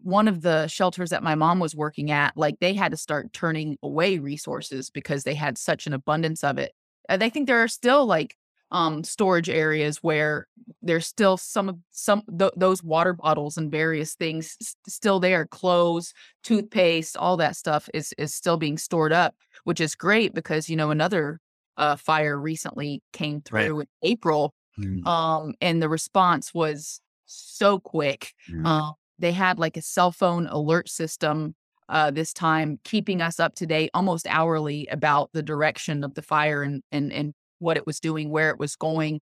one 0.00 0.28
of 0.28 0.42
the 0.42 0.66
shelters 0.68 1.10
that 1.10 1.22
my 1.22 1.34
mom 1.34 1.58
was 1.58 1.74
working 1.74 2.10
at, 2.10 2.36
like 2.36 2.56
they 2.60 2.74
had 2.74 2.92
to 2.92 2.96
start 2.96 3.32
turning 3.32 3.76
away 3.82 4.18
resources 4.18 4.90
because 4.90 5.24
they 5.24 5.34
had 5.34 5.58
such 5.58 5.86
an 5.86 5.92
abundance 5.92 6.44
of 6.44 6.58
it. 6.58 6.72
And 7.08 7.22
I 7.22 7.28
think 7.28 7.46
there 7.46 7.62
are 7.62 7.68
still 7.68 8.06
like 8.06 8.36
um 8.72 9.04
storage 9.04 9.48
areas 9.48 9.98
where 10.02 10.46
there's 10.82 11.06
still 11.06 11.36
some 11.36 11.68
of 11.68 11.78
some 11.92 12.22
th- 12.38 12.52
those 12.56 12.82
water 12.82 13.12
bottles 13.12 13.56
and 13.56 13.70
various 13.70 14.14
things 14.14 14.56
s- 14.60 14.74
still 14.88 15.20
there 15.20 15.46
clothes 15.46 16.12
toothpaste 16.42 17.16
all 17.16 17.36
that 17.36 17.54
stuff 17.56 17.88
is 17.94 18.12
is 18.18 18.34
still 18.34 18.56
being 18.56 18.76
stored 18.78 19.12
up 19.12 19.34
which 19.64 19.80
is 19.80 19.94
great 19.94 20.34
because 20.34 20.68
you 20.68 20.76
know 20.76 20.90
another 20.90 21.40
uh 21.76 21.96
fire 21.96 22.38
recently 22.40 23.02
came 23.12 23.42
Right. 23.50 23.66
through 23.66 23.80
in 23.80 23.86
april 24.02 24.52
Mm. 24.78 25.06
um 25.06 25.54
and 25.62 25.80
the 25.82 25.88
response 25.88 26.52
was 26.52 27.00
so 27.24 27.78
quick 27.78 28.34
Yeah. 28.46 28.62
uh, 28.88 28.92
they 29.18 29.32
had 29.32 29.58
like 29.58 29.76
a 29.78 29.82
cell 29.82 30.12
phone 30.12 30.46
alert 30.48 30.88
system 30.90 31.54
uh 31.88 32.10
this 32.10 32.32
time 32.34 32.78
keeping 32.84 33.22
us 33.22 33.40
up 33.40 33.54
to 33.54 33.66
date 33.66 33.90
almost 33.94 34.26
hourly 34.28 34.86
about 34.88 35.30
the 35.32 35.42
direction 35.42 36.04
of 36.04 36.12
the 36.14 36.20
fire 36.22 36.62
and 36.62 36.82
and 36.92 37.10
and 37.12 37.32
what 37.58 37.76
it 37.76 37.86
was 37.86 38.00
doing 38.00 38.30
where 38.30 38.50
it 38.50 38.58
was 38.58 38.76
going 38.76 39.20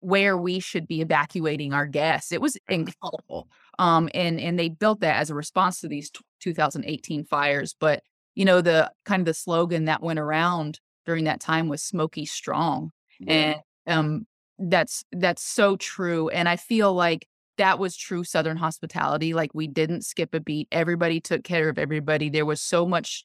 where 0.00 0.36
we 0.36 0.60
should 0.60 0.86
be 0.86 1.00
evacuating 1.00 1.72
our 1.72 1.86
guests. 1.86 2.32
It 2.32 2.40
was 2.40 2.56
incredible 2.68 3.48
um 3.80 4.08
and 4.14 4.38
and 4.38 4.58
they 4.58 4.68
built 4.68 5.00
that 5.00 5.16
as 5.16 5.30
a 5.30 5.34
response 5.34 5.80
to 5.80 5.88
these 5.88 6.10
t- 6.10 6.20
2018 6.40 7.24
fires 7.24 7.74
but 7.80 8.02
you 8.36 8.44
know 8.44 8.60
the 8.60 8.90
kind 9.04 9.20
of 9.20 9.26
the 9.26 9.34
slogan 9.34 9.86
that 9.86 10.02
went 10.02 10.18
around 10.18 10.78
during 11.06 11.24
that 11.24 11.40
time 11.40 11.68
was 11.68 11.82
smoky 11.82 12.24
strong 12.24 12.92
and 13.26 13.56
um 13.86 14.26
that's 14.58 15.02
that's 15.12 15.42
so 15.42 15.76
true 15.76 16.28
and 16.28 16.48
i 16.48 16.56
feel 16.56 16.92
like 16.92 17.26
that 17.56 17.78
was 17.78 17.96
true 17.96 18.22
southern 18.22 18.56
hospitality 18.56 19.34
like 19.34 19.50
we 19.54 19.66
didn't 19.66 20.04
skip 20.04 20.34
a 20.34 20.40
beat 20.40 20.68
everybody 20.70 21.20
took 21.20 21.42
care 21.42 21.68
of 21.68 21.78
everybody 21.78 22.28
there 22.28 22.46
was 22.46 22.60
so 22.60 22.86
much 22.86 23.24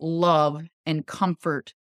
love 0.00 0.62
and 0.86 1.06
comfort 1.06 1.74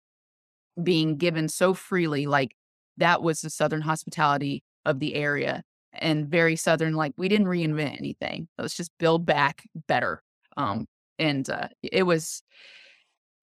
being 0.81 1.17
given 1.17 1.47
so 1.47 1.73
freely 1.73 2.25
like 2.25 2.55
that 2.97 3.21
was 3.21 3.41
the 3.41 3.49
southern 3.49 3.81
hospitality 3.81 4.63
of 4.85 4.99
the 4.99 5.15
area 5.15 5.63
and 5.93 6.27
very 6.27 6.55
southern 6.55 6.93
like 6.93 7.13
we 7.17 7.27
didn't 7.27 7.47
reinvent 7.47 7.97
anything 7.97 8.47
let's 8.57 8.75
just 8.75 8.91
build 8.99 9.25
back 9.25 9.63
better 9.87 10.21
um 10.57 10.85
and 11.19 11.49
uh 11.49 11.67
it 11.81 12.03
was 12.03 12.43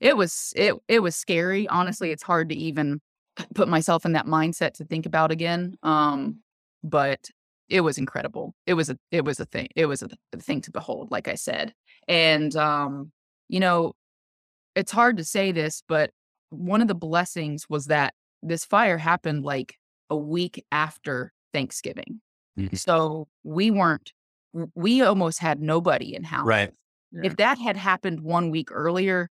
it 0.00 0.16
was 0.16 0.52
it 0.56 0.74
it 0.88 1.00
was 1.00 1.16
scary 1.16 1.66
honestly 1.68 2.10
it's 2.10 2.22
hard 2.22 2.48
to 2.48 2.54
even 2.54 3.00
put 3.54 3.68
myself 3.68 4.04
in 4.04 4.12
that 4.12 4.26
mindset 4.26 4.74
to 4.74 4.84
think 4.84 5.06
about 5.06 5.32
again 5.32 5.74
um 5.82 6.36
but 6.82 7.28
it 7.68 7.80
was 7.80 7.98
incredible 7.98 8.54
it 8.66 8.74
was 8.74 8.90
a 8.90 8.98
it 9.10 9.24
was 9.24 9.40
a 9.40 9.46
thing 9.46 9.68
it 9.74 9.86
was 9.86 10.02
a, 10.02 10.08
a 10.32 10.38
thing 10.38 10.60
to 10.60 10.70
behold 10.70 11.10
like 11.10 11.28
i 11.28 11.34
said 11.34 11.72
and 12.06 12.54
um 12.56 13.10
you 13.48 13.58
know 13.58 13.92
it's 14.74 14.92
hard 14.92 15.16
to 15.16 15.24
say 15.24 15.52
this 15.52 15.82
but 15.88 16.10
one 16.54 16.80
of 16.80 16.88
the 16.88 16.94
blessings 16.94 17.68
was 17.68 17.86
that 17.86 18.14
this 18.42 18.64
fire 18.64 18.98
happened 18.98 19.44
like 19.44 19.76
a 20.10 20.16
week 20.16 20.64
after 20.72 21.32
thanksgiving 21.52 22.20
Mhm. 22.58 22.78
so 22.78 23.26
we 23.42 23.70
weren't, 23.70 24.12
we 24.74 25.02
almost 25.02 25.38
had 25.40 25.60
nobody 25.60 26.14
in 26.14 26.22
house 26.24 26.46
Right. 26.46 26.72
if 27.22 27.36
that 27.36 27.58
had 27.58 27.76
happened 27.76 28.20
one 28.20 28.50
week 28.50 28.70
earlier 28.70 29.28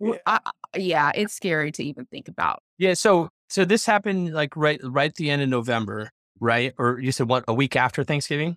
w- 0.00 0.18
I- 0.26 0.40
yeah 0.76 1.10
it's 1.14 1.34
scary 1.34 1.72
to 1.72 1.82
even 1.84 2.06
think 2.06 2.28
about 2.28 2.62
Yeah. 2.78 2.94
So 2.94 3.28
so 3.48 3.64
this 3.64 3.86
happened 3.86 4.34
like 4.34 4.54
right 4.56 4.80
right 4.84 5.08
at 5.10 5.14
the 5.16 5.30
end 5.30 5.40
of 5.42 5.48
November, 5.48 6.10
right? 6.38 6.74
Or 6.78 6.98
you 7.00 7.12
said 7.12 7.28
what 7.28 7.44
a 7.48 7.54
week 7.54 7.76
after 7.76 8.04
Thanksgiving? 8.04 8.56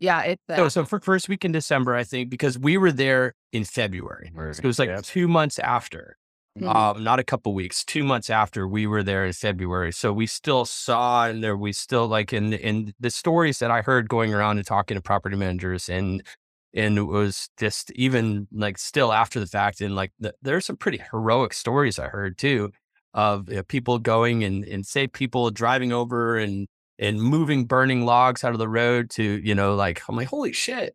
yeah 0.00 0.20
it's 0.22 0.42
uh, 0.50 0.56
So 0.56 0.68
so 0.68 0.84
for 0.84 1.00
first 1.00 1.28
week 1.28 1.44
in 1.44 1.52
December, 1.52 1.94
I 1.94 2.04
think, 2.04 2.28
because 2.30 2.58
we 2.58 2.76
were 2.76 2.92
there 2.92 3.34
in 3.52 3.64
February. 3.64 4.30
So 4.52 4.60
it 4.62 4.64
was 4.64 4.78
like 4.78 5.02
two 5.02 5.26
months 5.28 5.58
after. 5.58 6.16
Mhm. 6.60 6.74
Um, 6.74 7.04
not 7.04 7.18
a 7.18 7.24
couple 7.24 7.54
weeks, 7.54 7.84
two 7.84 8.02
months 8.04 8.30
after 8.30 8.66
we 8.66 8.86
were 8.86 9.02
there 9.02 9.24
in 9.26 9.32
February. 9.32 9.92
So 9.92 10.12
we 10.12 10.26
still 10.26 10.64
saw 10.64 11.26
and 11.26 11.42
there 11.42 11.56
we 11.56 11.72
still 11.72 12.06
like 12.08 12.32
in 12.32 12.52
in 12.52 12.94
the 13.00 13.10
stories 13.10 13.58
that 13.60 13.70
I 13.70 13.82
heard 13.82 14.08
going 14.08 14.34
around 14.34 14.58
and 14.58 14.66
talking 14.66 14.96
to 14.96 15.00
property 15.02 15.36
managers 15.36 15.88
and 15.88 16.22
and 16.74 16.98
it 16.98 17.02
was 17.04 17.48
just 17.58 17.90
even 17.92 18.48
like 18.52 18.78
still 18.78 19.12
after 19.12 19.40
the 19.40 19.46
fact 19.46 19.80
and 19.80 19.94
like 19.94 20.12
the, 20.18 20.34
there's 20.42 20.66
some 20.66 20.76
pretty 20.76 20.98
heroic 21.10 21.52
stories 21.54 21.98
I 21.98 22.08
heard 22.08 22.36
too 22.38 22.72
of 23.14 23.48
uh, 23.50 23.62
people 23.68 23.98
going 23.98 24.44
and 24.44 24.64
and 24.64 24.84
say 24.86 25.06
people 25.06 25.50
driving 25.50 25.92
over 25.92 26.36
and 26.38 26.66
and 26.98 27.20
moving 27.22 27.64
burning 27.66 28.04
logs 28.04 28.44
out 28.44 28.52
of 28.52 28.58
the 28.58 28.68
road 28.68 29.10
to 29.10 29.22
you 29.22 29.54
know 29.54 29.74
like 29.76 30.02
I'm 30.08 30.16
like 30.16 30.28
holy 30.28 30.52
shit 30.52 30.94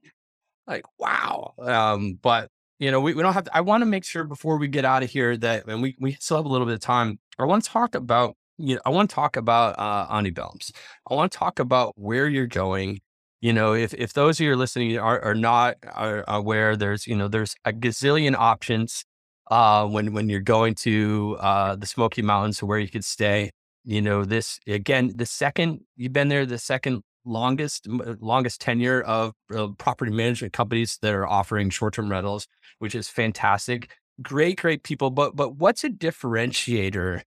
like 0.68 0.86
wow 1.00 1.54
um 1.62 2.20
but 2.22 2.50
you 2.80 2.92
know 2.92 3.00
we, 3.00 3.14
we 3.14 3.22
don't 3.22 3.34
have 3.34 3.46
to, 3.46 3.56
I 3.56 3.62
want 3.62 3.82
to 3.82 3.86
make 3.86 4.04
sure 4.04 4.24
before 4.24 4.58
we 4.58 4.68
get 4.68 4.86
out 4.86 5.04
of 5.04 5.10
here 5.10 5.38
that 5.38 5.68
and 5.68 5.82
we 5.82 5.96
we 6.00 6.14
still 6.14 6.38
have 6.38 6.46
a 6.46 6.50
little 6.50 6.68
bit 6.68 6.74
of 6.74 6.80
time 6.80 7.20
I 7.40 7.46
want 7.46 7.64
to 7.64 7.70
talk 7.70 7.96
about 7.96 8.36
you 8.58 8.76
know 8.76 8.82
I 8.86 8.90
want 8.90 9.10
to 9.10 9.16
talk 9.16 9.38
about 9.38 9.78
uh 9.80 10.08
Auntie 10.10 10.32
Belham's 10.32 10.72
I 11.10 11.14
want 11.14 11.32
to 11.32 11.38
talk 11.38 11.60
about 11.60 11.94
where 11.98 12.28
you're 12.28 12.48
going 12.48 13.02
you 13.42 13.54
know 13.54 13.74
if 13.74 13.94
if 13.94 14.14
those 14.14 14.40
of 14.40 14.46
you 14.46 14.52
are 14.52 14.58
listening 14.58 14.98
are, 14.98 15.22
are 15.22 15.36
not 15.36 15.76
are 15.92 16.24
aware 16.28 16.76
there's 16.76 17.08
you 17.08 17.16
know 17.16 17.28
there's 17.28 17.56
a 17.66 17.74
gazillion 17.74 18.36
options 18.36 19.06
uh 19.52 19.86
when 19.88 20.14
when 20.14 20.30
you're 20.30 20.40
going 20.40 20.76
to 20.76 21.38
uh 21.40 21.76
the 21.76 21.86
Smoky 21.86 22.22
Mountains 22.22 22.62
where 22.64 22.80
you 22.80 22.90
could 22.90 23.06
stay 23.06 23.52
you 23.84 24.02
know 24.02 24.24
this 24.26 24.60
again 24.68 25.14
the 25.16 25.26
second 25.26 25.82
you've 25.96 26.14
been 26.14 26.30
there 26.30 26.46
the 26.46 26.58
second 26.58 27.04
longest 27.26 27.88
longest 27.88 28.62
tenure 28.62 29.02
of 29.02 29.34
uh, 29.56 29.68
property 29.78 30.12
management 30.12 30.54
companies 30.54 30.98
that 31.02 31.14
are 31.14 31.28
offering 31.28 31.70
short-term 31.70 32.10
rentals 32.10 32.48
which 32.80 32.96
is 32.96 33.10
fantastic. 33.10 33.96
Great 34.22 34.58
great 34.60 34.84
people 34.84 35.10
but 35.10 35.36
but 35.36 35.56
what's 35.58 35.84
a 35.84 35.90
differentiator? 35.90 37.22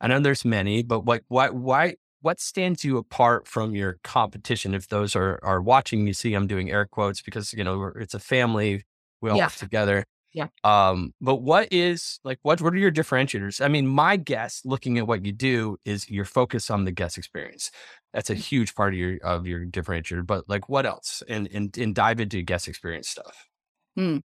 I 0.00 0.08
know 0.08 0.20
there's 0.20 0.44
many 0.44 0.82
but 0.82 1.00
what 1.00 1.22
why 1.28 1.50
why 1.50 1.96
what 2.22 2.40
stands 2.40 2.84
you 2.84 2.98
apart 2.98 3.46
from 3.48 3.74
your 3.74 3.98
competition? 4.04 4.74
If 4.74 4.88
those 4.88 5.16
are 5.16 5.40
are 5.44 5.62
watching 5.62 6.06
you 6.06 6.14
see 6.14 6.34
i'm 6.34 6.46
doing 6.46 6.70
air 6.70 6.86
quotes 6.86 7.22
because 7.22 7.52
you 7.52 7.64
know 7.64 7.92
it's 7.96 8.14
a 8.14 8.18
family 8.20 8.84
we 9.22 9.30
all 9.30 9.36
Yeah. 9.36 9.46
work 9.46 9.56
together. 9.56 10.04
Yeah. 10.32 10.48
um 10.64 11.12
but 11.20 11.36
what 11.36 11.68
is 11.72 12.20
like 12.24 12.38
what 12.42 12.60
what 12.62 12.74
are 12.74 12.78
your 12.78 12.92
differentiators? 12.92 13.64
I 13.64 13.68
mean 13.68 13.86
my 13.86 14.16
guess 14.16 14.62
looking 14.64 14.98
at 14.98 15.06
what 15.06 15.24
you 15.24 15.32
do 15.32 15.76
is 15.84 16.10
your 16.10 16.24
focus 16.24 16.70
on 16.70 16.84
the 16.84 16.92
guest 16.92 17.18
experience 17.18 17.70
that's 18.14 18.30
a 18.30 18.34
huge 18.34 18.74
part 18.74 18.94
of 18.94 18.98
your 18.98 19.18
of 19.22 19.46
your 19.46 19.66
differentiator 19.66 20.26
but 20.26 20.48
like 20.48 20.68
what 20.68 20.86
else 20.86 21.22
and 21.28 21.48
and, 21.52 21.76
and 21.76 21.94
dive 21.94 22.20
into 22.20 22.40
guest 22.42 22.68
experience 22.68 23.08
stuff 23.08 23.46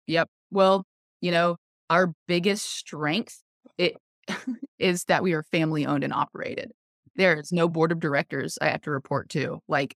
Yep. 0.07 0.29
Well, 0.51 0.85
you 1.21 1.31
know, 1.31 1.57
our 1.91 2.13
biggest 2.27 2.67
strength 2.67 3.41
it 3.77 3.97
is 4.79 5.05
that 5.05 5.23
we 5.23 5.33
are 5.35 5.43
family 5.45 5.87
owned 5.87 6.05
and 6.05 6.13
operated. 6.13 6.73
There 7.17 7.39
is 7.39 7.53
no 7.53 7.69
board 7.69 7.93
of 7.93 8.01
directors 8.01 8.59
I 8.61 8.69
have 8.69 8.83
to 8.83 8.91
report 8.91 9.29
to. 9.31 9.61
Like 9.69 9.95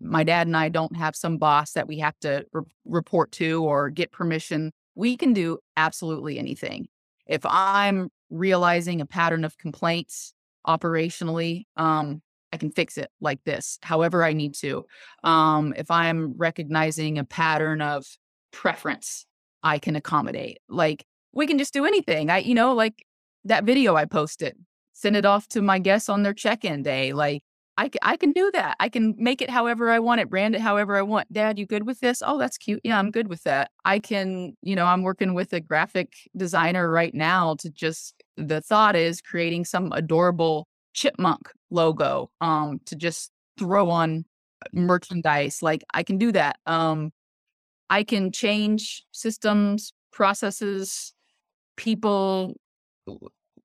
my 0.00 0.22
dad 0.22 0.46
and 0.46 0.56
I 0.56 0.68
don't 0.68 0.96
have 0.96 1.16
some 1.16 1.38
boss 1.38 1.72
that 1.72 1.88
we 1.88 1.98
have 1.98 2.18
to 2.20 2.44
re- 2.52 2.62
report 2.84 3.32
to 3.32 3.64
or 3.64 3.90
get 3.90 4.12
permission. 4.12 4.72
We 4.94 5.16
can 5.16 5.32
do 5.32 5.58
absolutely 5.76 6.38
anything. 6.38 6.86
If 7.26 7.40
I'm 7.44 8.08
realizing 8.30 9.00
a 9.00 9.06
pattern 9.06 9.44
of 9.44 9.58
complaints 9.58 10.32
operationally, 10.66 11.64
um, 11.76 12.22
I 12.54 12.56
can 12.56 12.70
fix 12.70 12.96
it 12.96 13.10
like 13.20 13.42
this, 13.44 13.78
however 13.82 14.22
I 14.22 14.32
need 14.32 14.54
to. 14.56 14.86
Um, 15.24 15.74
if 15.76 15.90
I'm 15.90 16.34
recognizing 16.36 17.18
a 17.18 17.24
pattern 17.24 17.82
of 17.82 18.06
preference 18.52 19.26
I 19.64 19.78
can 19.78 19.96
accommodate. 19.96 20.58
Like 20.68 21.04
we 21.32 21.46
can 21.46 21.58
just 21.58 21.72
do 21.72 21.84
anything. 21.84 22.30
I, 22.30 22.38
you 22.38 22.54
know, 22.54 22.74
like 22.74 23.04
that 23.44 23.64
video 23.64 23.96
I 23.96 24.04
posted, 24.04 24.56
send 24.92 25.16
it 25.16 25.24
off 25.24 25.48
to 25.48 25.62
my 25.62 25.78
guests 25.80 26.08
on 26.08 26.22
their 26.22 26.34
check-in 26.34 26.82
day. 26.82 27.12
Like 27.12 27.42
I, 27.76 27.90
I 28.02 28.16
can 28.16 28.30
do 28.30 28.52
that. 28.52 28.76
I 28.78 28.88
can 28.88 29.16
make 29.18 29.42
it 29.42 29.50
however 29.50 29.90
I 29.90 29.98
want 29.98 30.20
it, 30.20 30.30
brand 30.30 30.54
it 30.54 30.60
however 30.60 30.96
I 30.96 31.02
want. 31.02 31.32
Dad, 31.32 31.58
you 31.58 31.66
good 31.66 31.86
with 31.86 31.98
this? 31.98 32.22
Oh, 32.24 32.38
that's 32.38 32.58
cute. 32.58 32.80
Yeah, 32.84 32.98
I'm 32.98 33.10
good 33.10 33.26
with 33.26 33.42
that. 33.44 33.70
I 33.84 33.98
can, 33.98 34.56
you 34.62 34.76
know, 34.76 34.86
I'm 34.86 35.02
working 35.02 35.34
with 35.34 35.52
a 35.52 35.60
graphic 35.60 36.12
designer 36.36 36.88
right 36.88 37.14
now 37.14 37.56
to 37.56 37.70
just, 37.70 38.22
the 38.36 38.60
thought 38.60 38.94
is 38.94 39.20
creating 39.20 39.64
some 39.64 39.90
adorable 39.92 40.68
chipmunk 40.94 41.50
logo 41.70 42.30
um, 42.40 42.80
to 42.86 42.96
just 42.96 43.30
throw 43.58 43.90
on 43.90 44.24
merchandise. 44.72 45.62
Like 45.62 45.82
I 45.92 46.02
can 46.02 46.18
do 46.18 46.32
that. 46.32 46.58
Um, 46.66 47.12
I 47.90 48.02
can 48.02 48.32
change 48.32 49.04
systems, 49.12 49.92
processes, 50.12 51.12
people, 51.76 52.54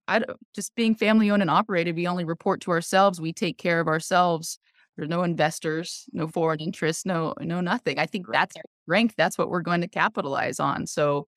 I 0.08 0.22
just 0.54 0.76
being 0.76 0.96
family 0.96 1.32
owned 1.32 1.42
and 1.42 1.52
operated, 1.52 1.96
we 1.96 2.08
only 2.08 2.26
report 2.26 2.62
to 2.62 2.72
ourselves. 2.72 3.22
We 3.22 3.32
take 3.32 3.58
care 3.58 3.80
of 3.80 3.88
ourselves. 3.88 4.60
There's 4.98 5.10
no 5.10 5.24
investors, 5.24 6.06
no 6.12 6.28
foreign 6.28 6.60
interests, 6.60 7.06
no 7.06 7.34
no 7.40 7.62
nothing. 7.62 8.00
I 8.00 8.06
think 8.06 8.26
that's 8.30 8.56
our 8.58 8.64
strength. 8.84 9.16
That's 9.18 9.38
what 9.38 9.50
we're 9.50 9.62
going 9.62 9.82
to 9.82 9.88
capitalize 9.88 10.60
on. 10.60 10.88
So 10.88 11.28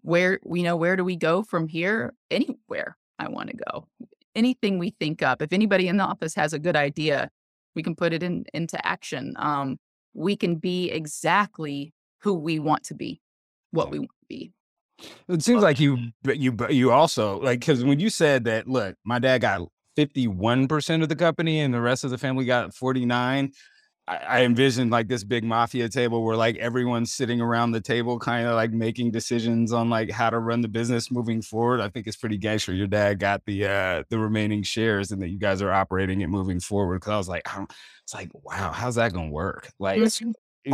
where 0.00 0.40
we 0.44 0.62
know 0.62 0.76
where 0.76 0.96
do 0.96 1.04
we 1.04 1.16
go 1.16 1.42
from 1.42 1.68
here? 1.68 2.14
Anywhere 2.30 2.96
I 3.18 3.28
want 3.28 3.50
to 3.50 3.56
go. 3.56 3.88
Anything 4.34 4.78
we 4.78 4.90
think 4.98 5.22
up. 5.22 5.42
If 5.42 5.52
anybody 5.52 5.88
in 5.88 5.96
the 5.96 6.04
office 6.04 6.34
has 6.34 6.52
a 6.52 6.58
good 6.58 6.76
idea, 6.76 7.30
we 7.74 7.82
can 7.82 7.94
put 7.94 8.12
it 8.12 8.22
in 8.22 8.44
into 8.52 8.84
action. 8.86 9.34
Um, 9.36 9.78
we 10.12 10.36
can 10.36 10.56
be 10.56 10.90
exactly 10.90 11.92
who 12.18 12.34
we 12.34 12.58
want 12.58 12.84
to 12.84 12.94
be, 12.94 13.20
what 13.70 13.90
we 13.90 13.98
want 13.98 14.10
to 14.10 14.26
be. 14.28 14.52
It 15.28 15.42
seems 15.42 15.62
like 15.62 15.80
you, 15.80 15.98
you, 16.24 16.56
you 16.70 16.92
also 16.92 17.40
like 17.40 17.60
because 17.60 17.84
when 17.84 17.98
you 18.00 18.10
said 18.10 18.44
that, 18.44 18.68
look, 18.68 18.96
my 19.04 19.18
dad 19.18 19.40
got 19.40 19.62
fifty-one 19.96 20.68
percent 20.68 21.02
of 21.02 21.08
the 21.08 21.16
company, 21.16 21.60
and 21.60 21.74
the 21.74 21.80
rest 21.80 22.04
of 22.04 22.10
the 22.10 22.18
family 22.18 22.44
got 22.44 22.74
forty-nine. 22.74 23.52
I, 24.06 24.16
I 24.16 24.42
envisioned 24.42 24.90
like 24.90 25.08
this 25.08 25.24
big 25.24 25.44
mafia 25.44 25.88
table 25.88 26.24
where 26.24 26.36
like 26.36 26.56
everyone's 26.56 27.12
sitting 27.12 27.40
around 27.40 27.72
the 27.72 27.80
table, 27.80 28.18
kind 28.18 28.46
of 28.46 28.54
like 28.54 28.70
making 28.70 29.10
decisions 29.10 29.72
on 29.72 29.88
like 29.88 30.10
how 30.10 30.30
to 30.30 30.38
run 30.38 30.60
the 30.60 30.68
business 30.68 31.10
moving 31.10 31.40
forward. 31.40 31.80
I 31.80 31.88
think 31.88 32.06
it's 32.06 32.16
pretty 32.16 32.36
gangster. 32.36 32.74
Your 32.74 32.86
dad 32.86 33.18
got 33.18 33.42
the 33.46 33.66
uh 33.66 34.04
the 34.10 34.18
remaining 34.18 34.62
shares, 34.62 35.10
and 35.10 35.22
that 35.22 35.28
you 35.28 35.38
guys 35.38 35.62
are 35.62 35.72
operating 35.72 36.20
it 36.20 36.28
moving 36.28 36.60
forward. 36.60 37.00
Because 37.00 37.12
I 37.12 37.16
was 37.16 37.28
like, 37.28 37.42
I 37.46 37.64
it's 38.02 38.14
like, 38.14 38.30
wow, 38.32 38.72
how's 38.72 38.96
that 38.96 39.12
gonna 39.12 39.30
work? 39.30 39.70
Like, 39.78 40.00
was, 40.00 40.22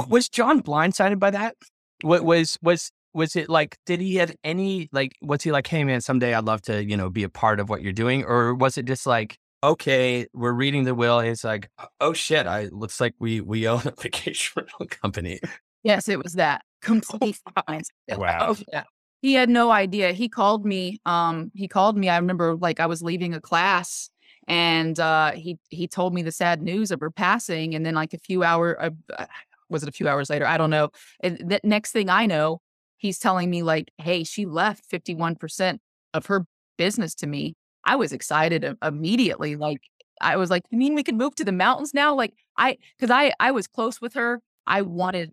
was 0.09 0.29
John 0.29 0.63
blindsided 0.63 1.19
by 1.19 1.31
that? 1.31 1.57
What 2.03 2.25
was 2.25 2.59
was 2.63 2.91
was 3.13 3.37
it 3.37 3.49
like 3.49 3.77
did 3.87 4.01
he 4.01 4.17
have 4.17 4.35
any 4.45 4.89
like 4.93 5.13
was 5.21 5.43
he 5.43 5.51
like 5.51 5.67
hey 5.67 5.83
man 5.83 6.01
someday 6.01 6.33
i'd 6.33 6.45
love 6.45 6.63
to 6.63 6.85
you 6.85 6.97
know 6.97 7.11
be 7.11 7.25
a 7.25 7.29
part 7.29 7.59
of 7.59 7.69
what 7.69 7.83
you're 7.83 7.93
doing 7.93 8.25
or 8.25 8.55
was 8.55 8.79
it 8.79 8.85
just 8.85 9.05
like 9.05 9.37
okay 9.63 10.27
we're 10.33 10.53
reading 10.53 10.85
the 10.85 10.95
will 10.95 11.21
it's 11.21 11.45
like 11.45 11.71
oh 12.01 12.13
shit 12.13 12.47
i 12.47 12.65
looks 12.73 13.01
like 13.01 13.15
we 13.19 13.41
we 13.41 13.69
own 13.69 13.83
a 13.85 13.91
vacation 14.01 14.53
rental 14.57 14.87
company 14.87 15.41
yes 15.83 16.09
it 16.09 16.23
was 16.23 16.35
that 16.35 16.63
complete 16.83 17.39
fine. 17.67 17.83
wow 18.17 18.39
oh, 18.51 18.57
yeah. 18.73 18.85
he 19.21 19.35
had 19.35 19.51
no 19.51 19.71
idea 19.71 20.13
he 20.13 20.29
called 20.29 20.65
me 20.65 20.99
um 21.05 21.51
he 21.55 21.69
called 21.69 21.97
me 21.97 22.09
i 22.09 22.17
remember 22.17 22.57
like 22.57 22.81
i 22.81 22.87
was 22.87 23.03
leaving 23.03 23.35
a 23.35 23.41
class 23.41 24.11
and 24.49 24.99
uh 24.99 25.33
he 25.33 25.59
he 25.69 25.87
told 25.87 26.15
me 26.15 26.23
the 26.23 26.33
sad 26.33 26.63
news 26.63 26.91
of 26.91 27.01
her 27.01 27.11
passing 27.11 27.75
and 27.75 27.85
then 27.85 27.95
like 27.95 28.15
a 28.15 28.19
few 28.19 28.43
hour 28.43 28.83
uh, 28.83 29.27
was 29.69 29.83
it 29.83 29.89
a 29.89 29.93
few 29.93 30.09
hours 30.09 30.31
later 30.31 30.47
i 30.47 30.57
don't 30.57 30.71
know 30.71 30.89
and 31.21 31.37
the 31.39 31.61
next 31.63 31.93
thing 31.93 32.09
i 32.09 32.25
know 32.25 32.61
he's 33.01 33.19
telling 33.19 33.51
me 33.51 33.63
like, 33.63 33.91
hey, 33.99 34.23
she 34.25 34.47
left 34.47 34.89
51% 34.89 35.79
of 36.15 36.27
her 36.27 36.45
business 36.77 37.15
to 37.17 37.27
me. 37.27 37.57
I 37.85 37.97
was 37.97 38.13
excited 38.13 38.77
immediately. 38.83 39.57
Like 39.57 39.81
I 40.21 40.37
was 40.37 40.51
like, 40.51 40.63
you 40.71 40.79
mean 40.79 40.95
we 40.95 41.03
can 41.03 41.17
move 41.17 41.35
to 41.37 41.45
the 41.45 41.53
mountains 41.53 41.95
now? 41.95 42.15
Like 42.15 42.35
I, 42.57 42.79
cause 42.99 43.11
I, 43.11 43.33
I 43.41 43.51
was 43.51 43.67
close 43.67 44.01
with 44.01 44.15
her. 44.15 44.41
I 44.67 44.83
wanted, 44.83 45.33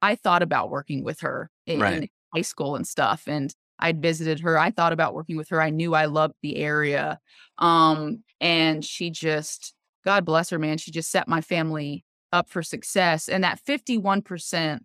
I 0.00 0.14
thought 0.14 0.42
about 0.42 0.70
working 0.70 1.02
with 1.02 1.20
her 1.20 1.50
in, 1.66 1.80
right. 1.80 2.02
in 2.02 2.08
high 2.34 2.42
school 2.42 2.76
and 2.76 2.86
stuff. 2.86 3.24
And 3.26 3.52
I'd 3.80 4.02
visited 4.02 4.40
her. 4.40 4.58
I 4.58 4.70
thought 4.70 4.92
about 4.92 5.14
working 5.14 5.36
with 5.36 5.48
her. 5.50 5.60
I 5.60 5.70
knew 5.70 5.94
I 5.94 6.06
loved 6.06 6.34
the 6.42 6.56
area. 6.56 7.18
Um, 7.58 8.22
and 8.40 8.84
she 8.84 9.10
just, 9.10 9.74
God 10.04 10.24
bless 10.24 10.50
her, 10.50 10.58
man. 10.58 10.78
She 10.78 10.90
just 10.90 11.10
set 11.10 11.28
my 11.28 11.40
family 11.40 12.04
up 12.32 12.48
for 12.48 12.62
success. 12.62 13.28
And 13.28 13.44
that 13.44 13.60
51% 13.66 14.80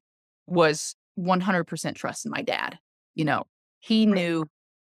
was 0.47 0.95
100% 1.20 1.95
trust 1.95 2.26
in 2.26 2.32
my 2.32 2.41
dad. 2.41 2.80
You 3.16 3.26
know, 3.26 3.43
he 3.80 4.05
knew, 4.05 4.45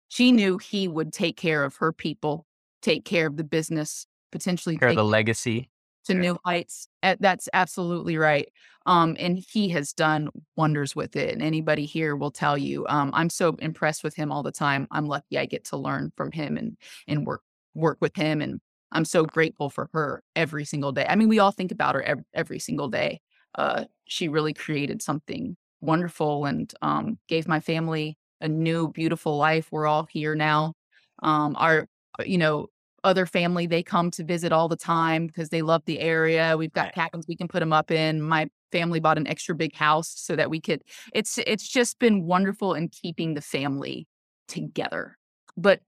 she 0.08 0.32
knew 0.32 0.58
he 0.58 0.88
would 0.88 1.12
take 1.12 1.36
care 1.36 1.64
of 1.64 1.76
her 1.76 1.92
people, 1.92 2.46
take 2.82 3.04
care 3.04 3.26
of 3.26 3.36
the 3.36 3.44
business, 3.44 4.06
potentially 4.32 4.76
care 4.76 4.90
of 4.90 4.96
the 4.96 5.04
legacy 5.04 5.70
to 6.06 6.14
new 6.14 6.38
heights. 6.44 6.88
That's 7.02 7.48
absolutely 7.52 8.16
right. 8.16 8.48
Um, 8.86 9.16
and 9.18 9.44
he 9.50 9.68
has 9.70 9.92
done 9.92 10.28
wonders 10.56 10.94
with 10.94 11.16
it. 11.16 11.32
And 11.32 11.42
anybody 11.42 11.84
here 11.84 12.14
will 12.16 12.30
tell 12.30 12.56
you, 12.56 12.86
um, 12.88 13.10
I'm 13.12 13.30
so 13.30 13.56
impressed 13.58 14.04
with 14.04 14.14
him 14.14 14.30
all 14.30 14.42
the 14.42 14.52
time. 14.52 14.86
I'm 14.90 15.06
lucky 15.06 15.38
I 15.38 15.46
get 15.46 15.64
to 15.66 15.76
learn 15.76 16.12
from 16.16 16.30
him 16.32 16.56
and 16.56 16.76
and 17.08 17.26
work 17.26 17.42
work 17.74 17.98
with 18.00 18.14
him. 18.16 18.40
And 18.40 18.60
I'm 18.92 19.04
so 19.04 19.24
grateful 19.24 19.68
for 19.68 19.90
her 19.92 20.22
every 20.34 20.64
single 20.64 20.92
day. 20.92 21.06
I 21.08 21.16
mean, 21.16 21.28
we 21.28 21.40
all 21.40 21.50
think 21.50 21.72
about 21.72 21.94
her 21.94 22.02
every, 22.02 22.24
every 22.32 22.58
single 22.58 22.88
day. 22.88 23.20
Uh, 23.56 23.84
she 24.06 24.28
really 24.28 24.54
created 24.54 25.02
something 25.02 25.56
wonderful 25.80 26.46
and 26.46 26.72
um, 26.82 27.18
gave 27.28 27.48
my 27.48 27.60
family 27.60 28.16
a 28.40 28.48
new 28.48 28.88
beautiful 28.88 29.36
life. 29.36 29.68
We're 29.70 29.86
all 29.86 30.06
here 30.10 30.34
now. 30.34 30.74
Um, 31.22 31.54
our, 31.58 31.86
uh, 32.18 32.24
you 32.24 32.38
know, 32.38 32.68
other 33.04 33.24
family 33.26 33.66
they 33.66 33.82
come 33.82 34.10
to 34.10 34.24
visit 34.24 34.52
all 34.52 34.68
the 34.68 34.76
time 34.76 35.26
because 35.26 35.48
they 35.50 35.62
love 35.62 35.82
the 35.86 36.00
area. 36.00 36.56
We've 36.56 36.72
got 36.72 36.92
cabins 36.92 37.26
we 37.28 37.36
can 37.36 37.48
put 37.48 37.60
them 37.60 37.72
up 37.72 37.90
in. 37.90 38.20
My 38.20 38.48
family 38.72 39.00
bought 39.00 39.16
an 39.16 39.26
extra 39.26 39.54
big 39.54 39.74
house 39.74 40.12
so 40.16 40.34
that 40.36 40.50
we 40.50 40.60
could. 40.60 40.82
It's 41.14 41.38
it's 41.46 41.68
just 41.68 41.98
been 41.98 42.24
wonderful 42.24 42.74
in 42.74 42.88
keeping 42.88 43.34
the 43.34 43.40
family 43.40 44.08
together, 44.48 45.16
but 45.56 45.80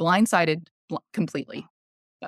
blindsided 0.00 0.68
bl- 0.88 0.96
completely. 1.12 1.66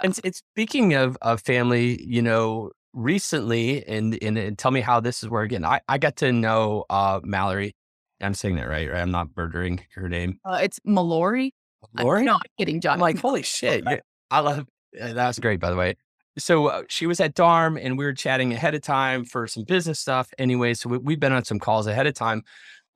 And, 0.02 0.18
and 0.24 0.34
speaking 0.34 0.94
of 0.94 1.16
of 1.22 1.40
family, 1.40 2.02
you 2.04 2.20
know, 2.20 2.72
recently, 2.96 3.86
and, 3.86 4.18
and, 4.22 4.36
and 4.36 4.58
tell 4.58 4.70
me 4.70 4.80
how 4.80 4.98
this 4.98 5.22
is 5.22 5.28
working. 5.28 5.64
I, 5.64 5.80
I 5.88 5.98
got 5.98 6.16
to 6.16 6.32
know 6.32 6.84
uh, 6.90 7.20
Mallory. 7.22 7.76
I'm 8.20 8.34
saying 8.34 8.56
that 8.56 8.68
right, 8.68 8.90
right? 8.90 9.00
I'm 9.00 9.10
not 9.10 9.28
murdering 9.36 9.84
her 9.94 10.08
name. 10.08 10.38
Uh, 10.44 10.58
it's 10.62 10.80
Mallory. 10.84 11.54
Mallory? 11.94 12.24
no, 12.24 12.34
I'm 12.34 12.40
kidding, 12.58 12.80
John. 12.80 12.94
I'm 12.94 13.00
like, 13.00 13.18
holy 13.18 13.42
shit. 13.42 13.84
I 14.30 14.40
love 14.40 14.66
that 14.92 15.26
was 15.26 15.38
great, 15.38 15.60
by 15.60 15.70
the 15.70 15.76
way. 15.76 15.94
So 16.38 16.66
uh, 16.66 16.82
she 16.88 17.06
was 17.06 17.20
at 17.20 17.34
Darm 17.34 17.82
and 17.82 17.96
we 17.96 18.04
were 18.04 18.12
chatting 18.12 18.52
ahead 18.52 18.74
of 18.74 18.82
time 18.82 19.24
for 19.24 19.46
some 19.46 19.64
business 19.64 19.98
stuff. 19.98 20.28
Anyway, 20.38 20.74
so 20.74 20.90
we, 20.90 20.98
we've 20.98 21.20
been 21.20 21.32
on 21.32 21.44
some 21.44 21.58
calls 21.58 21.86
ahead 21.86 22.06
of 22.06 22.14
time, 22.14 22.42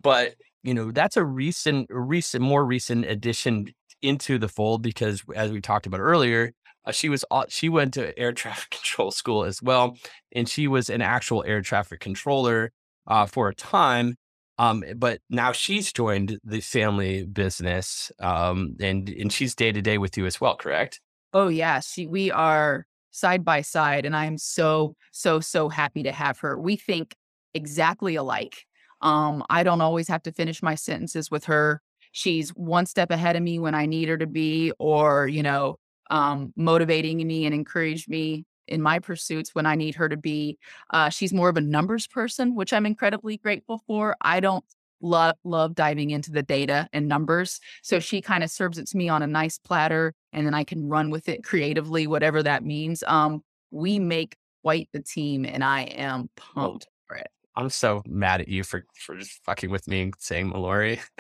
but 0.03 0.35
you 0.63 0.75
know 0.75 0.91
that's 0.91 1.17
a 1.17 1.25
recent, 1.25 1.87
recent, 1.91 2.43
more 2.43 2.65
recent 2.67 3.07
addition 3.07 3.73
into 4.03 4.39
the 4.39 4.49
fold 4.49 4.83
because 4.83 5.23
as 5.35 5.51
we 5.53 5.61
talked 5.61 5.87
about 5.87 6.01
earlier, 6.01 6.53
uh, 6.85 6.93
she 6.93 7.09
was 7.09 7.25
she 7.49 7.69
went 7.69 7.95
to 7.95 8.19
air 8.19 8.33
traffic 8.35 8.71
control 8.71 9.11
school 9.11 9.45
as 9.45 9.63
well, 9.63 9.97
and 10.33 10.49
she 10.49 10.69
was 10.69 10.91
an 10.91 11.01
actual 11.01 11.43
air 11.47 11.63
traffic 11.63 12.01
controller 12.01 12.73
uh, 13.07 13.25
for 13.25 13.49
a 13.49 13.55
time. 13.55 14.17
Um, 14.61 14.85
but 14.97 15.23
now 15.31 15.53
she's 15.53 15.91
joined 15.91 16.39
the 16.45 16.61
family 16.61 17.25
business, 17.25 18.13
um, 18.21 18.77
and 18.79 19.09
and 19.09 19.33
she's 19.33 19.55
day 19.55 19.73
to 19.73 19.81
day 19.81 19.97
with 19.97 20.19
you 20.19 20.27
as 20.27 20.39
well, 20.39 20.55
correct? 20.55 21.01
Oh 21.33 21.49
yeah, 21.49 21.81
she 21.81 22.07
we 22.07 22.31
are 22.31 22.87
side 23.11 23.43
by 23.43 23.63
side, 23.63 24.05
and 24.05 24.15
I 24.15 24.27
am 24.27 24.37
so 24.37 24.97
so 25.13 25.41
so 25.41 25.71
happy 25.71 26.03
to 26.03 26.13
have 26.13 26.39
her. 26.41 26.61
We 26.61 26.77
think 26.77 27.15
exactly 27.55 28.17
alike. 28.17 28.67
Um, 29.01 29.43
I 29.49 29.63
don't 29.63 29.81
always 29.81 30.09
have 30.09 30.23
to 30.25 30.33
finish 30.33 30.63
my 30.63 30.75
sentences 30.75 31.31
with 31.31 31.45
her. 31.47 31.81
She's 32.13 32.51
one 32.51 32.85
step 32.85 33.11
ahead 33.11 33.37
of 33.37 33.43
me 33.43 33.59
when 33.59 33.75
I 33.75 33.87
need 33.87 34.11
her 34.11 34.19
to 34.19 34.27
be, 34.27 34.73
or 34.79 35.27
you 35.27 35.43
know, 35.43 35.77
um, 36.11 36.53
motivating 36.55 37.27
me 37.27 37.47
and 37.47 37.55
encourage 37.55 38.09
me 38.09 38.45
in 38.71 38.81
my 38.81 38.99
pursuits 38.99 39.55
when 39.55 39.67
I 39.67 39.75
need 39.75 39.95
her 39.97 40.09
to 40.09 40.17
be. 40.17 40.59
Uh, 40.91 41.09
she's 41.09 41.33
more 41.33 41.49
of 41.49 41.57
a 41.57 41.61
numbers 41.61 42.07
person, 42.07 42.55
which 42.55 42.73
I'm 42.73 42.87
incredibly 42.87 43.37
grateful 43.37 43.83
for. 43.87 44.17
I 44.21 44.41
don't 44.41 44.65
love 45.03 45.37
love 45.45 45.75
diving 45.75 46.11
into 46.11 46.31
the 46.31 46.43
data 46.43 46.89
and 46.93 47.09
numbers, 47.09 47.61
so 47.83 48.01
she 48.01 48.21
kind 48.21 48.45
of 48.45 48.51
serves 48.51 48.79
it 48.79 48.87
to 48.89 48.97
me 48.97 49.09
on 49.09 49.23
a 49.23 49.27
nice 49.27 49.59
platter, 49.59 50.15
and 50.33 50.47
then 50.47 50.55
I 50.55 50.65
can 50.65 50.89
run 50.89 51.11
with 51.11 51.29
it 51.29 51.45
creatively, 51.45 52.07
whatever 52.07 52.43
that 52.43 52.65
means. 52.65 53.03
Um, 53.07 53.43
we 53.71 53.99
make 53.99 54.37
quite 54.63 54.89
the 54.93 55.01
team, 55.01 55.45
and 55.45 55.65
I 55.65 55.83
am 55.83 56.29
pumped 56.37 56.89
for 57.07 57.17
it. 57.17 57.29
I'm 57.57 57.71
so 57.71 58.03
mad 58.07 58.41
at 58.41 58.49
you 58.49 58.63
for 58.63 58.85
for 58.95 59.17
just 59.17 59.41
fucking 59.45 59.71
with 59.71 59.89
me 59.89 60.03
and 60.03 60.15
saying 60.19 60.51
Mallory. 60.51 61.01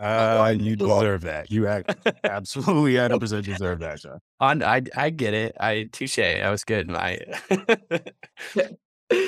Uh, 0.00 0.54
you 0.58 0.76
deserve 0.76 1.22
that. 1.22 1.50
You 1.50 1.66
absolutely 2.24 2.94
100% 2.94 3.44
deserve 3.44 3.80
that. 3.80 4.20
On, 4.40 4.62
I, 4.62 4.82
I 4.96 5.10
get 5.10 5.34
it. 5.34 5.56
I 5.60 5.88
touche. 5.92 6.18
I 6.18 6.50
was 6.50 6.64
good. 6.64 6.90
I, 6.90 7.18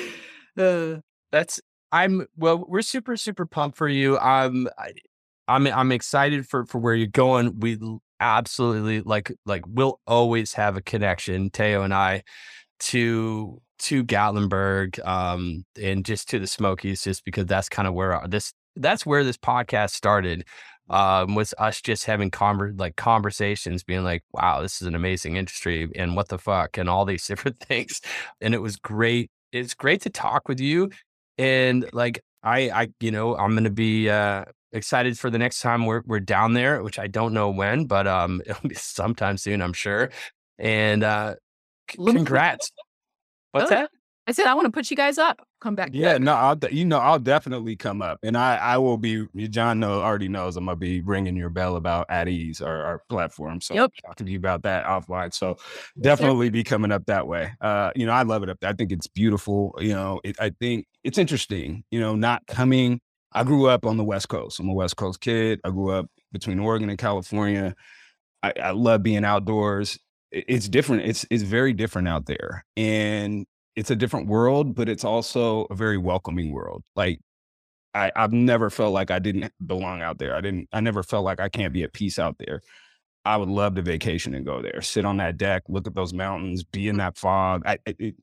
uh, 0.57 0.95
that's, 1.31 1.61
I'm, 1.91 2.25
well, 2.37 2.65
we're 2.67 2.81
super, 2.81 3.15
super 3.17 3.45
pumped 3.45 3.77
for 3.77 3.87
you. 3.87 4.17
I'm, 4.17 4.67
I, 4.77 4.93
I'm, 5.47 5.67
I'm 5.67 5.91
excited 5.91 6.47
for, 6.47 6.65
for 6.65 6.79
where 6.79 6.95
you're 6.95 7.07
going. 7.07 7.59
We 7.59 7.77
absolutely 8.23 9.01
like 9.01 9.33
like 9.45 9.63
we'll 9.67 9.99
always 10.07 10.53
have 10.53 10.77
a 10.77 10.81
connection, 10.81 11.49
Teo 11.49 11.83
and 11.83 11.93
I, 11.93 12.23
to 12.79 13.61
to 13.79 14.03
Gatlinburg, 14.03 15.05
um, 15.05 15.65
and 15.81 16.05
just 16.05 16.29
to 16.29 16.39
the 16.39 16.47
Smokies, 16.47 17.03
just 17.03 17.25
because 17.25 17.45
that's 17.45 17.69
kind 17.69 17.87
of 17.87 17.93
where 17.93 18.13
our, 18.13 18.27
this 18.27 18.53
that's 18.75 19.05
where 19.05 19.23
this 19.23 19.37
podcast 19.37 19.91
started. 19.91 20.45
Um, 20.89 21.33
was 21.35 21.53
us 21.59 21.81
just 21.81 22.05
having 22.05 22.29
conver- 22.29 22.77
like 22.77 22.97
conversations, 22.97 23.83
being 23.83 24.03
like, 24.03 24.23
"Wow, 24.33 24.61
this 24.61 24.81
is 24.81 24.87
an 24.87 24.95
amazing 24.95 25.37
industry," 25.37 25.89
and 25.95 26.15
what 26.15 26.27
the 26.27 26.37
fuck, 26.37 26.77
and 26.77 26.89
all 26.89 27.05
these 27.05 27.25
different 27.27 27.59
things. 27.61 28.01
And 28.41 28.53
it 28.53 28.61
was 28.61 28.75
great. 28.75 29.31
It's 29.53 29.73
great 29.73 30.01
to 30.01 30.09
talk 30.09 30.47
with 30.49 30.59
you, 30.59 30.91
and 31.37 31.89
like 31.93 32.19
I, 32.43 32.69
I, 32.69 32.87
you 32.99 33.11
know, 33.11 33.35
I'm 33.37 33.55
gonna 33.55 33.69
be 33.69 34.09
uh, 34.09 34.43
excited 34.73 35.17
for 35.17 35.29
the 35.29 35.37
next 35.39 35.61
time 35.61 35.85
we're 35.85 36.01
we're 36.05 36.19
down 36.19 36.53
there, 36.53 36.83
which 36.83 36.99
I 36.99 37.07
don't 37.07 37.33
know 37.33 37.49
when, 37.49 37.85
but 37.85 38.05
um, 38.07 38.41
it'll 38.47 38.67
be 38.67 38.75
sometime 38.75 39.37
soon, 39.37 39.61
I'm 39.61 39.73
sure. 39.73 40.11
And 40.59 41.03
uh, 41.03 41.35
congrats. 41.87 42.71
What's 43.51 43.71
Oh, 43.71 43.75
that? 43.75 43.91
I 44.25 44.31
said 44.31 44.45
I 44.45 44.53
want 44.53 44.65
to 44.65 44.71
put 44.71 44.89
you 44.89 44.95
guys 44.95 45.17
up. 45.17 45.45
Come 45.59 45.75
back. 45.75 45.89
Yeah, 45.93 46.17
no, 46.17 46.33
I'll 46.33 46.55
de- 46.55 46.73
you 46.73 46.85
know 46.85 46.97
I'll 46.97 47.19
definitely 47.19 47.75
come 47.75 48.01
up, 48.01 48.19
and 48.23 48.37
I 48.37 48.55
I 48.55 48.77
will 48.77 48.97
be. 48.97 49.27
John 49.49 49.79
know 49.79 50.01
already 50.01 50.27
knows 50.29 50.55
I'm 50.55 50.65
gonna 50.65 50.77
be 50.77 51.01
ringing 51.01 51.35
your 51.35 51.49
bell 51.49 51.75
about 51.75 52.05
at 52.09 52.27
ease 52.29 52.61
our, 52.61 52.83
our 52.83 53.01
platform. 53.09 53.59
So 53.61 53.73
Yep. 53.73 53.91
talking 54.05 54.25
to 54.25 54.31
you 54.31 54.37
about 54.37 54.63
that 54.63 54.85
offline. 54.85 55.33
So 55.33 55.57
definitely 55.99 56.49
be 56.49 56.63
coming 56.63 56.91
up 56.91 57.05
that 57.07 57.27
way. 57.27 57.51
Uh, 57.59 57.91
you 57.95 58.05
know, 58.05 58.13
I 58.13 58.23
love 58.23 58.43
it 58.43 58.49
up 58.49 58.59
there. 58.61 58.69
I 58.69 58.73
think 58.73 58.91
it's 58.91 59.07
beautiful. 59.07 59.75
You 59.79 59.93
know, 59.93 60.21
it, 60.23 60.37
I 60.39 60.51
think 60.59 60.85
it's 61.03 61.17
interesting. 61.17 61.83
You 61.91 61.99
know, 61.99 62.15
not 62.15 62.45
coming. 62.47 63.01
I 63.33 63.43
grew 63.43 63.67
up 63.67 63.85
on 63.85 63.97
the 63.97 64.03
West 64.03 64.29
Coast. 64.29 64.59
I'm 64.59 64.69
a 64.69 64.73
West 64.73 64.95
Coast 64.95 65.19
kid. 65.19 65.59
I 65.65 65.69
grew 65.69 65.89
up 65.91 66.05
between 66.31 66.59
Oregon 66.59 66.89
and 66.89 66.97
California. 66.99 67.75
I, 68.41 68.53
I 68.61 68.71
love 68.71 69.03
being 69.03 69.25
outdoors. 69.25 69.97
It's 70.31 70.67
different. 70.69 71.03
It's 71.07 71.25
it's 71.29 71.43
very 71.43 71.73
different 71.73 72.07
out 72.07 72.25
there, 72.25 72.65
and 72.75 73.45
it's 73.75 73.91
a 73.91 73.95
different 73.95 74.27
world, 74.27 74.75
but 74.75 74.87
it's 74.89 75.03
also 75.03 75.65
a 75.69 75.75
very 75.75 75.97
welcoming 75.97 76.51
world. 76.51 76.83
Like 76.95 77.19
I, 77.93 78.11
I've 78.15 78.33
never 78.33 78.69
felt 78.69 78.93
like 78.93 79.11
I 79.11 79.19
didn't 79.19 79.51
belong 79.65 80.01
out 80.01 80.17
there. 80.17 80.35
I 80.35 80.41
didn't. 80.41 80.67
I 80.71 80.79
never 80.79 81.03
felt 81.03 81.25
like 81.25 81.39
I 81.39 81.49
can't 81.49 81.73
be 81.73 81.83
at 81.83 81.93
peace 81.93 82.17
out 82.19 82.35
there. 82.39 82.61
I 83.25 83.37
would 83.37 83.49
love 83.49 83.75
to 83.75 83.81
vacation 83.81 84.35
and 84.35 84.45
go 84.45 84.61
there, 84.61 84.81
sit 84.81 85.05
on 85.05 85.17
that 85.17 85.37
deck, 85.37 85.63
look 85.69 85.87
at 85.87 85.95
those 85.95 86.13
mountains, 86.13 86.63
be 86.63 86.89
in 86.89 86.97
that 86.97 87.17
fog. 87.17 87.63
I, 87.65 87.77
it, 87.85 88.15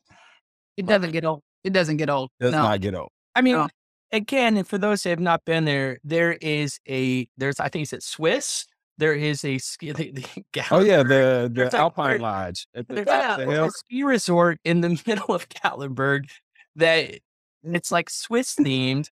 it 0.77 0.87
doesn't 0.87 1.13
get 1.13 1.25
old. 1.25 1.43
It 1.65 1.73
doesn't 1.73 1.97
get 1.97 2.11
old. 2.11 2.31
does 2.39 2.53
no. 2.53 2.63
not 2.63 2.81
get 2.81 2.95
old. 2.95 3.11
I 3.35 3.41
mean, 3.41 3.55
Oh. 3.57 3.69
again, 4.13 4.57
and 4.59 4.69
for 4.69 4.77
those 4.77 5.03
who 5.03 5.11
have 5.11 5.21
not 5.21 5.45
been 5.47 5.65
there, 5.65 5.99
there 6.05 6.33
is 6.33 6.81
a 6.89 7.27
there's 7.39 7.61
I 7.61 7.69
think 7.69 7.85
it's 7.85 7.93
at 7.93 8.03
Swiss. 8.03 8.67
There 9.01 9.15
is 9.15 9.45
a 9.45 9.57
ski. 9.59 9.93
The, 9.93 10.13
the 10.13 10.63
Oh 10.71 10.81
yeah, 10.81 11.03
the 11.03 11.51
the 11.53 11.75
Alpine 11.77 12.21
Lodge 12.21 12.67
at 12.75 12.87
the 12.87 12.95
There's 12.97 13.07
top 13.07 13.41
a, 13.41 13.47
the 13.47 13.65
a 13.65 13.71
ski 13.71 14.03
resort 14.05 14.59
in 14.65 14.83
the 14.83 14.91
middle 15.07 15.35
of 15.35 15.49
Gatlinburg 15.49 16.29
that 16.77 17.19
it's 17.65 17.91
like 17.91 18.11
Swiss 18.11 18.55
themed, 18.55 19.09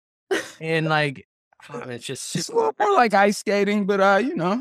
and 0.61 0.87
like 0.87 1.27
oh, 1.69 1.79
it's 1.81 2.05
just 2.05 2.35
It's 2.35 2.49
a 2.49 2.55
little 2.55 2.73
more 2.79 2.93
like 2.93 3.13
ice 3.13 3.37
skating, 3.37 3.85
but 3.85 3.99
uh, 3.99 4.21
you 4.23 4.35
know, 4.35 4.53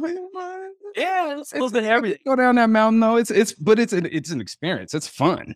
yeah, 0.96 1.38
it's 1.38 1.52
a 1.52 1.54
little 1.54 1.70
bit 1.70 1.84
everything. 1.84 2.18
go 2.26 2.36
down 2.36 2.56
that 2.56 2.68
mountain 2.70 3.00
though. 3.00 3.16
It's 3.16 3.30
it's 3.30 3.52
but 3.52 3.78
it's 3.78 3.92
an 3.92 4.08
it's 4.10 4.30
an 4.30 4.40
experience. 4.40 4.92
It's 4.92 5.06
fun. 5.08 5.54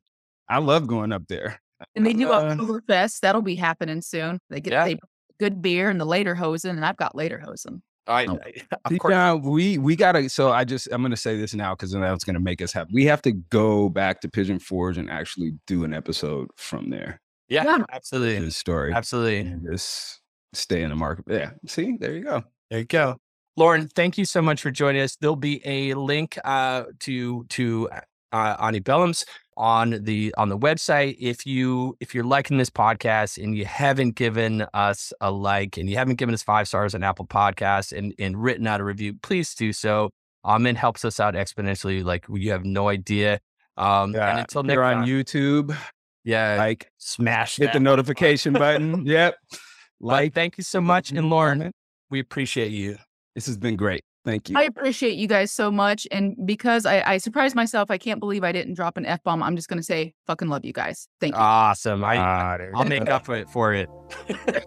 I 0.49 0.59
love 0.59 0.87
going 0.87 1.11
up 1.13 1.27
there. 1.29 1.61
And 1.95 2.07
they 2.07 2.13
do 2.15 2.31
Uh, 2.31 2.55
Oktoberfest. 2.55 3.21
That'll 3.21 3.43
be 3.43 3.57
happening 3.57 4.01
soon. 4.01 4.39
They 4.49 4.61
get 4.61 4.73
Yeah. 4.73 4.85
they 4.85 4.99
good 5.39 5.61
beer 5.61 5.91
and 5.91 6.01
the 6.01 6.07
lederhosen, 6.07 6.71
and 6.71 6.85
I've 6.87 6.97
got 6.97 7.15
lederhosen. 7.15 7.83
I, 8.07 8.27
Oh. 8.27 8.39
I- 8.45 8.63
of 8.93 8.99
course, 8.99 9.13
down, 9.13 9.43
we 9.43 9.79
we 9.79 9.97
gotta. 9.97 10.29
So 10.29 10.53
I 10.53 10.65
just 10.65 10.89
I'm 10.93 11.03
gonna 11.03 11.17
say 11.17 11.37
this 11.37 11.55
now 11.55 11.75
because 11.75 11.93
then 11.93 12.01
that's 12.03 12.25
gonna 12.25 12.41
make 12.41 12.61
us 12.63 12.73
happy. 12.73 12.91
We 12.95 13.05
have 13.07 13.23
to 13.23 13.33
go 13.33 13.89
back 13.89 14.21
to 14.23 14.29
Pigeon 14.29 14.59
Forge 14.59 14.99
and 14.99 15.11
actually 15.11 15.53
do 15.67 15.85
an 15.85 15.93
episode 15.95 16.49
from 16.57 16.91
there. 16.91 17.21
yeah, 17.49 17.65
Yeah. 17.65 17.85
absolutely, 17.93 18.45
His 18.45 18.57
story. 18.57 18.93
absolutely. 18.93 19.39
And 19.41 19.67
just 19.71 20.21
stay 20.53 20.83
in 20.83 20.91
the 20.91 20.97
market. 20.97 21.25
Yeah. 21.29 21.51
See, 21.67 21.97
there 21.99 22.15
you 22.15 22.25
go. 22.25 22.43
There 22.71 22.79
you 22.81 22.85
go. 22.87 23.17
Lauren, 23.57 23.89
thank 23.89 24.19
you 24.19 24.25
so 24.25 24.43
much 24.43 24.61
for 24.61 24.71
joining 24.71 25.01
us. 25.03 25.17
There'll 25.17 25.35
be 25.37 25.63
a 25.67 25.95
link 25.95 26.39
uh, 26.45 26.85
to 27.01 27.45
to 27.45 27.89
uh, 28.33 28.57
Auntie 28.61 28.81
Belham's 28.81 29.25
on 29.57 30.03
the 30.03 30.35
on 30.37 30.49
the 30.49 30.59
website. 30.59 31.17
If 31.19 31.47
you 31.47 31.97
if 32.01 32.15
you're 32.15 32.25
liking 32.25 32.59
this 32.59 32.71
podcast 32.71 33.43
and 33.43 33.57
you 33.57 33.65
haven't 33.65 34.15
given 34.15 34.67
us 34.75 35.13
a 35.21 35.31
like 35.31 35.77
and 35.77 35.89
you 35.89 35.97
haven't 35.97 36.17
given 36.17 36.35
us 36.35 36.43
five 36.43 36.69
stars 36.69 36.95
on 36.95 37.03
Apple 37.03 37.27
Podcasts 37.27 37.97
and 37.97 38.15
and 38.19 38.43
written 38.43 38.67
out 38.67 38.81
a 38.81 38.85
review, 38.85 39.15
please 39.23 39.55
do 39.55 39.73
so. 39.73 40.11
Um, 40.45 40.67
it 40.67 40.77
helps 40.77 41.05
us 41.05 41.19
out 41.19 41.35
exponentially. 41.35 42.05
Like 42.05 42.27
you 42.29 42.51
have 42.53 42.65
no 42.65 42.89
idea. 42.89 43.41
Um, 43.77 44.15
and 44.15 44.41
until 44.41 44.63
next 44.63 44.75
You're 44.75 44.85
on 44.85 44.95
time, 44.99 45.07
YouTube. 45.07 45.77
yeah, 46.25 46.57
Like, 46.57 46.91
smash 46.97 47.57
hit 47.57 47.67
that 47.67 47.73
the 47.75 47.81
notification 47.81 48.53
button. 48.55 49.05
Yep. 49.05 49.37
But 49.51 49.61
Like, 50.01 50.35
thank 50.35 50.57
you 50.57 50.65
so 50.65 50.81
much, 50.81 51.11
and 51.11 51.29
Lauren, 51.29 51.73
we 52.11 52.21
appreciate 52.21 52.71
you. 52.71 52.97
this 53.35 53.47
has 53.47 53.57
been 53.59 53.77
great. 53.77 54.03
Thank 54.27 54.51
you. 54.51 54.59
I 54.59 54.65
appreciate 54.65 55.15
you 55.15 55.29
guys 55.29 55.53
so 55.53 55.71
much. 55.71 56.05
And 56.11 56.35
because 56.45 56.85
I, 56.85 57.13
I 57.13 57.19
surprised 57.19 57.55
myself, 57.55 57.93
I 57.93 57.97
can't 57.97 58.19
believe 58.19 58.43
I 58.43 58.51
didn't 58.51 58.75
drop 58.75 58.97
an 58.97 59.07
F 59.07 59.23
bomb. 59.23 59.41
I'm 59.41 59.55
just 59.55 59.69
gonna 59.69 59.85
say 59.85 60.15
fucking 60.27 60.49
love 60.49 60.65
you 60.65 60.73
guys. 60.73 61.09
Thank 61.21 61.37
you. 61.37 61.41
Awesome. 61.41 62.03
I, 62.03 62.17
ah, 62.19 62.57
I'll 62.75 62.83
go. 62.83 62.89
make 62.89 63.09
up 63.09 63.25
for 63.25 63.37
it 63.37 63.49
for 63.49 63.73
it. 63.73 63.89